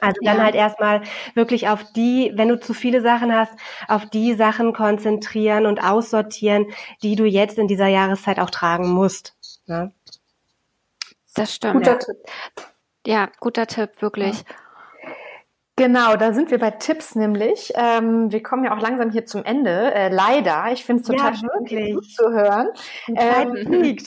Also 0.02 0.20
dann 0.24 0.38
ja. 0.38 0.44
halt 0.44 0.56
erstmal 0.56 1.02
wirklich 1.36 1.70
auf 1.70 1.84
die, 1.94 2.34
wenn 2.36 2.50
du 2.50 2.60
zu 2.60 2.74
viele 2.74 3.02
Sachen 3.02 3.34
hast, 3.34 3.54
auf 3.88 4.06
die 4.10 4.34
Sachen 4.34 4.74
konzentrieren 4.74 5.66
und 5.66 5.82
aussortieren, 5.82 6.68
die 7.02 7.16
du 7.16 7.26
jetzt 7.26 7.58
in 7.58 7.68
dieser 7.68 7.88
Jahreszeit 7.88 8.40
auch 8.40 8.50
tragen 8.50 8.90
musst. 8.90 9.36
Ne? 9.68 9.94
Das 11.34 11.56
stimmt. 11.56 11.76
Guter 11.76 11.92
ja. 11.92 11.98
Tipp. 11.98 12.18
Ja, 13.08 13.30
guter 13.40 13.68
Tipp, 13.68 14.02
wirklich. 14.02 14.40
Ja. 14.40 14.56
Genau, 15.78 16.16
da 16.16 16.32
sind 16.32 16.52
wir 16.52 16.58
bei 16.58 16.72
Tipps 16.72 17.16
nämlich. 17.16 17.74
Ähm, 17.76 18.32
wir 18.32 18.42
kommen 18.42 18.64
ja 18.64 18.74
auch 18.74 18.80
langsam 18.82 19.12
hier 19.12 19.26
zum 19.26 19.44
Ende. 19.44 19.94
Äh, 19.94 20.08
leider, 20.08 20.72
ich 20.72 20.86
finde 20.86 21.02
es 21.02 21.08
total 21.08 21.34
ja, 21.34 21.68
schön, 21.68 22.02
zu 22.02 22.32
hören. 22.32 22.70
Ähm, 23.08 23.98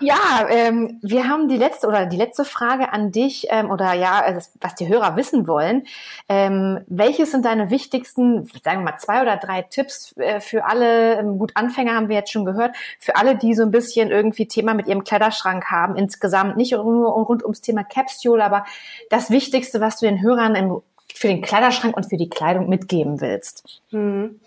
ja, 0.00 0.48
ähm, 0.48 0.98
wir 1.02 1.28
haben 1.28 1.46
die 1.46 1.56
letzte 1.56 1.86
oder 1.86 2.06
die 2.06 2.16
letzte 2.16 2.44
Frage 2.44 2.92
an 2.92 3.12
dich 3.12 3.46
ähm, 3.50 3.70
oder 3.70 3.92
ja, 3.92 4.20
also 4.22 4.50
was 4.60 4.74
die 4.74 4.88
Hörer 4.88 5.14
wissen 5.14 5.46
wollen. 5.46 5.84
Ähm, 6.28 6.80
welches 6.88 7.30
sind 7.30 7.44
deine 7.44 7.70
wichtigsten, 7.70 8.46
sagen 8.64 8.80
wir 8.80 8.90
mal 8.90 8.98
zwei 8.98 9.22
oder 9.22 9.36
drei 9.36 9.62
Tipps 9.62 10.16
äh, 10.16 10.40
für 10.40 10.64
alle? 10.64 11.18
Ähm, 11.20 11.38
gut, 11.38 11.52
Anfänger 11.54 11.94
haben 11.94 12.08
wir 12.08 12.16
jetzt 12.16 12.32
schon 12.32 12.44
gehört. 12.44 12.74
Für 12.98 13.14
alle, 13.14 13.36
die 13.36 13.54
so 13.54 13.62
ein 13.62 13.70
bisschen 13.70 14.10
irgendwie 14.10 14.48
Thema 14.48 14.74
mit 14.74 14.88
ihrem 14.88 15.04
Kleiderschrank 15.04 15.70
haben, 15.70 15.94
insgesamt 15.94 16.56
nicht 16.56 16.72
nur 16.72 17.12
rund 17.12 17.44
ums 17.44 17.60
Thema 17.60 17.84
Capsule, 17.84 18.44
aber 18.44 18.64
das 19.10 19.30
Wichtigste, 19.30 19.80
was 19.80 20.00
du 20.00 20.06
den 20.06 20.20
Hörern 20.20 20.56
im 20.56 20.82
für 21.12 21.28
den 21.28 21.42
Kleiderschrank 21.42 21.96
und 21.96 22.08
für 22.08 22.16
die 22.16 22.28
Kleidung 22.28 22.68
mitgeben 22.68 23.20
willst? 23.20 23.80
Hm. 23.90 24.40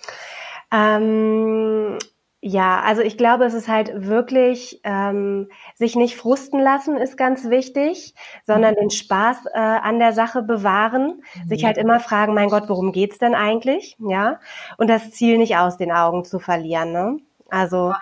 Ähm, 0.71 1.97
ja, 2.39 2.81
also 2.81 3.01
ich 3.01 3.17
glaube, 3.17 3.45
es 3.45 3.53
ist 3.53 3.67
halt 3.67 4.05
wirklich, 4.05 4.79
ähm, 4.83 5.49
sich 5.75 5.95
nicht 5.95 6.15
frusten 6.15 6.59
lassen 6.59 6.95
ist 6.95 7.17
ganz 7.17 7.49
wichtig, 7.49 8.13
sondern 8.45 8.75
den 8.75 8.91
Spaß 8.91 9.47
äh, 9.53 9.57
an 9.57 9.97
der 9.97 10.13
Sache 10.13 10.43
bewahren, 10.43 11.23
mhm. 11.33 11.47
sich 11.47 11.65
halt 11.65 11.77
immer 11.77 11.99
fragen, 11.99 12.35
mein 12.35 12.49
Gott, 12.49 12.69
worum 12.69 12.91
geht's 12.91 13.17
denn 13.17 13.33
eigentlich? 13.33 13.97
Ja, 13.99 14.39
und 14.77 14.87
das 14.87 15.11
Ziel 15.11 15.37
nicht 15.39 15.57
aus 15.57 15.77
den 15.77 15.91
Augen 15.91 16.25
zu 16.25 16.39
verlieren. 16.39 16.91
Ne? 16.91 17.17
Also 17.49 17.93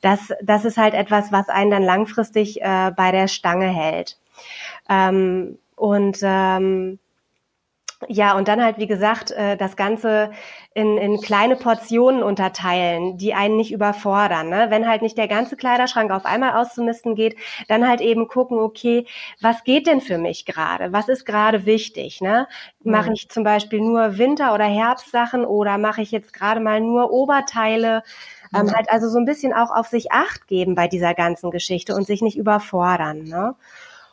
das, 0.00 0.32
das 0.42 0.64
ist 0.64 0.78
halt 0.78 0.94
etwas, 0.94 1.30
was 1.30 1.48
einen 1.48 1.70
dann 1.70 1.82
langfristig 1.82 2.62
äh, 2.62 2.92
bei 2.96 3.12
der 3.12 3.28
Stange 3.28 3.68
hält. 3.68 4.18
Ähm, 4.88 5.58
und 5.76 6.18
ähm, 6.22 6.98
ja, 8.08 8.36
und 8.36 8.48
dann 8.48 8.62
halt, 8.62 8.78
wie 8.78 8.86
gesagt, 8.86 9.30
äh, 9.30 9.56
das 9.56 9.76
Ganze 9.76 10.30
in, 10.74 10.96
in 10.96 11.20
kleine 11.20 11.56
Portionen 11.56 12.22
unterteilen, 12.22 13.18
die 13.18 13.34
einen 13.34 13.56
nicht 13.56 13.72
überfordern. 13.72 14.48
Ne? 14.48 14.66
Wenn 14.70 14.88
halt 14.88 15.02
nicht 15.02 15.18
der 15.18 15.28
ganze 15.28 15.56
Kleiderschrank 15.56 16.10
auf 16.10 16.24
einmal 16.24 16.52
auszumisten 16.52 17.14
geht, 17.14 17.36
dann 17.68 17.86
halt 17.86 18.00
eben 18.00 18.28
gucken, 18.28 18.58
okay, 18.58 19.06
was 19.40 19.64
geht 19.64 19.86
denn 19.86 20.00
für 20.00 20.18
mich 20.18 20.46
gerade? 20.46 20.92
Was 20.92 21.08
ist 21.08 21.26
gerade 21.26 21.66
wichtig? 21.66 22.20
Ne? 22.20 22.48
Mache 22.82 23.12
ich 23.12 23.28
zum 23.28 23.44
Beispiel 23.44 23.80
nur 23.80 24.18
Winter- 24.18 24.54
oder 24.54 24.64
Herbstsachen 24.64 25.44
oder 25.44 25.78
mache 25.78 26.02
ich 26.02 26.10
jetzt 26.10 26.32
gerade 26.32 26.60
mal 26.60 26.80
nur 26.80 27.10
Oberteile? 27.10 28.02
Ähm, 28.54 28.70
halt 28.74 28.90
also 28.90 29.08
so 29.08 29.18
ein 29.18 29.24
bisschen 29.24 29.52
auch 29.52 29.70
auf 29.70 29.86
sich 29.88 30.12
acht 30.12 30.46
geben 30.46 30.74
bei 30.74 30.86
dieser 30.86 31.14
ganzen 31.14 31.50
Geschichte 31.50 31.94
und 31.94 32.06
sich 32.06 32.22
nicht 32.22 32.36
überfordern. 32.36 33.24
Ne? 33.24 33.54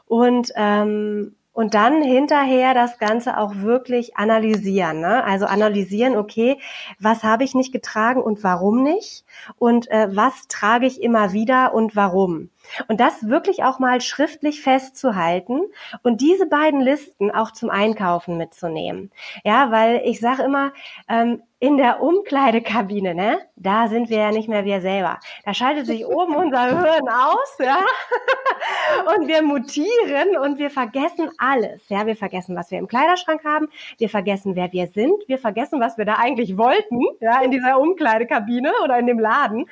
Und 0.08 0.52
ähm, 0.56 1.36
und 1.54 1.74
dann 1.74 2.02
hinterher 2.02 2.74
das 2.74 3.00
Ganze 3.00 3.38
auch 3.38 3.56
wirklich 3.56 4.18
analysieren. 4.18 5.02
Ne? 5.02 5.24
Also 5.24 5.46
analysieren, 5.46 6.16
okay, 6.16 6.58
was 7.00 7.24
habe 7.24 7.44
ich 7.44 7.56
nicht 7.56 7.72
getragen 7.72 8.22
und 8.22 8.44
warum 8.44 8.84
nicht? 8.84 9.26
Und 9.58 9.90
äh, 9.92 10.08
was 10.16 10.48
trage 10.48 10.86
ich 10.86 11.02
immer 11.02 11.34
wieder 11.34 11.74
und 11.74 11.96
warum? 11.96 12.50
Und 12.88 13.00
das 13.00 13.28
wirklich 13.28 13.64
auch 13.64 13.80
mal 13.80 14.02
schriftlich 14.02 14.62
festzuhalten 14.62 15.62
und 16.04 16.22
diese 16.22 16.46
beiden 16.46 16.82
Listen 16.82 17.32
auch 17.32 17.52
zum 17.52 17.70
Einkaufen 17.70 18.38
mitzunehmen. 18.38 19.12
Ja, 19.44 19.72
weil 19.72 20.02
ich 20.06 20.20
sage 20.20 20.44
immer, 20.44 20.74
ähm, 21.08 21.42
in 21.62 21.76
der 21.76 22.02
Umkleidekabine, 22.02 23.14
ne, 23.14 23.40
da 23.58 23.90
sind 23.90 24.10
wir 24.10 24.18
ja 24.18 24.32
nicht 24.32 24.48
mehr 24.48 24.64
wir 24.64 24.80
selber. 24.80 25.20
Da 25.44 25.54
schaltet 25.54 25.88
sich 25.88 26.06
oben 26.06 26.34
unser 26.36 26.68
Hirn 26.68 27.10
aus, 27.10 27.58
ja, 27.60 27.80
und 29.16 29.28
wir 29.28 29.42
mutieren 29.42 30.38
und 30.42 30.58
wir 30.58 30.70
vergessen 30.70 31.30
alles. 31.38 31.82
Ja, 31.90 32.06
wir 32.06 32.16
vergessen, 32.16 32.56
was 32.56 32.72
wir 32.72 32.80
im 32.80 32.88
Kleiderschrank 32.88 33.44
haben, 33.44 33.68
wir 33.98 34.10
vergessen, 34.10 34.56
wer 34.56 34.72
wir 34.72 34.88
sind, 34.88 35.28
wir 35.28 35.38
vergessen, 35.38 35.82
was 35.82 35.98
wir 35.98 36.06
da 36.06 36.16
eigentlich 36.16 36.58
wollten, 36.58 37.02
ja, 37.20 37.42
in 37.42 37.52
dieser 37.52 37.78
Umkleidekabine 37.78 38.72
oder 38.84 38.98
in 38.98 39.08
dem 39.08 39.20
Laden. 39.20 39.66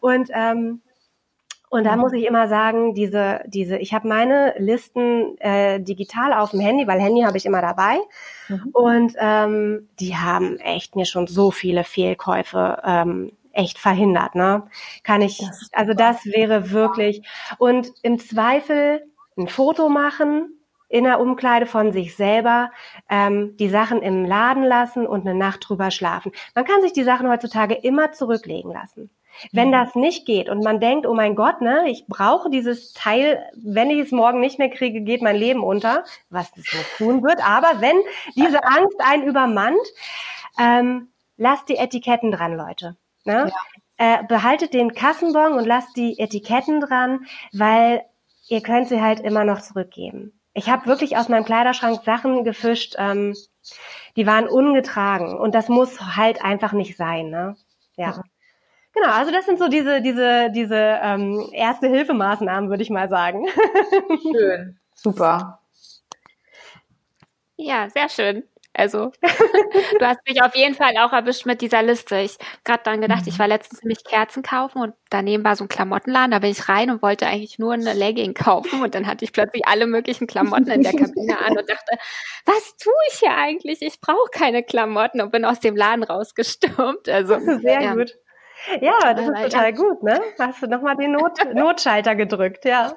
Und 0.00 0.28
ähm, 0.34 0.82
und 1.70 1.84
da 1.84 1.94
muss 1.94 2.12
ich 2.12 2.26
immer 2.26 2.48
sagen, 2.48 2.94
diese, 2.94 3.42
diese, 3.46 3.78
ich 3.78 3.94
habe 3.94 4.08
meine 4.08 4.54
Listen 4.58 5.38
äh, 5.38 5.80
digital 5.80 6.32
auf 6.32 6.50
dem 6.50 6.58
Handy, 6.58 6.88
weil 6.88 7.00
Handy 7.00 7.22
habe 7.22 7.36
ich 7.36 7.46
immer 7.46 7.62
dabei. 7.62 8.00
Mhm. 8.48 8.70
Und 8.72 9.12
ähm, 9.18 9.88
die 10.00 10.16
haben 10.16 10.58
echt 10.58 10.96
mir 10.96 11.04
schon 11.04 11.28
so 11.28 11.52
viele 11.52 11.84
Fehlkäufe 11.84 12.82
ähm, 12.84 13.30
echt 13.52 13.78
verhindert. 13.78 14.34
Ne? 14.34 14.66
Kann 15.04 15.22
ich, 15.22 15.40
also 15.72 15.94
das 15.94 16.26
wäre 16.26 16.72
wirklich. 16.72 17.22
Und 17.58 17.92
im 18.02 18.18
Zweifel 18.18 19.06
ein 19.38 19.46
Foto 19.46 19.88
machen, 19.88 20.60
in 20.88 21.04
der 21.04 21.20
Umkleide 21.20 21.66
von 21.66 21.92
sich 21.92 22.16
selber, 22.16 22.72
ähm, 23.08 23.56
die 23.58 23.68
Sachen 23.68 24.02
im 24.02 24.24
Laden 24.24 24.64
lassen 24.64 25.06
und 25.06 25.20
eine 25.20 25.38
Nacht 25.38 25.68
drüber 25.68 25.92
schlafen. 25.92 26.32
Man 26.56 26.64
kann 26.64 26.82
sich 26.82 26.92
die 26.92 27.04
Sachen 27.04 27.28
heutzutage 27.28 27.74
immer 27.74 28.10
zurücklegen 28.10 28.72
lassen. 28.72 29.08
Wenn 29.52 29.72
das 29.72 29.94
nicht 29.94 30.26
geht 30.26 30.48
und 30.48 30.62
man 30.62 30.80
denkt, 30.80 31.06
oh 31.06 31.14
mein 31.14 31.34
Gott, 31.34 31.60
ne, 31.60 31.88
ich 31.88 32.06
brauche 32.06 32.50
dieses 32.50 32.92
Teil, 32.92 33.44
wenn 33.54 33.90
ich 33.90 33.98
es 33.98 34.12
morgen 34.12 34.40
nicht 34.40 34.58
mehr 34.58 34.70
kriege, 34.70 35.00
geht 35.00 35.22
mein 35.22 35.36
Leben 35.36 35.62
unter, 35.62 36.04
was 36.28 36.50
das 36.52 36.64
nicht 36.72 36.96
tun 36.96 37.22
wird. 37.22 37.44
Aber 37.46 37.80
wenn 37.80 37.96
diese 38.36 38.64
Angst 38.64 39.00
einen 39.00 39.24
übermannt, 39.24 39.78
ähm, 40.58 41.08
lasst 41.36 41.68
die 41.68 41.76
Etiketten 41.76 42.30
dran, 42.30 42.56
Leute. 42.56 42.96
Ne? 43.24 43.50
Ja. 43.98 44.20
Äh, 44.20 44.24
behaltet 44.24 44.72
den 44.74 44.94
Kassenbon 44.94 45.54
und 45.54 45.66
lasst 45.66 45.96
die 45.96 46.18
Etiketten 46.18 46.80
dran, 46.80 47.26
weil 47.52 48.02
ihr 48.48 48.62
könnt 48.62 48.88
sie 48.88 49.00
halt 49.00 49.20
immer 49.20 49.44
noch 49.44 49.60
zurückgeben. 49.60 50.38
Ich 50.52 50.68
habe 50.68 50.86
wirklich 50.86 51.16
aus 51.16 51.28
meinem 51.28 51.44
Kleiderschrank 51.44 52.02
Sachen 52.04 52.44
gefischt, 52.44 52.96
ähm, 52.98 53.34
die 54.16 54.26
waren 54.26 54.48
ungetragen 54.48 55.38
und 55.38 55.54
das 55.54 55.68
muss 55.68 56.16
halt 56.16 56.42
einfach 56.44 56.72
nicht 56.72 56.96
sein. 56.96 57.30
Ne? 57.30 57.56
Ja. 57.96 58.16
Mhm. 58.16 58.22
Genau, 58.92 59.08
also 59.08 59.30
das 59.30 59.46
sind 59.46 59.58
so 59.58 59.68
diese, 59.68 60.02
diese, 60.02 60.50
diese 60.52 60.98
ähm, 61.02 61.48
erste 61.52 61.88
Hilfemaßnahmen, 61.88 62.70
würde 62.70 62.82
ich 62.82 62.90
mal 62.90 63.08
sagen. 63.08 63.46
Schön, 64.22 64.78
super. 64.94 65.60
Ja, 67.56 67.88
sehr 67.90 68.08
schön. 68.08 68.44
Also, 68.72 69.10
du 69.20 70.06
hast 70.06 70.20
mich 70.28 70.40
auf 70.42 70.54
jeden 70.54 70.74
Fall 70.74 70.96
auch 70.98 71.12
erwischt 71.12 71.44
mit 71.44 71.60
dieser 71.60 71.82
Liste. 71.82 72.18
Ich 72.20 72.38
gerade 72.64 72.82
dann 72.84 73.00
gedacht, 73.00 73.26
ich 73.26 73.34
mhm. 73.34 73.38
war 73.40 73.48
letztens 73.48 73.82
nämlich 73.82 74.04
Kerzen 74.04 74.44
kaufen 74.44 74.80
und 74.80 74.94
daneben 75.10 75.42
war 75.42 75.56
so 75.56 75.64
ein 75.64 75.68
Klamottenladen. 75.68 76.30
Da 76.30 76.38
bin 76.38 76.52
ich 76.52 76.68
rein 76.68 76.90
und 76.90 77.02
wollte 77.02 77.26
eigentlich 77.26 77.58
nur 77.58 77.72
eine 77.72 77.94
Legging 77.94 78.32
kaufen 78.32 78.82
und 78.82 78.94
dann 78.94 79.08
hatte 79.08 79.24
ich 79.24 79.32
plötzlich 79.32 79.66
alle 79.66 79.86
möglichen 79.86 80.28
Klamotten 80.28 80.70
in 80.70 80.82
der 80.82 80.92
Kabine 80.92 81.40
an 81.40 81.58
und 81.58 81.68
dachte, 81.68 81.98
was 82.46 82.76
tue 82.76 82.92
ich 83.10 83.18
hier 83.18 83.36
eigentlich? 83.36 83.82
Ich 83.82 84.00
brauche 84.00 84.30
keine 84.32 84.62
Klamotten 84.62 85.20
und 85.20 85.32
bin 85.32 85.44
aus 85.44 85.58
dem 85.58 85.74
Laden 85.74 86.04
rausgestürmt. 86.04 87.08
Also, 87.08 87.40
sehr 87.40 87.82
ja. 87.82 87.94
gut. 87.94 88.16
Ja, 88.80 89.14
das 89.14 89.28
ist 89.28 89.42
total 89.42 89.72
gut, 89.72 90.02
ne? 90.02 90.20
Hast 90.38 90.62
du 90.62 90.66
nochmal 90.66 90.96
den 90.96 91.12
Not 91.12 91.32
Notschalter 91.54 92.14
gedrückt, 92.14 92.64
ja. 92.64 92.94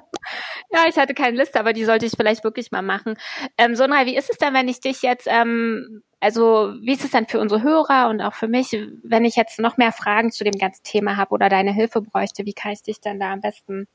Ja, 0.70 0.84
ich 0.88 0.96
hatte 0.96 1.14
keine 1.14 1.36
Liste, 1.36 1.60
aber 1.60 1.72
die 1.72 1.84
sollte 1.84 2.06
ich 2.06 2.12
vielleicht 2.16 2.44
wirklich 2.44 2.72
mal 2.72 2.82
machen. 2.82 3.16
Ähm, 3.58 3.74
Sonra, 3.74 4.06
wie 4.06 4.16
ist 4.16 4.30
es 4.30 4.38
denn, 4.38 4.54
wenn 4.54 4.68
ich 4.68 4.80
dich 4.80 5.02
jetzt, 5.02 5.28
ähm, 5.30 6.02
also 6.20 6.74
wie 6.80 6.92
ist 6.92 7.04
es 7.04 7.10
denn 7.10 7.26
für 7.26 7.40
unsere 7.40 7.62
Hörer 7.62 8.08
und 8.08 8.20
auch 8.20 8.34
für 8.34 8.48
mich, 8.48 8.76
wenn 9.02 9.24
ich 9.24 9.36
jetzt 9.36 9.58
noch 9.58 9.76
mehr 9.76 9.92
Fragen 9.92 10.32
zu 10.32 10.44
dem 10.44 10.58
ganzen 10.58 10.82
Thema 10.82 11.16
habe 11.16 11.32
oder 11.32 11.48
deine 11.48 11.72
Hilfe 11.72 12.00
bräuchte, 12.00 12.46
wie 12.46 12.54
kann 12.54 12.72
ich 12.72 12.82
dich 12.82 13.00
dann 13.00 13.20
da 13.20 13.32
am 13.32 13.40
besten 13.40 13.86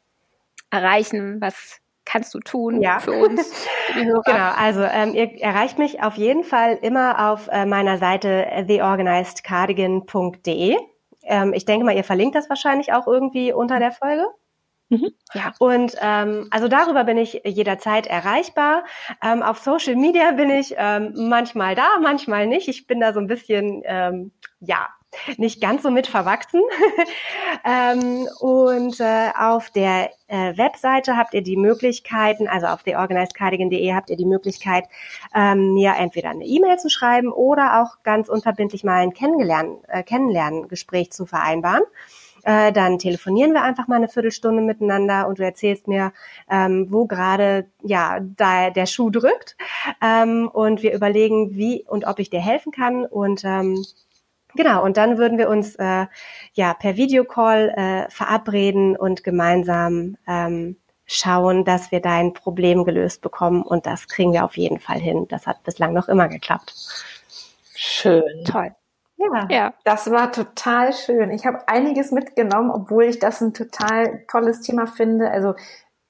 erreichen? 0.69 1.41
Was 1.41 1.79
kannst 2.05 2.33
du 2.33 2.39
tun 2.39 2.81
ja. 2.81 2.99
für 2.99 3.13
uns? 3.13 3.53
Für 3.87 4.03
genau, 4.03 4.51
also 4.57 4.83
ähm, 4.83 5.13
ihr 5.13 5.41
erreicht 5.41 5.77
mich 5.77 6.01
auf 6.01 6.15
jeden 6.15 6.43
Fall 6.43 6.79
immer 6.81 7.31
auf 7.31 7.47
äh, 7.51 7.65
meiner 7.65 7.97
Seite 7.97 8.47
theorganizedcardigan.de. 8.67 10.77
Ähm, 11.23 11.53
ich 11.53 11.65
denke 11.65 11.85
mal, 11.85 11.95
ihr 11.95 12.03
verlinkt 12.03 12.35
das 12.35 12.49
wahrscheinlich 12.49 12.93
auch 12.93 13.07
irgendwie 13.07 13.53
unter 13.53 13.79
der 13.79 13.91
Folge. 13.91 14.25
Mhm. 14.89 15.11
Ja. 15.33 15.53
Und 15.59 15.95
ähm, 16.01 16.47
also 16.49 16.67
darüber 16.67 17.03
bin 17.03 17.17
ich 17.17 17.41
jederzeit 17.45 18.07
erreichbar. 18.07 18.83
Ähm, 19.23 19.43
auf 19.43 19.59
Social 19.59 19.95
Media 19.95 20.31
bin 20.31 20.49
ich 20.49 20.73
ähm, 20.77 21.13
manchmal 21.15 21.75
da, 21.75 21.87
manchmal 22.01 22.47
nicht. 22.47 22.67
Ich 22.67 22.87
bin 22.87 22.99
da 22.99 23.13
so 23.13 23.19
ein 23.19 23.27
bisschen, 23.27 23.83
ähm, 23.85 24.31
ja, 24.59 24.87
nicht 25.37 25.61
ganz 25.61 25.83
so 25.83 25.91
mit 25.91 26.07
verwachsen. 26.07 26.61
ähm, 27.65 28.27
und 28.39 28.99
äh, 28.99 29.29
auf 29.37 29.69
der 29.69 30.11
äh, 30.27 30.57
Webseite 30.57 31.17
habt 31.17 31.33
ihr 31.33 31.41
die 31.41 31.57
Möglichkeiten, 31.57 32.47
also 32.47 32.67
auf 32.67 32.83
theorganizedcardigan.de 32.83 33.93
habt 33.93 34.09
ihr 34.09 34.17
die 34.17 34.25
Möglichkeit, 34.25 34.85
ähm, 35.35 35.73
mir 35.73 35.95
entweder 35.97 36.29
eine 36.29 36.45
E-Mail 36.45 36.77
zu 36.77 36.89
schreiben 36.89 37.31
oder 37.31 37.81
auch 37.81 38.03
ganz 38.03 38.29
unverbindlich 38.29 38.83
mal 38.83 39.01
ein 39.01 39.13
Kennengelernen, 39.13 39.77
äh, 39.87 40.03
Kennenlerngespräch 40.03 41.11
zu 41.11 41.25
vereinbaren. 41.25 41.83
Äh, 42.43 42.71
dann 42.71 42.99
telefonieren 42.99 43.53
wir 43.53 43.63
einfach 43.63 43.87
mal 43.87 43.97
eine 43.97 44.07
Viertelstunde 44.07 44.61
miteinander 44.61 45.27
und 45.27 45.39
du 45.39 45.43
erzählst 45.43 45.87
mir, 45.87 46.13
ähm, 46.49 46.87
wo 46.89 47.05
gerade 47.05 47.65
ja 47.83 48.19
da 48.21 48.69
der 48.69 48.85
Schuh 48.85 49.09
drückt 49.09 49.57
ähm, 50.01 50.49
und 50.51 50.81
wir 50.81 50.93
überlegen, 50.93 51.55
wie 51.55 51.83
und 51.87 52.05
ob 52.07 52.19
ich 52.19 52.29
dir 52.29 52.39
helfen 52.39 52.71
kann 52.71 53.05
und 53.05 53.43
ähm, 53.43 53.83
Genau, 54.55 54.83
und 54.83 54.97
dann 54.97 55.17
würden 55.17 55.37
wir 55.37 55.49
uns 55.49 55.75
äh, 55.75 56.07
ja 56.53 56.73
per 56.73 56.97
Videocall 56.97 57.69
äh, 57.69 58.09
verabreden 58.09 58.95
und 58.95 59.23
gemeinsam 59.23 60.17
ähm, 60.27 60.77
schauen, 61.05 61.65
dass 61.65 61.91
wir 61.91 62.01
dein 62.01 62.33
Problem 62.33 62.85
gelöst 62.85 63.21
bekommen. 63.21 63.61
Und 63.61 63.85
das 63.85 64.07
kriegen 64.07 64.33
wir 64.33 64.45
auf 64.45 64.57
jeden 64.57 64.79
Fall 64.79 64.99
hin. 64.99 65.27
Das 65.29 65.47
hat 65.47 65.63
bislang 65.63 65.93
noch 65.93 66.07
immer 66.07 66.27
geklappt. 66.27 66.73
Schön. 67.75 68.43
Toll. 68.45 68.75
Ja, 69.17 69.47
ja, 69.49 69.73
das 69.83 70.09
war 70.11 70.31
total 70.31 70.93
schön. 70.93 71.29
Ich 71.31 71.45
habe 71.45 71.67
einiges 71.67 72.11
mitgenommen, 72.11 72.71
obwohl 72.71 73.03
ich 73.03 73.19
das 73.19 73.41
ein 73.41 73.53
total 73.53 74.23
tolles 74.27 74.61
Thema 74.61 74.87
finde. 74.87 75.29
Also 75.29 75.55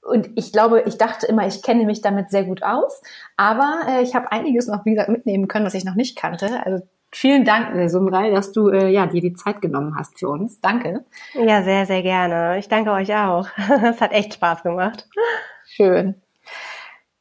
und 0.02 0.30
ich 0.36 0.54
glaube, 0.54 0.84
ich 0.86 0.98
dachte 0.98 1.26
immer, 1.26 1.46
ich 1.48 1.62
kenne 1.62 1.86
mich 1.86 2.02
damit 2.02 2.30
sehr 2.30 2.44
gut 2.44 2.64
aus, 2.64 3.02
aber 3.36 3.82
äh, 3.88 4.02
ich 4.02 4.16
habe 4.16 4.32
einiges 4.32 4.68
noch, 4.68 4.86
wie 4.86 4.92
gesagt, 4.92 5.10
mitnehmen 5.10 5.48
können, 5.48 5.66
was 5.66 5.74
ich 5.74 5.86
noch 5.86 5.96
nicht 5.96 6.18
kannte. 6.18 6.66
Also 6.66 6.88
Vielen 7.12 7.44
Dank, 7.44 7.76
äh, 7.76 7.90
Sumrei, 7.90 8.30
dass 8.30 8.52
du 8.52 8.70
äh, 8.70 8.90
ja, 8.90 9.08
dir 9.08 9.22
die 9.22 9.34
Zeit 9.34 9.62
genommen 9.62 9.96
hast 9.98 10.20
für 10.20 10.30
uns. 10.30 10.62
Danke. 10.62 11.06
Ja, 11.34 11.64
sehr, 11.64 11.86
sehr 11.88 12.04
gerne. 12.04 12.60
Ich 12.60 12.70
danke 12.70 12.92
euch 12.92 13.14
auch. 13.16 13.48
Es 13.84 14.00
hat 14.00 14.12
echt 14.12 14.36
Spaß 14.36 14.64
gemacht. 14.64 15.08
Schön. 15.66 16.22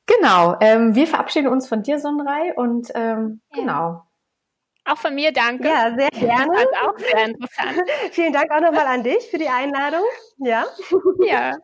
Genau. 0.07 0.57
Ähm, 0.61 0.94
wir 0.94 1.07
verabschieden 1.07 1.48
uns 1.48 1.68
von 1.68 1.83
dir, 1.83 1.98
Sumrei, 1.98 2.55
und 2.55 2.90
ähm, 2.94 3.40
genau. 3.55 4.03
Auch 4.85 4.96
von 4.96 5.14
mir 5.14 5.33
danke. 5.33 5.68
Ja, 5.68 5.94
sehr 5.94 6.11
gerne. 6.11 6.53
Das 6.55 6.64
war 6.64 6.90
auch 6.90 6.98
sehr 6.98 7.27
interessant. 7.27 7.90
Vielen 8.12 8.33
Dank 8.33 8.51
auch 8.51 8.61
nochmal 8.61 8.87
an 8.87 9.03
dich 9.03 9.29
für 9.31 9.38
die 9.38 9.48
Einladung. 9.48 10.05
Ja. 10.38 10.64
Ja. 11.20 11.57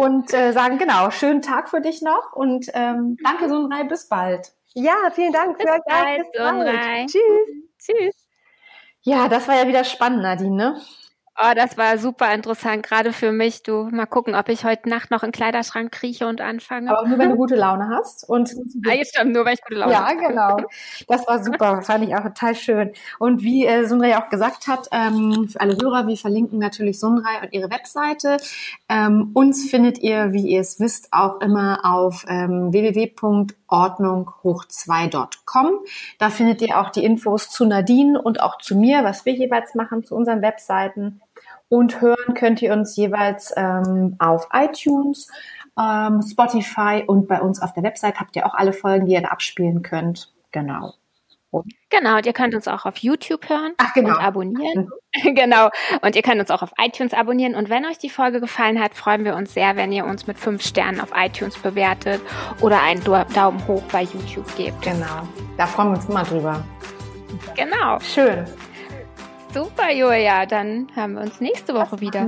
und 0.00 0.32
äh, 0.32 0.52
sagen 0.52 0.78
genau, 0.78 1.10
schönen 1.10 1.42
Tag 1.42 1.68
für 1.68 1.80
dich 1.80 2.02
noch 2.02 2.32
und 2.34 2.66
ähm, 2.74 3.16
danke, 3.22 3.48
Sumrei, 3.48 3.84
bis 3.84 4.08
bald. 4.08 4.53
Ja, 4.74 5.10
vielen 5.14 5.32
Dank 5.32 5.60
für 5.60 5.68
euch. 5.68 5.82
Bis 6.18 6.32
bald. 6.32 7.10
Tschüss. 7.10 7.20
Tschüss. 7.78 8.28
Ja, 9.02 9.28
das 9.28 9.46
war 9.48 9.56
ja 9.56 9.68
wieder 9.68 9.84
spannend, 9.84 10.22
Nadine, 10.22 10.56
ne? 10.56 10.82
Oh, 11.36 11.52
das 11.56 11.76
war 11.76 11.98
super 11.98 12.32
interessant, 12.32 12.84
gerade 12.84 13.12
für 13.12 13.32
mich. 13.32 13.64
Du, 13.64 13.88
mal 13.90 14.06
gucken, 14.06 14.36
ob 14.36 14.48
ich 14.48 14.64
heute 14.64 14.88
Nacht 14.88 15.10
noch 15.10 15.24
in 15.24 15.30
den 15.30 15.32
Kleiderschrank 15.32 15.90
krieche 15.90 16.28
und 16.28 16.40
anfange. 16.40 16.96
Aber 16.96 17.08
nur, 17.08 17.18
wenn 17.18 17.30
du 17.30 17.36
gute 17.36 17.56
Laune 17.56 17.88
hast. 17.88 18.22
Und 18.28 18.54
ah, 18.86 18.92
jetzt 18.92 19.16
stimmt, 19.16 19.34
nur, 19.34 19.44
wenn 19.44 19.54
ich 19.54 19.62
gute 19.62 19.80
Laune 19.80 19.98
habe. 19.98 20.22
Ja, 20.22 20.28
genau. 20.28 20.58
Das 21.08 21.26
war 21.26 21.42
super, 21.42 21.82
fand 21.86 22.04
ich 22.04 22.14
auch 22.14 22.22
total 22.22 22.54
schön. 22.54 22.92
Und 23.18 23.42
wie 23.42 23.66
äh, 23.66 23.84
Sundray 23.84 24.14
auch 24.14 24.28
gesagt 24.28 24.68
hat, 24.68 24.86
ähm, 24.92 25.48
für 25.48 25.60
alle 25.60 25.76
Hörer, 25.76 26.06
wir 26.06 26.16
verlinken 26.16 26.60
natürlich 26.60 27.00
Sundray 27.00 27.40
und 27.42 27.52
ihre 27.52 27.68
Webseite. 27.68 28.36
Ähm, 28.88 29.32
uns 29.34 29.68
findet 29.68 29.98
ihr, 29.98 30.32
wie 30.32 30.46
ihr 30.46 30.60
es 30.60 30.78
wisst, 30.78 31.12
auch 31.12 31.40
immer 31.40 31.80
auf 31.82 32.24
ähm, 32.28 32.72
www.ordnunghoch2.com. 32.72 35.66
Da 36.20 36.30
findet 36.30 36.62
ihr 36.62 36.78
auch 36.78 36.90
die 36.90 37.04
Infos 37.04 37.50
zu 37.50 37.66
Nadine 37.66 38.22
und 38.22 38.40
auch 38.40 38.58
zu 38.58 38.76
mir, 38.76 39.02
was 39.02 39.26
wir 39.26 39.32
jeweils 39.32 39.74
machen, 39.74 40.04
zu 40.04 40.14
unseren 40.14 40.40
Webseiten. 40.40 41.20
Und 41.68 42.00
hören 42.00 42.34
könnt 42.34 42.62
ihr 42.62 42.72
uns 42.72 42.96
jeweils 42.96 43.52
ähm, 43.56 44.16
auf 44.18 44.48
iTunes, 44.52 45.28
ähm, 45.80 46.22
Spotify 46.22 47.02
und 47.06 47.26
bei 47.26 47.40
uns 47.40 47.60
auf 47.60 47.72
der 47.72 47.82
Website 47.82 48.20
habt 48.20 48.36
ihr 48.36 48.46
auch 48.46 48.54
alle 48.54 48.72
Folgen, 48.72 49.06
die 49.06 49.14
ihr 49.14 49.22
da 49.22 49.28
abspielen 49.28 49.82
könnt. 49.82 50.32
Genau. 50.52 50.94
Genau, 51.90 52.16
und 52.16 52.26
ihr 52.26 52.32
könnt 52.32 52.54
uns 52.54 52.66
auch 52.66 52.84
auf 52.84 52.96
YouTube 52.96 53.48
hören 53.48 53.74
Ach, 53.76 53.94
genau. 53.94 54.10
und 54.10 54.16
abonnieren. 54.16 54.90
Mhm. 55.22 55.34
genau. 55.34 55.70
Und 56.02 56.16
ihr 56.16 56.22
könnt 56.22 56.40
uns 56.40 56.50
auch 56.50 56.62
auf 56.62 56.72
iTunes 56.78 57.12
abonnieren. 57.12 57.54
Und 57.54 57.70
wenn 57.70 57.84
euch 57.86 57.98
die 57.98 58.10
Folge 58.10 58.40
gefallen 58.40 58.80
hat, 58.80 58.94
freuen 58.94 59.24
wir 59.24 59.36
uns 59.36 59.54
sehr, 59.54 59.76
wenn 59.76 59.92
ihr 59.92 60.04
uns 60.04 60.26
mit 60.26 60.38
fünf 60.38 60.62
Sternen 60.62 61.00
auf 61.00 61.10
iTunes 61.14 61.56
bewertet 61.58 62.20
oder 62.60 62.82
einen 62.82 63.02
Daumen 63.04 63.66
hoch 63.68 63.82
bei 63.92 64.02
YouTube 64.02 64.56
gebt. 64.56 64.82
Genau. 64.82 65.28
Da 65.56 65.66
freuen 65.66 65.90
wir 65.90 65.96
uns 65.96 66.08
immer 66.08 66.24
drüber. 66.24 66.64
Genau. 67.54 68.00
Schön. 68.00 68.44
Super, 69.54 69.92
Julia. 69.92 70.46
Dann 70.46 70.88
hören 70.94 71.12
wir 71.14 71.22
uns 71.22 71.40
nächste 71.40 71.74
Woche 71.74 71.90
das 71.92 72.00
wieder. 72.00 72.26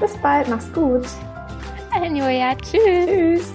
Bis 0.00 0.14
bald. 0.18 0.48
Mach's 0.48 0.70
gut. 0.74 1.00
Bis 1.02 1.88
dahin, 1.90 2.14
Julia. 2.14 2.54
Tschüss. 2.56 3.06
Tschüss. 3.06 3.52